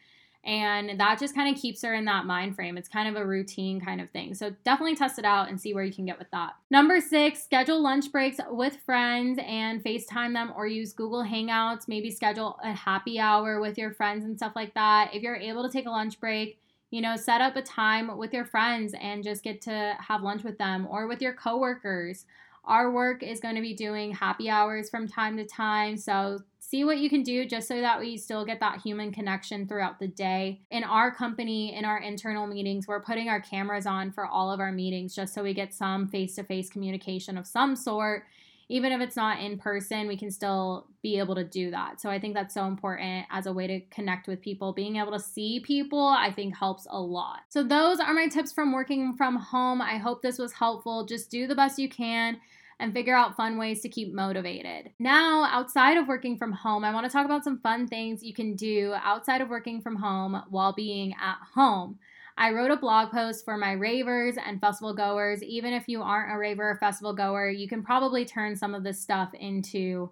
And 0.44 0.98
that 0.98 1.20
just 1.20 1.36
kind 1.36 1.54
of 1.54 1.60
keeps 1.60 1.82
her 1.82 1.94
in 1.94 2.04
that 2.06 2.26
mind 2.26 2.56
frame. 2.56 2.76
It's 2.76 2.88
kind 2.88 3.08
of 3.08 3.20
a 3.20 3.24
routine 3.24 3.80
kind 3.80 4.00
of 4.00 4.10
thing. 4.10 4.34
So 4.34 4.50
definitely 4.64 4.96
test 4.96 5.20
it 5.20 5.24
out 5.24 5.48
and 5.48 5.60
see 5.60 5.72
where 5.72 5.84
you 5.84 5.92
can 5.92 6.04
get 6.04 6.18
with 6.18 6.30
that. 6.32 6.54
Number 6.68 7.00
six, 7.00 7.44
schedule 7.44 7.80
lunch 7.80 8.10
breaks 8.10 8.38
with 8.50 8.76
friends 8.78 9.38
and 9.46 9.84
FaceTime 9.84 10.32
them 10.32 10.52
or 10.56 10.66
use 10.66 10.92
Google 10.92 11.22
Hangouts. 11.22 11.86
Maybe 11.86 12.10
schedule 12.10 12.58
a 12.64 12.72
happy 12.72 13.20
hour 13.20 13.60
with 13.60 13.78
your 13.78 13.92
friends 13.92 14.24
and 14.24 14.36
stuff 14.36 14.54
like 14.56 14.74
that. 14.74 15.14
If 15.14 15.22
you're 15.22 15.36
able 15.36 15.62
to 15.62 15.70
take 15.70 15.86
a 15.86 15.90
lunch 15.90 16.18
break, 16.18 16.58
you 16.90 17.00
know, 17.00 17.16
set 17.16 17.40
up 17.40 17.56
a 17.56 17.62
time 17.62 18.18
with 18.18 18.34
your 18.34 18.44
friends 18.44 18.94
and 19.00 19.22
just 19.22 19.44
get 19.44 19.62
to 19.62 19.96
have 19.98 20.22
lunch 20.22 20.42
with 20.42 20.58
them 20.58 20.88
or 20.90 21.06
with 21.06 21.22
your 21.22 21.32
coworkers. 21.32 22.26
Our 22.64 22.90
work 22.90 23.22
is 23.22 23.40
going 23.40 23.54
to 23.54 23.62
be 23.62 23.74
doing 23.74 24.12
happy 24.12 24.50
hours 24.50 24.90
from 24.90 25.08
time 25.08 25.36
to 25.36 25.44
time. 25.44 25.96
So 25.96 26.40
see 26.72 26.84
what 26.84 26.96
you 26.96 27.10
can 27.10 27.22
do 27.22 27.44
just 27.44 27.68
so 27.68 27.82
that 27.82 28.00
we 28.00 28.16
still 28.16 28.46
get 28.46 28.58
that 28.60 28.80
human 28.80 29.12
connection 29.12 29.68
throughout 29.68 29.98
the 29.98 30.08
day. 30.08 30.58
In 30.70 30.84
our 30.84 31.14
company, 31.14 31.76
in 31.76 31.84
our 31.84 31.98
internal 31.98 32.46
meetings, 32.46 32.88
we're 32.88 33.02
putting 33.02 33.28
our 33.28 33.42
cameras 33.42 33.84
on 33.84 34.10
for 34.10 34.24
all 34.24 34.50
of 34.50 34.58
our 34.58 34.72
meetings 34.72 35.14
just 35.14 35.34
so 35.34 35.42
we 35.42 35.52
get 35.52 35.74
some 35.74 36.08
face 36.08 36.34
to 36.36 36.44
face 36.44 36.70
communication 36.70 37.36
of 37.36 37.46
some 37.46 37.76
sort. 37.76 38.24
Even 38.70 38.90
if 38.90 39.02
it's 39.02 39.16
not 39.16 39.38
in 39.38 39.58
person, 39.58 40.08
we 40.08 40.16
can 40.16 40.30
still 40.30 40.86
be 41.02 41.18
able 41.18 41.34
to 41.34 41.44
do 41.44 41.70
that. 41.70 42.00
So 42.00 42.08
I 42.08 42.18
think 42.18 42.32
that's 42.32 42.54
so 42.54 42.64
important 42.64 43.26
as 43.30 43.44
a 43.44 43.52
way 43.52 43.66
to 43.66 43.80
connect 43.94 44.26
with 44.26 44.40
people. 44.40 44.72
Being 44.72 44.96
able 44.96 45.12
to 45.12 45.20
see 45.20 45.60
people, 45.60 46.06
I 46.06 46.32
think, 46.32 46.56
helps 46.56 46.86
a 46.88 46.98
lot. 46.98 47.40
So 47.50 47.62
those 47.62 48.00
are 48.00 48.14
my 48.14 48.28
tips 48.28 48.50
from 48.50 48.72
working 48.72 49.12
from 49.14 49.36
home. 49.36 49.82
I 49.82 49.98
hope 49.98 50.22
this 50.22 50.38
was 50.38 50.54
helpful. 50.54 51.04
Just 51.04 51.30
do 51.30 51.46
the 51.46 51.54
best 51.54 51.78
you 51.78 51.90
can 51.90 52.40
and 52.82 52.92
figure 52.92 53.14
out 53.14 53.36
fun 53.36 53.58
ways 53.58 53.80
to 53.80 53.88
keep 53.88 54.12
motivated. 54.12 54.90
Now, 54.98 55.44
outside 55.44 55.96
of 55.96 56.08
working 56.08 56.36
from 56.36 56.50
home, 56.50 56.84
I 56.84 56.92
want 56.92 57.06
to 57.06 57.12
talk 57.12 57.24
about 57.24 57.44
some 57.44 57.60
fun 57.60 57.86
things 57.86 58.24
you 58.24 58.34
can 58.34 58.56
do 58.56 58.92
outside 59.04 59.40
of 59.40 59.48
working 59.48 59.80
from 59.80 59.94
home 59.94 60.42
while 60.50 60.72
being 60.72 61.14
at 61.14 61.38
home. 61.54 62.00
I 62.36 62.50
wrote 62.50 62.72
a 62.72 62.76
blog 62.76 63.12
post 63.12 63.44
for 63.44 63.56
my 63.56 63.72
ravers 63.72 64.34
and 64.44 64.60
festival 64.60 64.94
goers. 64.94 65.44
Even 65.44 65.72
if 65.72 65.84
you 65.86 66.02
aren't 66.02 66.34
a 66.34 66.36
raver 66.36 66.70
or 66.70 66.76
festival 66.78 67.12
goer, 67.12 67.50
you 67.50 67.68
can 67.68 67.84
probably 67.84 68.24
turn 68.24 68.56
some 68.56 68.74
of 68.74 68.82
this 68.82 69.00
stuff 69.00 69.32
into 69.34 70.10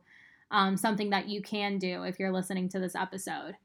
um, 0.53 0.77
something 0.77 1.11
that 1.11 1.29
you 1.29 1.43
can 1.43 1.77
do 1.77 2.05
if 2.05 2.21
you're 2.21 2.33
listening 2.33 2.69
to 2.69 2.79
this 2.79 2.95
episode. 2.95 3.57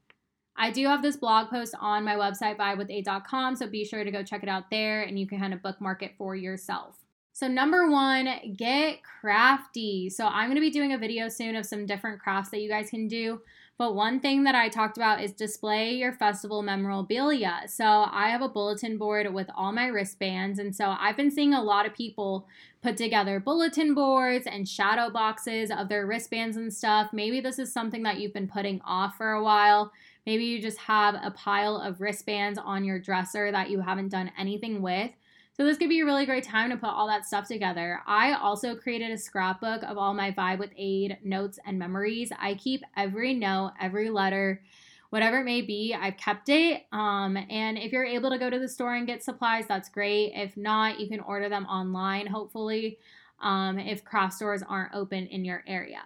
I 0.56 0.72
do 0.72 0.84
have 0.86 1.02
this 1.02 1.16
blog 1.16 1.48
post 1.48 1.76
on 1.78 2.02
my 2.02 2.16
website, 2.16 2.56
vibewithaid.com, 2.56 3.54
so 3.54 3.68
be 3.68 3.84
sure 3.84 4.02
to 4.02 4.10
go 4.10 4.24
check 4.24 4.42
it 4.42 4.48
out 4.48 4.68
there 4.70 5.02
and 5.02 5.16
you 5.16 5.28
can 5.28 5.38
kind 5.38 5.54
of 5.54 5.62
bookmark 5.62 6.02
it 6.02 6.14
for 6.18 6.34
yourself. 6.34 7.05
So, 7.36 7.48
number 7.48 7.90
one, 7.90 8.30
get 8.56 9.02
crafty. 9.02 10.08
So, 10.08 10.26
I'm 10.26 10.54
to 10.54 10.58
be 10.58 10.70
doing 10.70 10.94
a 10.94 10.98
video 10.98 11.28
soon 11.28 11.54
of 11.54 11.66
some 11.66 11.84
different 11.84 12.18
crafts 12.18 12.48
that 12.48 12.62
you 12.62 12.68
guys 12.70 12.88
can 12.88 13.08
do. 13.08 13.42
But 13.76 13.94
one 13.94 14.20
thing 14.20 14.44
that 14.44 14.54
I 14.54 14.70
talked 14.70 14.96
about 14.96 15.22
is 15.22 15.32
display 15.32 15.92
your 15.92 16.14
festival 16.14 16.62
memorabilia. 16.62 17.60
So 17.66 17.84
I 17.84 18.30
have 18.30 18.40
a 18.40 18.48
bulletin 18.48 18.96
board 18.96 19.34
with 19.34 19.50
all 19.54 19.70
my 19.70 19.88
wristbands. 19.88 20.58
And 20.58 20.74
so 20.74 20.96
I've 20.98 21.18
been 21.18 21.30
seeing 21.30 21.52
a 21.52 21.62
lot 21.62 21.84
of 21.84 21.92
people 21.92 22.48
put 22.82 22.96
together 22.96 23.38
bulletin 23.38 23.92
boards 23.92 24.46
and 24.46 24.66
shadow 24.66 25.10
boxes 25.10 25.70
of 25.70 25.90
their 25.90 26.06
wristbands 26.06 26.56
and 26.56 26.72
stuff. 26.72 27.10
Maybe 27.12 27.42
this 27.42 27.58
is 27.58 27.70
something 27.70 28.02
that 28.04 28.18
you've 28.18 28.32
been 28.32 28.48
putting 28.48 28.80
off 28.80 29.18
for 29.18 29.32
a 29.32 29.44
while. 29.44 29.92
Maybe 30.24 30.46
you 30.46 30.58
just 30.58 30.78
have 30.78 31.14
a 31.22 31.32
pile 31.32 31.76
of 31.76 32.00
wristbands 32.00 32.58
on 32.58 32.82
your 32.82 32.98
dresser 32.98 33.52
that 33.52 33.68
you 33.68 33.82
haven't 33.82 34.08
done 34.08 34.32
anything 34.38 34.80
with. 34.80 35.10
So 35.56 35.64
this 35.64 35.78
could 35.78 35.88
be 35.88 36.00
a 36.00 36.04
really 36.04 36.26
great 36.26 36.44
time 36.44 36.68
to 36.68 36.76
put 36.76 36.90
all 36.90 37.06
that 37.06 37.24
stuff 37.24 37.48
together. 37.48 38.02
I 38.06 38.34
also 38.34 38.76
created 38.76 39.10
a 39.10 39.16
scrapbook 39.16 39.82
of 39.84 39.96
all 39.96 40.12
my 40.12 40.30
Vibe 40.30 40.58
with 40.58 40.68
Aid 40.76 41.16
notes 41.24 41.58
and 41.64 41.78
memories. 41.78 42.30
I 42.38 42.56
keep 42.56 42.82
every 42.94 43.32
note, 43.32 43.72
every 43.80 44.10
letter, 44.10 44.62
whatever 45.08 45.38
it 45.38 45.44
may 45.44 45.62
be, 45.62 45.96
I've 45.98 46.18
kept 46.18 46.50
it. 46.50 46.84
Um, 46.92 47.38
and 47.48 47.78
if 47.78 47.90
you're 47.90 48.04
able 48.04 48.28
to 48.28 48.38
go 48.38 48.50
to 48.50 48.58
the 48.58 48.68
store 48.68 48.96
and 48.96 49.06
get 49.06 49.22
supplies, 49.22 49.64
that's 49.66 49.88
great. 49.88 50.32
If 50.34 50.58
not, 50.58 51.00
you 51.00 51.08
can 51.08 51.20
order 51.20 51.48
them 51.48 51.64
online, 51.64 52.26
hopefully, 52.26 52.98
um, 53.40 53.78
if 53.78 54.04
craft 54.04 54.34
stores 54.34 54.62
aren't 54.62 54.94
open 54.94 55.26
in 55.26 55.42
your 55.42 55.64
area. 55.66 56.02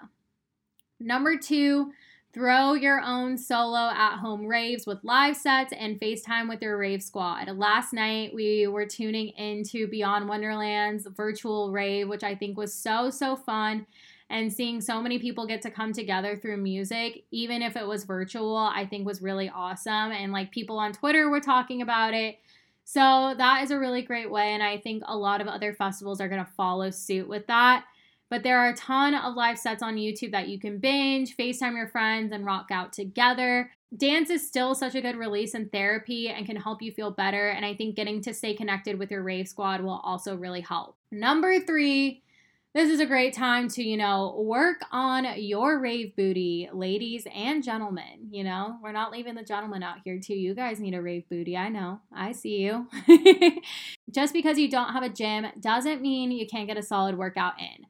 Number 1.01 1.37
two, 1.37 1.91
Throw 2.33 2.75
your 2.75 3.01
own 3.01 3.37
solo 3.37 3.91
at 3.91 4.19
home 4.19 4.47
raves 4.47 4.87
with 4.87 5.03
live 5.03 5.37
sets 5.37 5.73
and 5.73 5.99
FaceTime 5.99 6.49
with 6.49 6.63
your 6.63 6.79
rave 6.79 7.03
squad. 7.03 7.49
Last 7.57 7.93
night, 7.93 8.33
we 8.33 8.69
were 8.69 8.87
tuning 8.87 9.31
into 9.31 9.89
Beyond 9.89 10.29
Wonderland's 10.29 11.09
virtual 11.09 11.73
rave, 11.73 12.09
which 12.09 12.23
I 12.23 12.37
think 12.37 12.57
was 12.57 12.73
so, 12.73 13.11
so 13.11 13.35
fun. 13.35 13.85
And 14.29 14.53
seeing 14.53 14.81
so 14.81 15.03
many 15.03 15.19
people 15.19 15.45
get 15.45 15.61
to 15.63 15.73
come 15.73 15.93
together 15.93 16.37
through 16.37 16.59
music, 16.59 17.25
even 17.33 17.63
if 17.63 17.77
it 17.77 17.85
was 17.85 18.05
virtual, 18.05 18.57
I 18.57 18.87
think 18.87 19.05
was 19.05 19.21
really 19.21 19.51
awesome. 19.53 20.13
And 20.13 20.31
like 20.31 20.53
people 20.53 20.79
on 20.79 20.93
Twitter 20.93 21.29
were 21.29 21.41
talking 21.41 21.83
about 21.83 22.15
it. 22.15 22.39
So 22.85 23.35
that 23.39 23.65
is 23.65 23.73
a 23.73 23.79
really 23.79 24.03
great 24.03 24.31
way. 24.31 24.55
And 24.55 24.63
I 24.63 24.79
think 24.79 25.03
a 25.05 25.17
lot 25.17 25.41
of 25.41 25.49
other 25.49 25.73
festivals 25.73 26.21
are 26.21 26.29
going 26.29 26.45
to 26.45 26.53
follow 26.53 26.91
suit 26.91 27.29
with 27.29 27.49
that. 27.49 27.87
But 28.31 28.45
there 28.45 28.59
are 28.59 28.71
a 28.71 28.77
ton 28.77 29.15
of 29.15 29.35
live 29.35 29.59
sets 29.59 29.83
on 29.83 29.97
YouTube 29.97 30.31
that 30.31 30.49
you 30.49 30.59
can 30.59 30.79
binge, 30.79 31.37
FaceTime 31.37 31.75
your 31.75 31.89
friends, 31.89 32.33
and 32.33 32.47
rock 32.47 32.69
out 32.71 32.93
together. 32.93 33.73
Dance 33.97 34.31
is 34.31 34.47
still 34.47 34.77
such 34.77 34.95
a 34.95 35.01
good 35.01 35.17
release 35.17 35.53
and 35.55 35.71
therapy 35.73 36.29
and 36.29 36.47
can 36.47 36.55
help 36.55 36.81
you 36.81 36.93
feel 36.93 37.11
better. 37.11 37.49
And 37.49 37.67
I 37.67 37.75
think 37.75 37.97
getting 37.97 38.23
to 38.23 38.33
stay 38.33 38.55
connected 38.55 39.01
with 39.01 39.11
your 39.11 39.25
rave 39.25 39.49
squad 39.49 39.81
will 39.81 40.01
also 40.05 40.37
really 40.37 40.61
help. 40.61 40.97
Number 41.11 41.59
three, 41.59 42.23
this 42.73 42.89
is 42.89 43.01
a 43.01 43.07
great 43.07 43.35
time 43.35 43.67
to, 43.71 43.83
you 43.83 43.97
know, 43.97 44.41
work 44.45 44.83
on 44.93 45.27
your 45.41 45.81
rave 45.81 46.15
booty, 46.15 46.69
ladies 46.73 47.27
and 47.35 47.65
gentlemen. 47.65 48.29
You 48.31 48.45
know, 48.45 48.77
we're 48.81 48.93
not 48.93 49.11
leaving 49.11 49.35
the 49.35 49.43
gentlemen 49.43 49.83
out 49.83 49.97
here, 50.05 50.21
too. 50.21 50.35
You 50.35 50.55
guys 50.55 50.79
need 50.79 50.95
a 50.95 51.03
rave 51.03 51.29
booty. 51.29 51.57
I 51.57 51.69
know. 51.69 52.01
I 52.15 52.31
see 52.31 52.59
you. 52.59 52.87
Just 54.11 54.33
because 54.33 54.57
you 54.57 54.71
don't 54.71 54.93
have 54.93 55.03
a 55.03 55.09
gym 55.09 55.47
doesn't 55.59 56.01
mean 56.01 56.31
you 56.31 56.47
can't 56.47 56.69
get 56.69 56.77
a 56.77 56.83
solid 56.83 57.19
workout 57.19 57.55
in. 57.59 57.87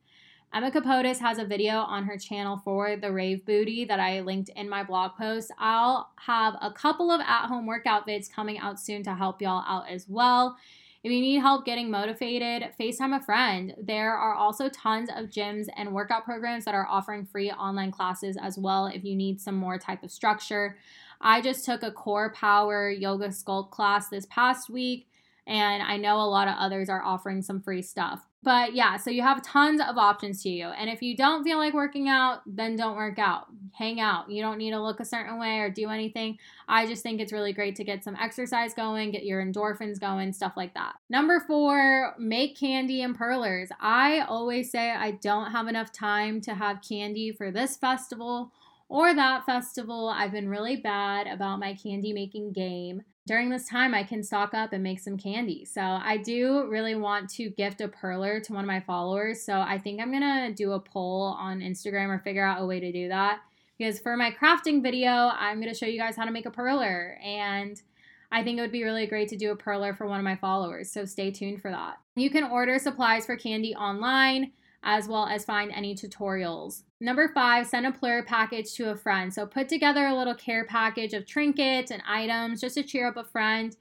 Emma 0.52 0.68
Kapotes 0.68 1.20
has 1.20 1.38
a 1.38 1.44
video 1.44 1.74
on 1.74 2.02
her 2.02 2.18
channel 2.18 2.60
for 2.64 2.96
the 2.96 3.12
Rave 3.12 3.46
Booty 3.46 3.84
that 3.84 4.00
I 4.00 4.20
linked 4.20 4.50
in 4.56 4.68
my 4.68 4.82
blog 4.82 5.12
post. 5.16 5.52
I'll 5.60 6.10
have 6.16 6.56
a 6.60 6.72
couple 6.72 7.12
of 7.12 7.20
at 7.20 7.46
home 7.46 7.66
workout 7.66 8.04
vids 8.04 8.28
coming 8.28 8.58
out 8.58 8.80
soon 8.80 9.04
to 9.04 9.14
help 9.14 9.40
y'all 9.40 9.62
out 9.64 9.88
as 9.88 10.08
well. 10.08 10.56
If 11.04 11.12
you 11.12 11.20
need 11.20 11.38
help 11.38 11.64
getting 11.64 11.88
motivated, 11.88 12.68
FaceTime 12.78 13.16
a 13.16 13.24
friend. 13.24 13.74
There 13.80 14.12
are 14.12 14.34
also 14.34 14.68
tons 14.68 15.08
of 15.14 15.26
gyms 15.26 15.66
and 15.76 15.94
workout 15.94 16.24
programs 16.24 16.64
that 16.64 16.74
are 16.74 16.88
offering 16.88 17.26
free 17.26 17.52
online 17.52 17.92
classes 17.92 18.36
as 18.36 18.58
well 18.58 18.86
if 18.86 19.04
you 19.04 19.14
need 19.14 19.40
some 19.40 19.54
more 19.54 19.78
type 19.78 20.02
of 20.02 20.10
structure. 20.10 20.76
I 21.20 21.42
just 21.42 21.64
took 21.64 21.84
a 21.84 21.92
core 21.92 22.32
power 22.32 22.90
yoga 22.90 23.28
sculpt 23.28 23.70
class 23.70 24.08
this 24.08 24.26
past 24.26 24.68
week, 24.68 25.06
and 25.46 25.80
I 25.80 25.96
know 25.96 26.16
a 26.16 26.26
lot 26.26 26.48
of 26.48 26.56
others 26.58 26.88
are 26.88 27.04
offering 27.04 27.40
some 27.40 27.62
free 27.62 27.82
stuff. 27.82 28.26
But 28.42 28.74
yeah, 28.74 28.96
so 28.96 29.10
you 29.10 29.22
have 29.22 29.42
tons 29.42 29.82
of 29.86 29.98
options 29.98 30.42
to 30.44 30.48
you. 30.48 30.68
And 30.68 30.88
if 30.88 31.02
you 31.02 31.14
don't 31.14 31.44
feel 31.44 31.58
like 31.58 31.74
working 31.74 32.08
out, 32.08 32.40
then 32.46 32.74
don't 32.74 32.96
work 32.96 33.18
out. 33.18 33.46
Hang 33.72 34.00
out. 34.00 34.30
You 34.30 34.42
don't 34.42 34.56
need 34.56 34.70
to 34.70 34.82
look 34.82 34.98
a 34.98 35.04
certain 35.04 35.38
way 35.38 35.58
or 35.58 35.68
do 35.70 35.90
anything. 35.90 36.38
I 36.66 36.86
just 36.86 37.02
think 37.02 37.20
it's 37.20 37.32
really 37.32 37.52
great 37.52 37.76
to 37.76 37.84
get 37.84 38.02
some 38.02 38.16
exercise 38.16 38.72
going, 38.72 39.10
get 39.10 39.26
your 39.26 39.44
endorphins 39.44 40.00
going, 40.00 40.32
stuff 40.32 40.54
like 40.56 40.72
that. 40.72 40.94
Number 41.10 41.44
four, 41.46 42.14
make 42.18 42.58
candy 42.58 43.02
and 43.02 43.14
perlers. 43.14 43.68
I 43.78 44.20
always 44.20 44.70
say 44.70 44.90
I 44.90 45.12
don't 45.12 45.50
have 45.50 45.68
enough 45.68 45.92
time 45.92 46.40
to 46.42 46.54
have 46.54 46.80
candy 46.80 47.32
for 47.32 47.50
this 47.50 47.76
festival 47.76 48.52
or 48.88 49.14
that 49.14 49.44
festival. 49.44 50.08
I've 50.08 50.32
been 50.32 50.48
really 50.48 50.76
bad 50.76 51.26
about 51.26 51.60
my 51.60 51.74
candy 51.74 52.14
making 52.14 52.52
game 52.52 53.02
during 53.30 53.48
this 53.48 53.68
time 53.68 53.94
I 53.94 54.02
can 54.02 54.24
stock 54.24 54.54
up 54.54 54.72
and 54.72 54.82
make 54.82 54.98
some 54.98 55.16
candy. 55.16 55.64
So 55.64 55.80
I 55.80 56.16
do 56.16 56.66
really 56.66 56.96
want 56.96 57.30
to 57.30 57.48
gift 57.50 57.80
a 57.80 57.86
perler 57.86 58.42
to 58.42 58.52
one 58.52 58.64
of 58.64 58.66
my 58.66 58.80
followers. 58.80 59.40
So 59.40 59.60
I 59.60 59.78
think 59.78 60.00
I'm 60.00 60.10
gonna 60.10 60.52
do 60.52 60.72
a 60.72 60.80
poll 60.80 61.36
on 61.38 61.60
Instagram 61.60 62.08
or 62.08 62.18
figure 62.18 62.44
out 62.44 62.60
a 62.60 62.66
way 62.66 62.80
to 62.80 62.90
do 62.90 63.06
that. 63.06 63.38
Because 63.78 64.00
for 64.00 64.16
my 64.16 64.32
crafting 64.32 64.82
video, 64.82 65.10
I'm 65.10 65.60
gonna 65.60 65.76
show 65.76 65.86
you 65.86 65.96
guys 65.96 66.16
how 66.16 66.24
to 66.24 66.32
make 66.32 66.46
a 66.46 66.50
perler. 66.50 67.24
And 67.24 67.80
I 68.32 68.42
think 68.42 68.58
it 68.58 68.62
would 68.62 68.72
be 68.72 68.82
really 68.82 69.06
great 69.06 69.28
to 69.28 69.36
do 69.36 69.52
a 69.52 69.56
perler 69.56 69.96
for 69.96 70.08
one 70.08 70.18
of 70.18 70.24
my 70.24 70.34
followers. 70.34 70.90
So 70.90 71.04
stay 71.04 71.30
tuned 71.30 71.62
for 71.62 71.70
that. 71.70 71.98
You 72.16 72.30
can 72.30 72.42
order 72.42 72.80
supplies 72.80 73.26
for 73.26 73.36
candy 73.36 73.76
online 73.76 74.50
as 74.82 75.06
well 75.06 75.28
as 75.28 75.44
find 75.44 75.70
any 75.70 75.94
tutorials. 75.94 76.82
Number 77.00 77.30
five, 77.32 77.66
send 77.66 77.86
a 77.86 77.92
plur 77.92 78.22
package 78.22 78.74
to 78.74 78.90
a 78.90 78.96
friend. 78.96 79.32
So 79.32 79.46
put 79.46 79.68
together 79.68 80.06
a 80.06 80.16
little 80.16 80.34
care 80.34 80.66
package 80.66 81.14
of 81.14 81.26
trinkets 81.26 81.90
and 81.90 82.02
items 82.06 82.60
just 82.60 82.74
to 82.74 82.82
cheer 82.82 83.08
up 83.08 83.16
a 83.16 83.24
friend. 83.24 83.74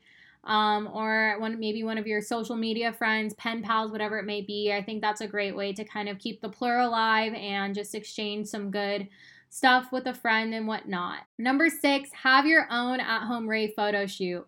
Um, 0.45 0.89
or 0.93 1.35
one 1.37 1.59
maybe 1.59 1.83
one 1.83 1.97
of 1.97 2.07
your 2.07 2.21
social 2.21 2.55
media 2.55 2.93
friends, 2.93 3.33
pen 3.33 3.61
pals, 3.61 3.91
whatever 3.91 4.17
it 4.17 4.25
may 4.25 4.41
be. 4.41 4.71
I 4.71 4.81
think 4.81 5.01
that's 5.01 5.19
a 5.19 5.27
great 5.27 5.53
way 5.53 5.73
to 5.73 5.83
kind 5.83 6.07
of 6.07 6.17
keep 6.17 6.39
the 6.39 6.47
plur 6.47 6.79
alive 6.79 7.33
and 7.33 7.75
just 7.75 7.93
exchange 7.93 8.47
some 8.47 8.71
good 8.71 9.09
stuff 9.49 9.91
with 9.91 10.05
a 10.05 10.13
friend 10.13 10.53
and 10.53 10.65
whatnot. 10.65 11.19
Number 11.37 11.69
six, 11.69 12.09
have 12.13 12.45
your 12.45 12.67
own 12.71 13.01
at 13.01 13.25
home 13.25 13.49
Ray 13.49 13.73
photo 13.75 14.05
shoot. 14.05 14.47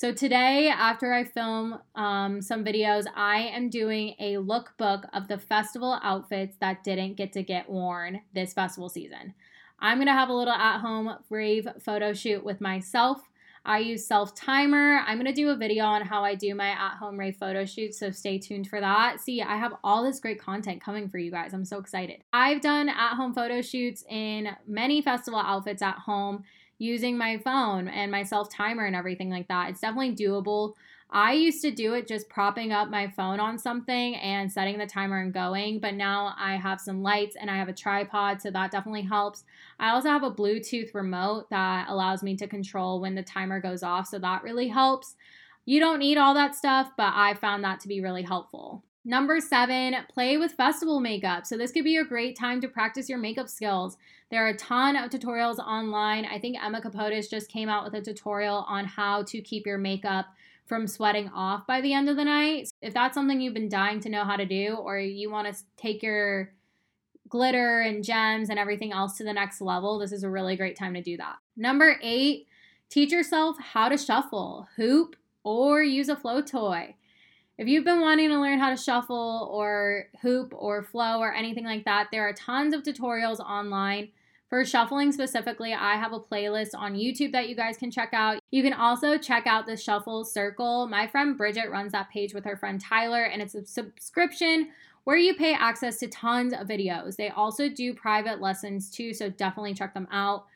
So 0.00 0.14
today, 0.14 0.68
after 0.68 1.12
I 1.12 1.24
film 1.24 1.78
um, 1.94 2.40
some 2.40 2.64
videos, 2.64 3.04
I 3.14 3.50
am 3.52 3.68
doing 3.68 4.14
a 4.18 4.36
lookbook 4.36 5.06
of 5.12 5.28
the 5.28 5.36
festival 5.36 6.00
outfits 6.02 6.56
that 6.60 6.82
didn't 6.82 7.18
get 7.18 7.34
to 7.34 7.42
get 7.42 7.68
worn 7.68 8.22
this 8.32 8.54
festival 8.54 8.88
season. 8.88 9.34
I'm 9.78 9.98
gonna 9.98 10.14
have 10.14 10.30
a 10.30 10.34
little 10.34 10.54
at-home 10.54 11.18
rave 11.28 11.68
photo 11.84 12.14
shoot 12.14 12.42
with 12.42 12.62
myself. 12.62 13.28
I 13.66 13.80
use 13.80 14.06
self 14.06 14.34
timer. 14.34 15.02
I'm 15.06 15.18
gonna 15.18 15.34
do 15.34 15.50
a 15.50 15.56
video 15.56 15.84
on 15.84 16.00
how 16.00 16.24
I 16.24 16.34
do 16.34 16.54
my 16.54 16.70
at-home 16.70 17.20
rave 17.20 17.36
photo 17.36 17.66
shoot, 17.66 17.94
so 17.94 18.10
stay 18.10 18.38
tuned 18.38 18.68
for 18.68 18.80
that. 18.80 19.20
See, 19.20 19.42
I 19.42 19.58
have 19.58 19.74
all 19.84 20.02
this 20.02 20.18
great 20.18 20.40
content 20.40 20.82
coming 20.82 21.10
for 21.10 21.18
you 21.18 21.30
guys. 21.30 21.52
I'm 21.52 21.66
so 21.66 21.76
excited. 21.76 22.24
I've 22.32 22.62
done 22.62 22.88
at-home 22.88 23.34
photo 23.34 23.60
shoots 23.60 24.02
in 24.08 24.48
many 24.66 25.02
festival 25.02 25.40
outfits 25.40 25.82
at 25.82 25.96
home 25.96 26.44
using 26.80 27.16
my 27.16 27.38
phone 27.38 27.86
and 27.88 28.10
my 28.10 28.24
self 28.24 28.50
timer 28.50 28.86
and 28.86 28.96
everything 28.96 29.30
like 29.30 29.46
that. 29.48 29.70
It's 29.70 29.80
definitely 29.80 30.16
doable. 30.16 30.74
I 31.12 31.32
used 31.32 31.60
to 31.62 31.72
do 31.72 31.94
it 31.94 32.06
just 32.06 32.28
propping 32.28 32.72
up 32.72 32.88
my 32.88 33.08
phone 33.08 33.40
on 33.40 33.58
something 33.58 34.14
and 34.16 34.50
setting 34.50 34.78
the 34.78 34.86
timer 34.86 35.20
and 35.20 35.34
going, 35.34 35.80
but 35.80 35.94
now 35.94 36.34
I 36.38 36.54
have 36.54 36.80
some 36.80 37.02
lights 37.02 37.36
and 37.38 37.50
I 37.50 37.56
have 37.56 37.68
a 37.68 37.72
tripod, 37.72 38.40
so 38.40 38.50
that 38.52 38.70
definitely 38.70 39.02
helps. 39.02 39.44
I 39.80 39.90
also 39.90 40.08
have 40.08 40.22
a 40.22 40.30
Bluetooth 40.30 40.94
remote 40.94 41.50
that 41.50 41.88
allows 41.88 42.22
me 42.22 42.36
to 42.36 42.46
control 42.46 43.00
when 43.00 43.16
the 43.16 43.24
timer 43.24 43.60
goes 43.60 43.82
off, 43.82 44.06
so 44.06 44.20
that 44.20 44.44
really 44.44 44.68
helps. 44.68 45.16
You 45.66 45.80
don't 45.80 45.98
need 45.98 46.16
all 46.16 46.32
that 46.34 46.54
stuff, 46.54 46.92
but 46.96 47.12
I 47.14 47.34
found 47.34 47.64
that 47.64 47.80
to 47.80 47.88
be 47.88 48.00
really 48.00 48.22
helpful. 48.22 48.84
Number 49.04 49.40
seven, 49.40 49.96
play 50.12 50.36
with 50.36 50.52
festival 50.52 51.00
makeup. 51.00 51.46
So, 51.46 51.56
this 51.56 51.72
could 51.72 51.84
be 51.84 51.96
a 51.96 52.04
great 52.04 52.36
time 52.38 52.60
to 52.60 52.68
practice 52.68 53.08
your 53.08 53.18
makeup 53.18 53.48
skills. 53.48 53.96
There 54.30 54.46
are 54.46 54.50
a 54.50 54.56
ton 54.56 54.94
of 54.94 55.10
tutorials 55.10 55.58
online. 55.58 56.24
I 56.24 56.38
think 56.38 56.56
Emma 56.62 56.80
Kapotes 56.80 57.28
just 57.28 57.50
came 57.50 57.68
out 57.68 57.82
with 57.82 57.94
a 57.94 58.00
tutorial 58.00 58.64
on 58.68 58.84
how 58.84 59.24
to 59.24 59.40
keep 59.40 59.66
your 59.66 59.78
makeup 59.78 60.26
from 60.66 60.86
sweating 60.86 61.28
off 61.34 61.66
by 61.66 61.80
the 61.80 61.92
end 61.92 62.08
of 62.08 62.14
the 62.14 62.24
night. 62.24 62.70
If 62.80 62.94
that's 62.94 63.14
something 63.14 63.40
you've 63.40 63.54
been 63.54 63.68
dying 63.68 63.98
to 64.00 64.08
know 64.08 64.22
how 64.22 64.36
to 64.36 64.46
do, 64.46 64.76
or 64.76 65.00
you 65.00 65.32
want 65.32 65.52
to 65.52 65.60
take 65.76 66.00
your 66.00 66.52
glitter 67.28 67.80
and 67.80 68.04
gems 68.04 68.50
and 68.50 68.58
everything 68.58 68.92
else 68.92 69.16
to 69.16 69.24
the 69.24 69.32
next 69.32 69.60
level, 69.60 69.98
this 69.98 70.12
is 70.12 70.22
a 70.22 70.30
really 70.30 70.54
great 70.54 70.76
time 70.76 70.94
to 70.94 71.02
do 71.02 71.16
that. 71.16 71.36
Number 71.56 71.96
eight, 72.00 72.46
teach 72.88 73.10
yourself 73.10 73.56
how 73.58 73.88
to 73.88 73.98
shuffle, 73.98 74.68
hoop, 74.76 75.16
or 75.42 75.82
use 75.82 76.08
a 76.08 76.14
flow 76.14 76.40
toy. 76.40 76.94
If 77.58 77.66
you've 77.66 77.84
been 77.84 78.00
wanting 78.00 78.28
to 78.28 78.40
learn 78.40 78.60
how 78.60 78.70
to 78.70 78.76
shuffle 78.76 79.50
or 79.52 80.06
hoop 80.22 80.54
or 80.56 80.84
flow 80.84 81.18
or 81.18 81.34
anything 81.34 81.64
like 81.64 81.84
that, 81.84 82.08
there 82.12 82.28
are 82.28 82.32
tons 82.32 82.72
of 82.72 82.84
tutorials 82.84 83.40
online 83.40 84.10
For 84.50 84.64
shuffling 84.64 85.12
specifically, 85.12 85.72
I 85.72 85.94
have 85.94 86.12
a 86.12 86.18
playlist 86.18 86.70
on 86.74 86.96
YouTube 86.96 87.30
that 87.30 87.48
you 87.48 87.54
guys 87.54 87.76
can 87.76 87.92
check 87.92 88.10
out. 88.12 88.40
You 88.50 88.64
can 88.64 88.72
also 88.72 89.16
check 89.16 89.46
out 89.46 89.64
the 89.64 89.76
Shuffle 89.76 90.24
Circle. 90.24 90.88
My 90.88 91.06
friend 91.06 91.38
Bridget 91.38 91.70
runs 91.70 91.92
that 91.92 92.10
page 92.10 92.34
with 92.34 92.44
her 92.44 92.56
friend 92.56 92.80
Tyler, 92.80 93.22
and 93.22 93.40
it's 93.40 93.54
a 93.54 93.64
subscription 93.64 94.70
where 95.04 95.16
you 95.16 95.36
pay 95.36 95.54
access 95.54 95.98
to 96.00 96.08
tons 96.08 96.52
of 96.52 96.66
videos. 96.66 97.14
They 97.14 97.28
also 97.28 97.68
do 97.68 97.94
private 97.94 98.40
lessons 98.40 98.90
too, 98.90 99.14
so 99.14 99.30
definitely 99.30 99.72
check 99.72 99.94
them 99.94 100.08
out. 100.10 100.46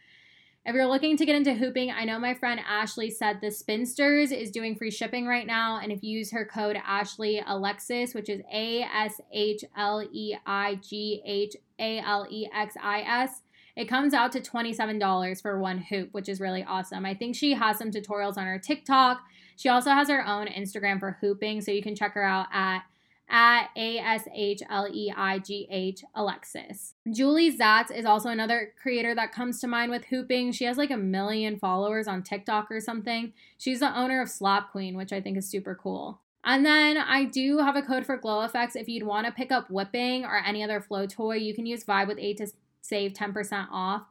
If 0.66 0.74
you're 0.74 0.86
looking 0.86 1.16
to 1.16 1.24
get 1.24 1.36
into 1.36 1.54
hooping, 1.54 1.92
I 1.92 2.04
know 2.04 2.18
my 2.18 2.34
friend 2.34 2.58
Ashley 2.66 3.10
said 3.10 3.40
the 3.40 3.52
Spinsters 3.52 4.32
is 4.32 4.50
doing 4.50 4.74
free 4.74 4.90
shipping 4.90 5.24
right 5.24 5.46
now. 5.46 5.78
And 5.78 5.92
if 5.92 6.02
you 6.02 6.18
use 6.18 6.32
her 6.32 6.44
code 6.44 6.76
Ashley 6.84 7.40
Alexis, 7.46 8.12
which 8.12 8.28
is 8.28 8.40
A 8.52 8.82
S 8.82 9.20
H 9.30 9.62
L 9.76 10.02
E 10.10 10.34
I 10.46 10.76
G 10.76 11.22
H 11.24 11.54
A 11.78 12.00
L 12.00 12.26
E 12.28 12.48
X 12.52 12.74
I 12.82 13.00
S, 13.02 13.42
it 13.76 13.86
comes 13.86 14.14
out 14.14 14.32
to 14.32 14.40
$27 14.40 15.42
for 15.42 15.58
one 15.58 15.78
hoop, 15.78 16.10
which 16.12 16.28
is 16.28 16.40
really 16.40 16.64
awesome. 16.64 17.04
I 17.04 17.14
think 17.14 17.34
she 17.34 17.54
has 17.54 17.78
some 17.78 17.90
tutorials 17.90 18.36
on 18.36 18.46
her 18.46 18.58
TikTok. 18.58 19.20
She 19.56 19.68
also 19.68 19.90
has 19.90 20.08
her 20.08 20.26
own 20.26 20.46
Instagram 20.46 21.00
for 21.00 21.18
hooping, 21.20 21.60
so 21.60 21.70
you 21.70 21.82
can 21.82 21.94
check 21.94 22.14
her 22.14 22.24
out 22.24 22.46
at 22.52 22.82
at 23.28 23.70
A 23.74 23.98
S 23.98 24.28
H 24.34 24.62
L 24.68 24.86
E 24.92 25.12
I 25.16 25.38
G 25.38 25.66
H 25.70 26.04
Alexis. 26.14 26.94
Julie 27.10 27.56
Zatz 27.56 27.90
is 27.90 28.04
also 28.04 28.28
another 28.28 28.72
creator 28.80 29.14
that 29.14 29.32
comes 29.32 29.60
to 29.60 29.66
mind 29.66 29.90
with 29.90 30.04
hooping. 30.04 30.52
She 30.52 30.64
has 30.64 30.76
like 30.76 30.90
a 30.90 30.96
million 30.96 31.58
followers 31.58 32.06
on 32.06 32.22
TikTok 32.22 32.70
or 32.70 32.80
something. 32.80 33.32
She's 33.58 33.80
the 33.80 33.96
owner 33.98 34.20
of 34.20 34.28
Slap 34.28 34.72
Queen, 34.72 34.96
which 34.96 35.12
I 35.12 35.20
think 35.20 35.38
is 35.38 35.48
super 35.48 35.74
cool. 35.74 36.20
And 36.44 36.66
then 36.66 36.98
I 36.98 37.24
do 37.24 37.58
have 37.58 37.74
a 37.74 37.82
code 37.82 38.04
for 38.04 38.18
GloFX. 38.18 38.76
If 38.76 38.86
you'd 38.86 39.06
want 39.06 39.26
to 39.26 39.32
pick 39.32 39.50
up 39.50 39.70
whipping 39.70 40.26
or 40.26 40.36
any 40.44 40.62
other 40.62 40.80
flow 40.80 41.06
toy, 41.06 41.36
you 41.36 41.54
can 41.54 41.64
use 41.64 41.84
Vibe 41.84 42.08
with 42.08 42.18
A 42.18 42.34
to 42.34 42.46
save 42.84 43.12
10% 43.12 43.68
off. 43.70 44.02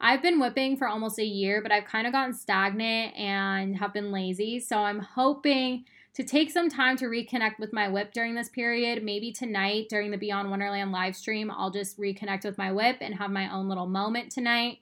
I've 0.00 0.22
been 0.22 0.40
whipping 0.40 0.76
for 0.76 0.88
almost 0.88 1.18
a 1.18 1.24
year, 1.24 1.62
but 1.62 1.70
I've 1.70 1.84
kind 1.84 2.06
of 2.06 2.12
gotten 2.12 2.34
stagnant 2.34 3.16
and 3.16 3.76
have 3.76 3.92
been 3.92 4.10
lazy. 4.10 4.58
So 4.58 4.78
I'm 4.78 4.98
hoping 4.98 5.84
to 6.14 6.24
take 6.24 6.50
some 6.50 6.68
time 6.68 6.96
to 6.98 7.06
reconnect 7.06 7.58
with 7.58 7.72
my 7.72 7.88
whip 7.88 8.12
during 8.12 8.34
this 8.34 8.48
period. 8.48 9.04
Maybe 9.04 9.32
tonight 9.32 9.86
during 9.88 10.10
the 10.10 10.18
Beyond 10.18 10.50
Wonderland 10.50 10.92
live 10.92 11.14
stream, 11.14 11.50
I'll 11.50 11.70
just 11.70 11.98
reconnect 11.98 12.44
with 12.44 12.58
my 12.58 12.72
whip 12.72 12.98
and 13.00 13.14
have 13.14 13.30
my 13.30 13.52
own 13.52 13.68
little 13.68 13.86
moment 13.86 14.32
tonight. 14.32 14.78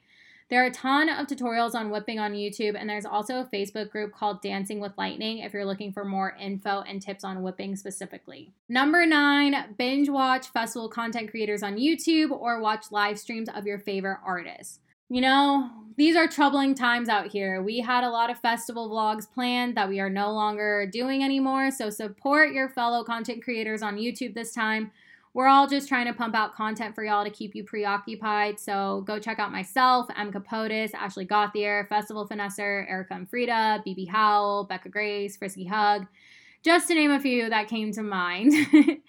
There 0.50 0.62
are 0.62 0.66
a 0.66 0.72
ton 0.72 1.08
of 1.08 1.26
tutorials 1.26 1.74
on 1.74 1.90
whipping 1.90 2.18
on 2.18 2.32
YouTube, 2.32 2.74
and 2.78 2.90
there's 2.90 3.06
also 3.06 3.40
a 3.40 3.44
Facebook 3.44 3.90
group 3.90 4.12
called 4.12 4.42
Dancing 4.42 4.80
with 4.80 4.98
Lightning 4.98 5.38
if 5.38 5.52
you're 5.52 5.64
looking 5.64 5.92
for 5.92 6.04
more 6.04 6.36
info 6.40 6.80
and 6.80 7.00
tips 7.00 7.22
on 7.22 7.42
whipping 7.42 7.76
specifically. 7.76 8.52
Number 8.68 9.06
nine, 9.06 9.74
binge 9.78 10.08
watch 10.08 10.48
festival 10.48 10.88
content 10.88 11.30
creators 11.30 11.62
on 11.62 11.76
YouTube 11.76 12.32
or 12.32 12.60
watch 12.60 12.86
live 12.90 13.18
streams 13.18 13.48
of 13.48 13.64
your 13.64 13.78
favorite 13.78 14.18
artists 14.26 14.80
you 15.10 15.20
know, 15.20 15.68
these 15.96 16.14
are 16.14 16.28
troubling 16.28 16.74
times 16.74 17.08
out 17.08 17.26
here. 17.26 17.60
We 17.60 17.80
had 17.80 18.04
a 18.04 18.10
lot 18.10 18.30
of 18.30 18.38
festival 18.38 18.88
vlogs 18.88 19.30
planned 19.30 19.76
that 19.76 19.88
we 19.88 19.98
are 19.98 20.08
no 20.08 20.32
longer 20.32 20.88
doing 20.90 21.24
anymore. 21.24 21.72
So 21.72 21.90
support 21.90 22.52
your 22.52 22.68
fellow 22.68 23.02
content 23.02 23.42
creators 23.42 23.82
on 23.82 23.96
YouTube 23.96 24.34
this 24.34 24.54
time. 24.54 24.92
We're 25.32 25.46
all 25.46 25.68
just 25.68 25.88
trying 25.88 26.06
to 26.06 26.12
pump 26.12 26.34
out 26.34 26.54
content 26.54 26.94
for 26.94 27.04
y'all 27.04 27.24
to 27.24 27.30
keep 27.30 27.54
you 27.54 27.62
preoccupied. 27.62 28.58
So 28.58 29.04
go 29.06 29.20
check 29.20 29.38
out 29.38 29.52
myself, 29.52 30.06
M. 30.16 30.32
Kapotes, 30.32 30.92
Ashley 30.92 31.24
Gauthier, 31.24 31.86
Festival 31.88 32.26
Finesser, 32.26 32.88
Erica 32.90 33.14
and 33.14 33.30
Frida, 33.30 33.84
BB 33.86 34.08
Howell, 34.08 34.64
Becca 34.64 34.88
Grace, 34.88 35.36
Frisky 35.36 35.64
Hug, 35.66 36.06
just 36.64 36.88
to 36.88 36.94
name 36.94 37.12
a 37.12 37.20
few 37.20 37.48
that 37.48 37.68
came 37.68 37.92
to 37.92 38.02
mind. 38.02 38.52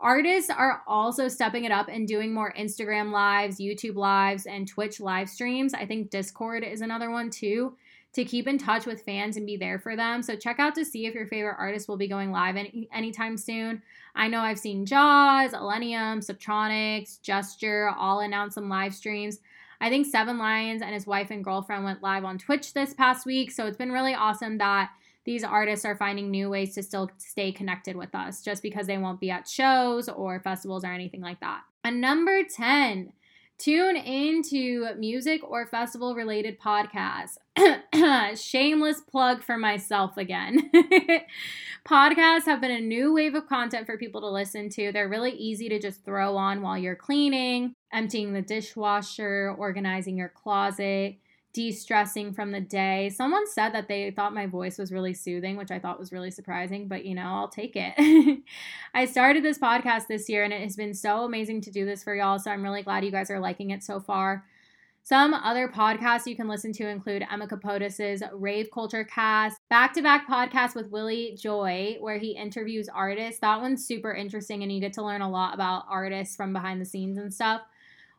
Artists 0.00 0.50
are 0.50 0.82
also 0.88 1.28
stepping 1.28 1.64
it 1.64 1.70
up 1.70 1.86
and 1.86 2.08
doing 2.08 2.34
more 2.34 2.52
Instagram 2.58 3.12
lives, 3.12 3.60
YouTube 3.60 3.94
lives, 3.94 4.46
and 4.46 4.66
Twitch 4.66 4.98
live 4.98 5.28
streams. 5.28 5.74
I 5.74 5.86
think 5.86 6.10
Discord 6.10 6.64
is 6.64 6.80
another 6.80 7.08
one 7.08 7.30
too 7.30 7.76
to 8.14 8.24
keep 8.24 8.46
in 8.46 8.58
touch 8.58 8.84
with 8.84 9.02
fans 9.02 9.36
and 9.36 9.46
be 9.46 9.56
there 9.56 9.78
for 9.78 9.96
them. 9.96 10.22
So 10.22 10.36
check 10.36 10.58
out 10.58 10.74
to 10.74 10.84
see 10.84 11.06
if 11.06 11.14
your 11.14 11.26
favorite 11.26 11.56
artist 11.58 11.88
will 11.88 11.96
be 11.96 12.08
going 12.08 12.30
live 12.30 12.56
any, 12.56 12.88
anytime 12.92 13.36
soon. 13.36 13.82
I 14.14 14.28
know 14.28 14.40
I've 14.40 14.58
seen 14.58 14.84
Jauz, 14.84 15.52
Illenium, 15.52 16.18
Subtronics, 16.18 17.20
Gesture 17.22 17.90
all 17.96 18.20
announce 18.20 18.54
some 18.54 18.68
live 18.68 18.94
streams. 18.94 19.40
I 19.80 19.88
think 19.88 20.06
Seven 20.06 20.38
Lions 20.38 20.82
and 20.82 20.94
his 20.94 21.06
wife 21.06 21.30
and 21.30 21.42
girlfriend 21.42 21.84
went 21.84 22.02
live 22.02 22.24
on 22.24 22.38
Twitch 22.38 22.74
this 22.74 22.94
past 22.94 23.26
week. 23.26 23.50
So 23.50 23.66
it's 23.66 23.78
been 23.78 23.92
really 23.92 24.14
awesome 24.14 24.58
that 24.58 24.90
these 25.24 25.44
artists 25.44 25.84
are 25.84 25.96
finding 25.96 26.30
new 26.30 26.50
ways 26.50 26.74
to 26.74 26.82
still 26.82 27.10
stay 27.16 27.50
connected 27.50 27.96
with 27.96 28.14
us 28.14 28.42
just 28.42 28.62
because 28.62 28.86
they 28.86 28.98
won't 28.98 29.20
be 29.20 29.30
at 29.30 29.48
shows 29.48 30.08
or 30.08 30.40
festivals 30.40 30.84
or 30.84 30.92
anything 30.92 31.20
like 31.20 31.40
that. 31.40 31.62
And 31.84 32.00
number 32.00 32.42
10, 32.44 33.12
tune 33.58 33.96
into 33.96 34.94
music 34.96 35.42
or 35.48 35.66
festival 35.66 36.14
related 36.14 36.58
podcasts. 36.60 37.36
Shameless 38.38 39.00
plug 39.02 39.42
for 39.42 39.56
myself 39.56 40.16
again. 40.16 40.70
Podcasts 41.86 42.44
have 42.44 42.60
been 42.60 42.70
a 42.70 42.80
new 42.80 43.12
wave 43.12 43.34
of 43.34 43.46
content 43.46 43.86
for 43.86 43.98
people 43.98 44.20
to 44.20 44.28
listen 44.28 44.68
to. 44.70 44.92
They're 44.92 45.08
really 45.08 45.32
easy 45.32 45.68
to 45.68 45.78
just 45.78 46.04
throw 46.04 46.36
on 46.36 46.62
while 46.62 46.78
you're 46.78 46.96
cleaning, 46.96 47.74
emptying 47.92 48.32
the 48.32 48.42
dishwasher, 48.42 49.54
organizing 49.58 50.16
your 50.16 50.30
closet 50.30 51.18
de-stressing 51.52 52.32
from 52.32 52.50
the 52.50 52.60
day. 52.60 53.10
Someone 53.10 53.46
said 53.46 53.70
that 53.70 53.88
they 53.88 54.10
thought 54.10 54.34
my 54.34 54.46
voice 54.46 54.78
was 54.78 54.92
really 54.92 55.14
soothing, 55.14 55.56
which 55.56 55.70
I 55.70 55.78
thought 55.78 55.98
was 55.98 56.12
really 56.12 56.30
surprising, 56.30 56.88
but 56.88 57.04
you 57.04 57.14
know, 57.14 57.26
I'll 57.26 57.48
take 57.48 57.74
it. 57.76 58.42
I 58.94 59.04
started 59.04 59.44
this 59.44 59.58
podcast 59.58 60.06
this 60.06 60.28
year 60.28 60.44
and 60.44 60.52
it 60.52 60.62
has 60.62 60.76
been 60.76 60.94
so 60.94 61.24
amazing 61.24 61.60
to 61.62 61.70
do 61.70 61.84
this 61.84 62.02
for 62.02 62.14
y'all, 62.14 62.38
so 62.38 62.50
I'm 62.50 62.62
really 62.62 62.82
glad 62.82 63.04
you 63.04 63.10
guys 63.10 63.30
are 63.30 63.40
liking 63.40 63.70
it 63.70 63.82
so 63.82 64.00
far. 64.00 64.44
Some 65.04 65.34
other 65.34 65.66
podcasts 65.66 66.26
you 66.26 66.36
can 66.36 66.46
listen 66.46 66.72
to 66.74 66.86
include 66.86 67.24
Emma 67.28 67.48
Kapotes's 67.48 68.22
Rave 68.32 68.68
Culture 68.72 69.02
Cast, 69.02 69.58
back-to-back 69.68 70.28
podcast 70.28 70.76
with 70.76 70.92
Willie 70.92 71.36
Joy, 71.36 71.96
where 71.98 72.18
he 72.18 72.36
interviews 72.36 72.88
artists. 72.88 73.40
That 73.40 73.60
one's 73.60 73.84
super 73.84 74.14
interesting, 74.14 74.62
and 74.62 74.70
you 74.70 74.80
get 74.80 74.92
to 74.92 75.02
learn 75.02 75.20
a 75.20 75.28
lot 75.28 75.54
about 75.54 75.86
artists 75.88 76.36
from 76.36 76.52
behind 76.52 76.80
the 76.80 76.84
scenes 76.84 77.18
and 77.18 77.34
stuff. 77.34 77.62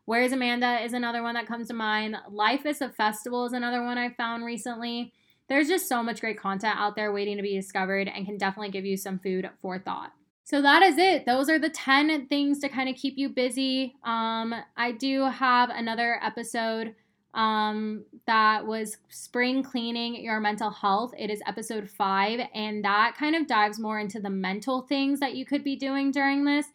Where's 0.06 0.32
Amanda 0.34 0.84
is 0.84 0.94
another 0.94 1.24
one 1.24 1.36
that 1.36 1.48
comes 1.48 1.68
to 1.70 1.74
mind. 1.74 2.18
Life 2.30 2.66
is 2.66 2.82
a 2.82 2.90
Festival 2.90 3.46
is 3.46 3.54
another 3.54 3.84
one 3.84 3.98
I 3.98 4.10
found 4.10 4.44
recently. 4.44 5.14
There's 5.48 5.68
just 5.68 5.88
so 5.88 6.04
much 6.04 6.20
great 6.20 6.40
content 6.40 6.78
out 6.78 6.96
there 6.96 7.14
waiting 7.14 7.38
to 7.38 7.44
be 7.44 7.56
discovered 7.56 8.08
and 8.08 8.26
can 8.26 8.38
definitely 8.38 8.72
give 8.72 8.86
you 8.86 8.98
some 8.98 9.20
food 9.20 9.50
for 9.62 9.80
thought. 9.80 10.12
So 10.46 10.62
that 10.62 10.84
is 10.84 10.98
it. 10.98 11.26
Those 11.26 11.50
are 11.50 11.58
the 11.58 11.70
10 11.70 12.28
things 12.28 12.60
to 12.60 12.70
kind 12.70 12.90
of 12.90 12.96
keep 12.96 13.18
you 13.18 13.30
busy. 13.30 13.96
Um, 14.04 14.54
I 14.76 14.92
do 14.92 15.24
have 15.24 15.70
another 15.70 16.20
episode 16.22 16.96
um, 17.34 18.04
that 18.28 18.66
was 18.66 18.98
spring 19.10 19.64
cleaning 19.64 20.16
your 20.16 20.40
mental 20.40 20.70
health. 20.70 21.14
It 21.18 21.30
is 21.30 21.42
episode 21.48 21.90
five, 21.90 22.42
and 22.54 22.84
that 22.84 23.16
kind 23.18 23.36
of 23.36 23.48
dives 23.48 23.80
more 23.80 24.00
into 24.00 24.20
the 24.20 24.30
mental 24.30 24.82
things 24.82 25.20
that 25.20 25.36
you 25.36 25.46
could 25.46 25.64
be 25.64 25.76
doing 25.76 26.12
during 26.12 26.46
this. 26.46 26.68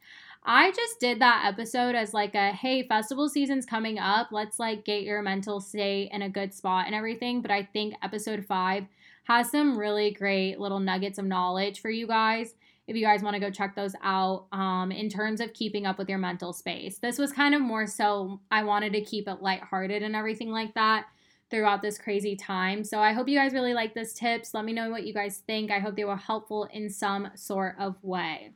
I 0.50 0.70
just 0.70 0.98
did 0.98 1.20
that 1.20 1.44
episode 1.44 1.94
as 1.94 2.14
like 2.14 2.34
a 2.34 2.52
hey, 2.52 2.88
festival 2.88 3.28
season's 3.28 3.66
coming 3.66 3.98
up. 3.98 4.28
Let's 4.32 4.58
like 4.58 4.82
get 4.82 5.02
your 5.02 5.20
mental 5.20 5.60
state 5.60 6.08
in 6.10 6.22
a 6.22 6.30
good 6.30 6.54
spot 6.54 6.86
and 6.86 6.94
everything. 6.94 7.42
But 7.42 7.50
I 7.50 7.64
think 7.64 7.94
episode 8.02 8.46
five 8.46 8.86
has 9.24 9.50
some 9.50 9.78
really 9.78 10.10
great 10.10 10.58
little 10.58 10.80
nuggets 10.80 11.18
of 11.18 11.26
knowledge 11.26 11.80
for 11.80 11.90
you 11.90 12.06
guys 12.06 12.54
if 12.86 12.96
you 12.96 13.04
guys 13.04 13.22
want 13.22 13.34
to 13.34 13.40
go 13.40 13.50
check 13.50 13.76
those 13.76 13.94
out 14.02 14.46
um, 14.52 14.90
in 14.90 15.10
terms 15.10 15.42
of 15.42 15.52
keeping 15.52 15.84
up 15.84 15.98
with 15.98 16.08
your 16.08 16.16
mental 16.16 16.54
space. 16.54 16.96
This 16.96 17.18
was 17.18 17.30
kind 17.30 17.54
of 17.54 17.60
more 17.60 17.86
so 17.86 18.40
I 18.50 18.64
wanted 18.64 18.94
to 18.94 19.02
keep 19.02 19.28
it 19.28 19.42
lighthearted 19.42 20.02
and 20.02 20.16
everything 20.16 20.50
like 20.50 20.72
that 20.72 21.08
throughout 21.50 21.82
this 21.82 21.98
crazy 21.98 22.36
time. 22.36 22.84
So 22.84 23.00
I 23.00 23.12
hope 23.12 23.28
you 23.28 23.36
guys 23.36 23.52
really 23.52 23.74
like 23.74 23.92
this 23.92 24.14
tips. 24.14 24.54
Let 24.54 24.64
me 24.64 24.72
know 24.72 24.88
what 24.88 25.04
you 25.04 25.12
guys 25.12 25.42
think. 25.46 25.70
I 25.70 25.78
hope 25.78 25.94
they 25.94 26.06
were 26.06 26.16
helpful 26.16 26.66
in 26.72 26.88
some 26.88 27.32
sort 27.34 27.76
of 27.78 28.02
way 28.02 28.52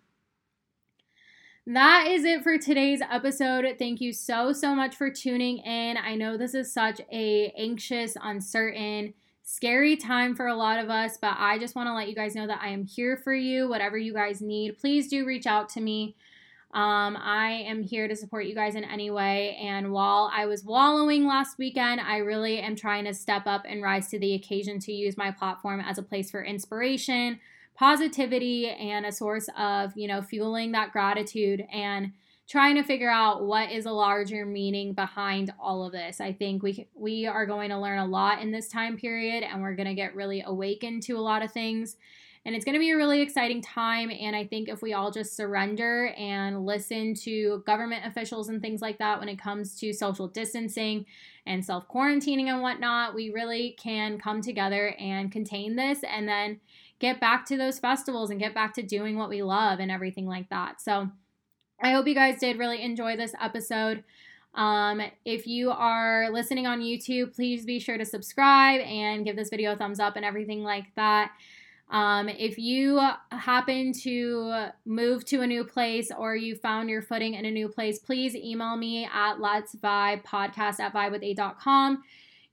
that 1.66 2.06
is 2.08 2.24
it 2.24 2.42
for 2.42 2.58
today's 2.58 3.00
episode. 3.08 3.64
Thank 3.78 4.00
you 4.00 4.12
so 4.12 4.52
so 4.52 4.74
much 4.74 4.96
for 4.96 5.10
tuning 5.10 5.58
in. 5.58 5.96
I 5.96 6.16
know 6.16 6.36
this 6.36 6.54
is 6.54 6.72
such 6.72 7.00
a 7.12 7.52
anxious, 7.56 8.16
uncertain, 8.20 9.14
scary 9.44 9.96
time 9.96 10.34
for 10.34 10.46
a 10.48 10.56
lot 10.56 10.82
of 10.82 10.90
us, 10.90 11.18
but 11.20 11.36
I 11.38 11.58
just 11.58 11.76
want 11.76 11.88
to 11.88 11.94
let 11.94 12.08
you 12.08 12.14
guys 12.14 12.34
know 12.34 12.46
that 12.46 12.60
I 12.62 12.70
am 12.70 12.84
here 12.84 13.16
for 13.16 13.34
you. 13.34 13.68
Whatever 13.68 13.96
you 13.96 14.12
guys 14.12 14.40
need, 14.40 14.78
please 14.78 15.08
do 15.08 15.24
reach 15.24 15.46
out 15.46 15.68
to 15.70 15.80
me. 15.80 16.16
Um, 16.74 17.18
I 17.20 17.64
am 17.66 17.82
here 17.82 18.08
to 18.08 18.16
support 18.16 18.46
you 18.46 18.54
guys 18.54 18.74
in 18.74 18.84
any 18.84 19.10
way. 19.10 19.56
And 19.56 19.92
while 19.92 20.30
I 20.34 20.46
was 20.46 20.64
wallowing 20.64 21.26
last 21.26 21.58
weekend, 21.58 22.00
I 22.00 22.16
really 22.16 22.60
am 22.60 22.74
trying 22.74 23.04
to 23.04 23.12
step 23.12 23.46
up 23.46 23.66
and 23.68 23.82
rise 23.82 24.08
to 24.08 24.18
the 24.18 24.34
occasion 24.34 24.78
to 24.80 24.92
use 24.92 25.18
my 25.18 25.30
platform 25.30 25.80
as 25.80 25.98
a 25.98 26.02
place 26.02 26.30
for 26.30 26.42
inspiration, 26.42 27.38
positivity 27.82 28.68
and 28.68 29.04
a 29.04 29.10
source 29.10 29.48
of, 29.58 29.90
you 29.96 30.06
know, 30.06 30.22
fueling 30.22 30.70
that 30.70 30.92
gratitude 30.92 31.64
and 31.72 32.12
trying 32.48 32.76
to 32.76 32.84
figure 32.84 33.10
out 33.10 33.42
what 33.44 33.72
is 33.72 33.86
a 33.86 33.90
larger 33.90 34.46
meaning 34.46 34.92
behind 34.92 35.52
all 35.58 35.84
of 35.84 35.90
this. 35.90 36.20
I 36.20 36.32
think 36.32 36.62
we 36.62 36.86
we 36.94 37.26
are 37.26 37.44
going 37.44 37.70
to 37.70 37.80
learn 37.80 37.98
a 37.98 38.06
lot 38.06 38.40
in 38.40 38.52
this 38.52 38.68
time 38.68 38.96
period 38.96 39.42
and 39.42 39.60
we're 39.60 39.74
going 39.74 39.88
to 39.88 39.96
get 39.96 40.14
really 40.14 40.44
awakened 40.46 41.02
to 41.04 41.14
a 41.14 41.18
lot 41.18 41.42
of 41.42 41.50
things. 41.50 41.96
And 42.44 42.54
it's 42.54 42.64
going 42.64 42.74
to 42.74 42.78
be 42.78 42.92
a 42.92 42.96
really 42.96 43.20
exciting 43.20 43.60
time. 43.60 44.12
And 44.12 44.36
I 44.36 44.46
think 44.46 44.68
if 44.68 44.80
we 44.80 44.94
all 44.94 45.10
just 45.10 45.34
surrender 45.34 46.14
and 46.16 46.64
listen 46.64 47.14
to 47.14 47.64
government 47.66 48.06
officials 48.06 48.48
and 48.48 48.62
things 48.62 48.80
like 48.80 48.98
that 48.98 49.18
when 49.18 49.28
it 49.28 49.40
comes 49.40 49.76
to 49.80 49.92
social 49.92 50.28
distancing 50.28 51.04
and 51.46 51.64
self 51.64 51.88
quarantining 51.88 52.46
and 52.46 52.62
whatnot, 52.62 53.12
we 53.12 53.30
really 53.30 53.76
can 53.76 54.20
come 54.20 54.40
together 54.40 54.94
and 55.00 55.32
contain 55.32 55.74
this 55.74 56.04
and 56.04 56.28
then 56.28 56.60
get 57.02 57.20
back 57.20 57.44
to 57.44 57.56
those 57.56 57.80
festivals 57.80 58.30
and 58.30 58.38
get 58.38 58.54
back 58.54 58.72
to 58.72 58.82
doing 58.82 59.18
what 59.18 59.28
we 59.28 59.42
love 59.42 59.80
and 59.80 59.90
everything 59.90 60.24
like 60.24 60.48
that. 60.50 60.80
So 60.80 61.10
I 61.82 61.90
hope 61.90 62.06
you 62.06 62.14
guys 62.14 62.38
did 62.38 62.58
really 62.58 62.80
enjoy 62.80 63.16
this 63.16 63.34
episode. 63.42 64.04
Um, 64.54 65.02
if 65.24 65.44
you 65.44 65.72
are 65.72 66.30
listening 66.30 66.64
on 66.64 66.80
YouTube, 66.80 67.34
please 67.34 67.66
be 67.66 67.80
sure 67.80 67.98
to 67.98 68.04
subscribe 68.04 68.80
and 68.82 69.24
give 69.24 69.34
this 69.34 69.50
video 69.50 69.72
a 69.72 69.76
thumbs 69.76 69.98
up 69.98 70.14
and 70.14 70.24
everything 70.24 70.62
like 70.62 70.94
that. 70.94 71.32
Um, 71.90 72.28
if 72.28 72.56
you 72.56 73.00
happen 73.32 73.92
to 74.04 74.68
move 74.86 75.24
to 75.26 75.40
a 75.40 75.46
new 75.46 75.64
place 75.64 76.12
or 76.16 76.36
you 76.36 76.54
found 76.54 76.88
your 76.88 77.02
footing 77.02 77.34
in 77.34 77.44
a 77.44 77.50
new 77.50 77.68
place, 77.68 77.98
please 77.98 78.36
email 78.36 78.76
me 78.76 79.08
at 79.12 79.40
let's 79.40 79.74
vibe 79.74 80.24
podcast 80.24 80.78
at 80.78 80.94
vibewithaid.com 80.94 82.04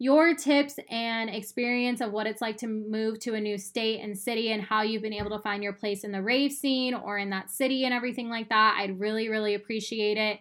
your 0.02 0.34
tips 0.34 0.80
and 0.90 1.30
experience 1.30 2.00
of 2.00 2.14
what 2.14 2.26
it's 2.26 2.42
like 2.42 2.56
to 2.56 2.68
move 2.68 3.20
to 3.20 3.36
a 3.36 3.40
new 3.40 3.58
state 3.58 4.00
and 4.00 4.18
city 4.18 4.54
and 4.54 4.64
how 4.64 4.82
you've 4.82 5.02
been 5.02 5.14
able 5.14 5.30
to 5.30 5.44
find 5.44 5.62
your 5.62 5.74
place 5.74 6.06
in 6.06 6.12
the 6.14 6.22
rave 6.22 6.54
scene 6.54 6.94
or 6.94 7.18
in 7.18 7.30
that 7.30 7.52
city 7.52 7.84
and 7.84 7.94
everything 7.94 8.30
like 8.30 8.48
that. 8.48 8.78
I'd 8.80 8.98
really, 8.98 9.28
really 9.28 9.56
appreciate 9.56 10.18
it. 10.18 10.40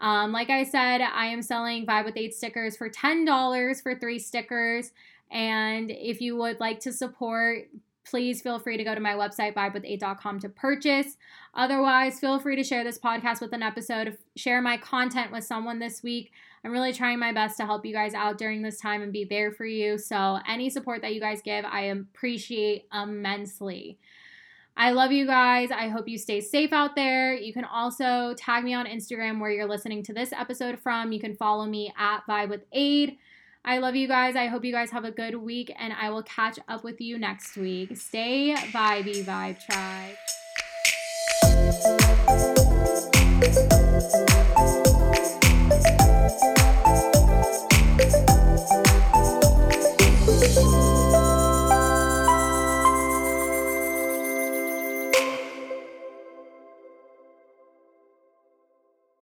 Um, 0.00 0.32
like 0.32 0.48
I 0.48 0.64
said, 0.64 1.02
I 1.02 1.26
am 1.26 1.42
selling 1.42 1.86
Vibe 1.86 2.06
with 2.06 2.16
Aid 2.16 2.32
stickers 2.32 2.76
for 2.76 2.88
$10 2.88 3.82
for 3.82 3.94
three 3.94 4.18
stickers. 4.18 4.92
And 5.30 5.90
if 5.90 6.22
you 6.22 6.36
would 6.36 6.58
like 6.58 6.80
to 6.80 6.92
support, 6.92 7.68
please 8.08 8.40
feel 8.40 8.58
free 8.58 8.76
to 8.76 8.84
go 8.84 8.94
to 8.94 9.00
my 9.00 9.12
website, 9.12 9.54
vibewithaid.com, 9.54 10.40
to 10.40 10.48
purchase. 10.48 11.16
Otherwise, 11.54 12.20
feel 12.20 12.38
free 12.38 12.56
to 12.56 12.64
share 12.64 12.84
this 12.84 12.98
podcast 12.98 13.40
with 13.40 13.52
an 13.52 13.62
episode, 13.62 14.16
share 14.36 14.62
my 14.62 14.76
content 14.76 15.32
with 15.32 15.44
someone 15.44 15.78
this 15.78 16.02
week. 16.02 16.32
I'm 16.66 16.72
really 16.72 16.92
trying 16.92 17.20
my 17.20 17.32
best 17.32 17.56
to 17.58 17.64
help 17.64 17.86
you 17.86 17.92
guys 17.92 18.12
out 18.12 18.38
during 18.38 18.60
this 18.60 18.80
time 18.80 19.00
and 19.00 19.12
be 19.12 19.22
there 19.22 19.52
for 19.52 19.64
you. 19.64 19.98
So, 19.98 20.40
any 20.48 20.68
support 20.68 21.00
that 21.02 21.14
you 21.14 21.20
guys 21.20 21.40
give, 21.40 21.64
I 21.64 21.82
appreciate 21.82 22.88
immensely. 22.92 24.00
I 24.76 24.90
love 24.90 25.12
you 25.12 25.26
guys. 25.26 25.70
I 25.70 25.86
hope 25.86 26.08
you 26.08 26.18
stay 26.18 26.40
safe 26.40 26.72
out 26.72 26.96
there. 26.96 27.34
You 27.34 27.52
can 27.52 27.64
also 27.64 28.34
tag 28.36 28.64
me 28.64 28.74
on 28.74 28.84
Instagram 28.84 29.38
where 29.40 29.52
you're 29.52 29.68
listening 29.68 30.02
to 30.02 30.12
this 30.12 30.32
episode 30.32 30.80
from. 30.80 31.12
You 31.12 31.20
can 31.20 31.36
follow 31.36 31.66
me 31.66 31.94
at 31.96 32.26
Vibe 32.28 32.48
with 32.48 32.64
Aid. 32.72 33.16
I 33.64 33.78
love 33.78 33.94
you 33.94 34.08
guys. 34.08 34.34
I 34.34 34.48
hope 34.48 34.64
you 34.64 34.72
guys 34.72 34.90
have 34.90 35.04
a 35.04 35.12
good 35.12 35.36
week, 35.36 35.72
and 35.78 35.92
I 35.92 36.10
will 36.10 36.24
catch 36.24 36.58
up 36.66 36.82
with 36.82 37.00
you 37.00 37.16
next 37.16 37.56
week. 37.56 37.96
Stay 37.96 38.56
vibey, 38.72 39.22
Vibe 39.22 39.64
Tribe. 43.40 43.75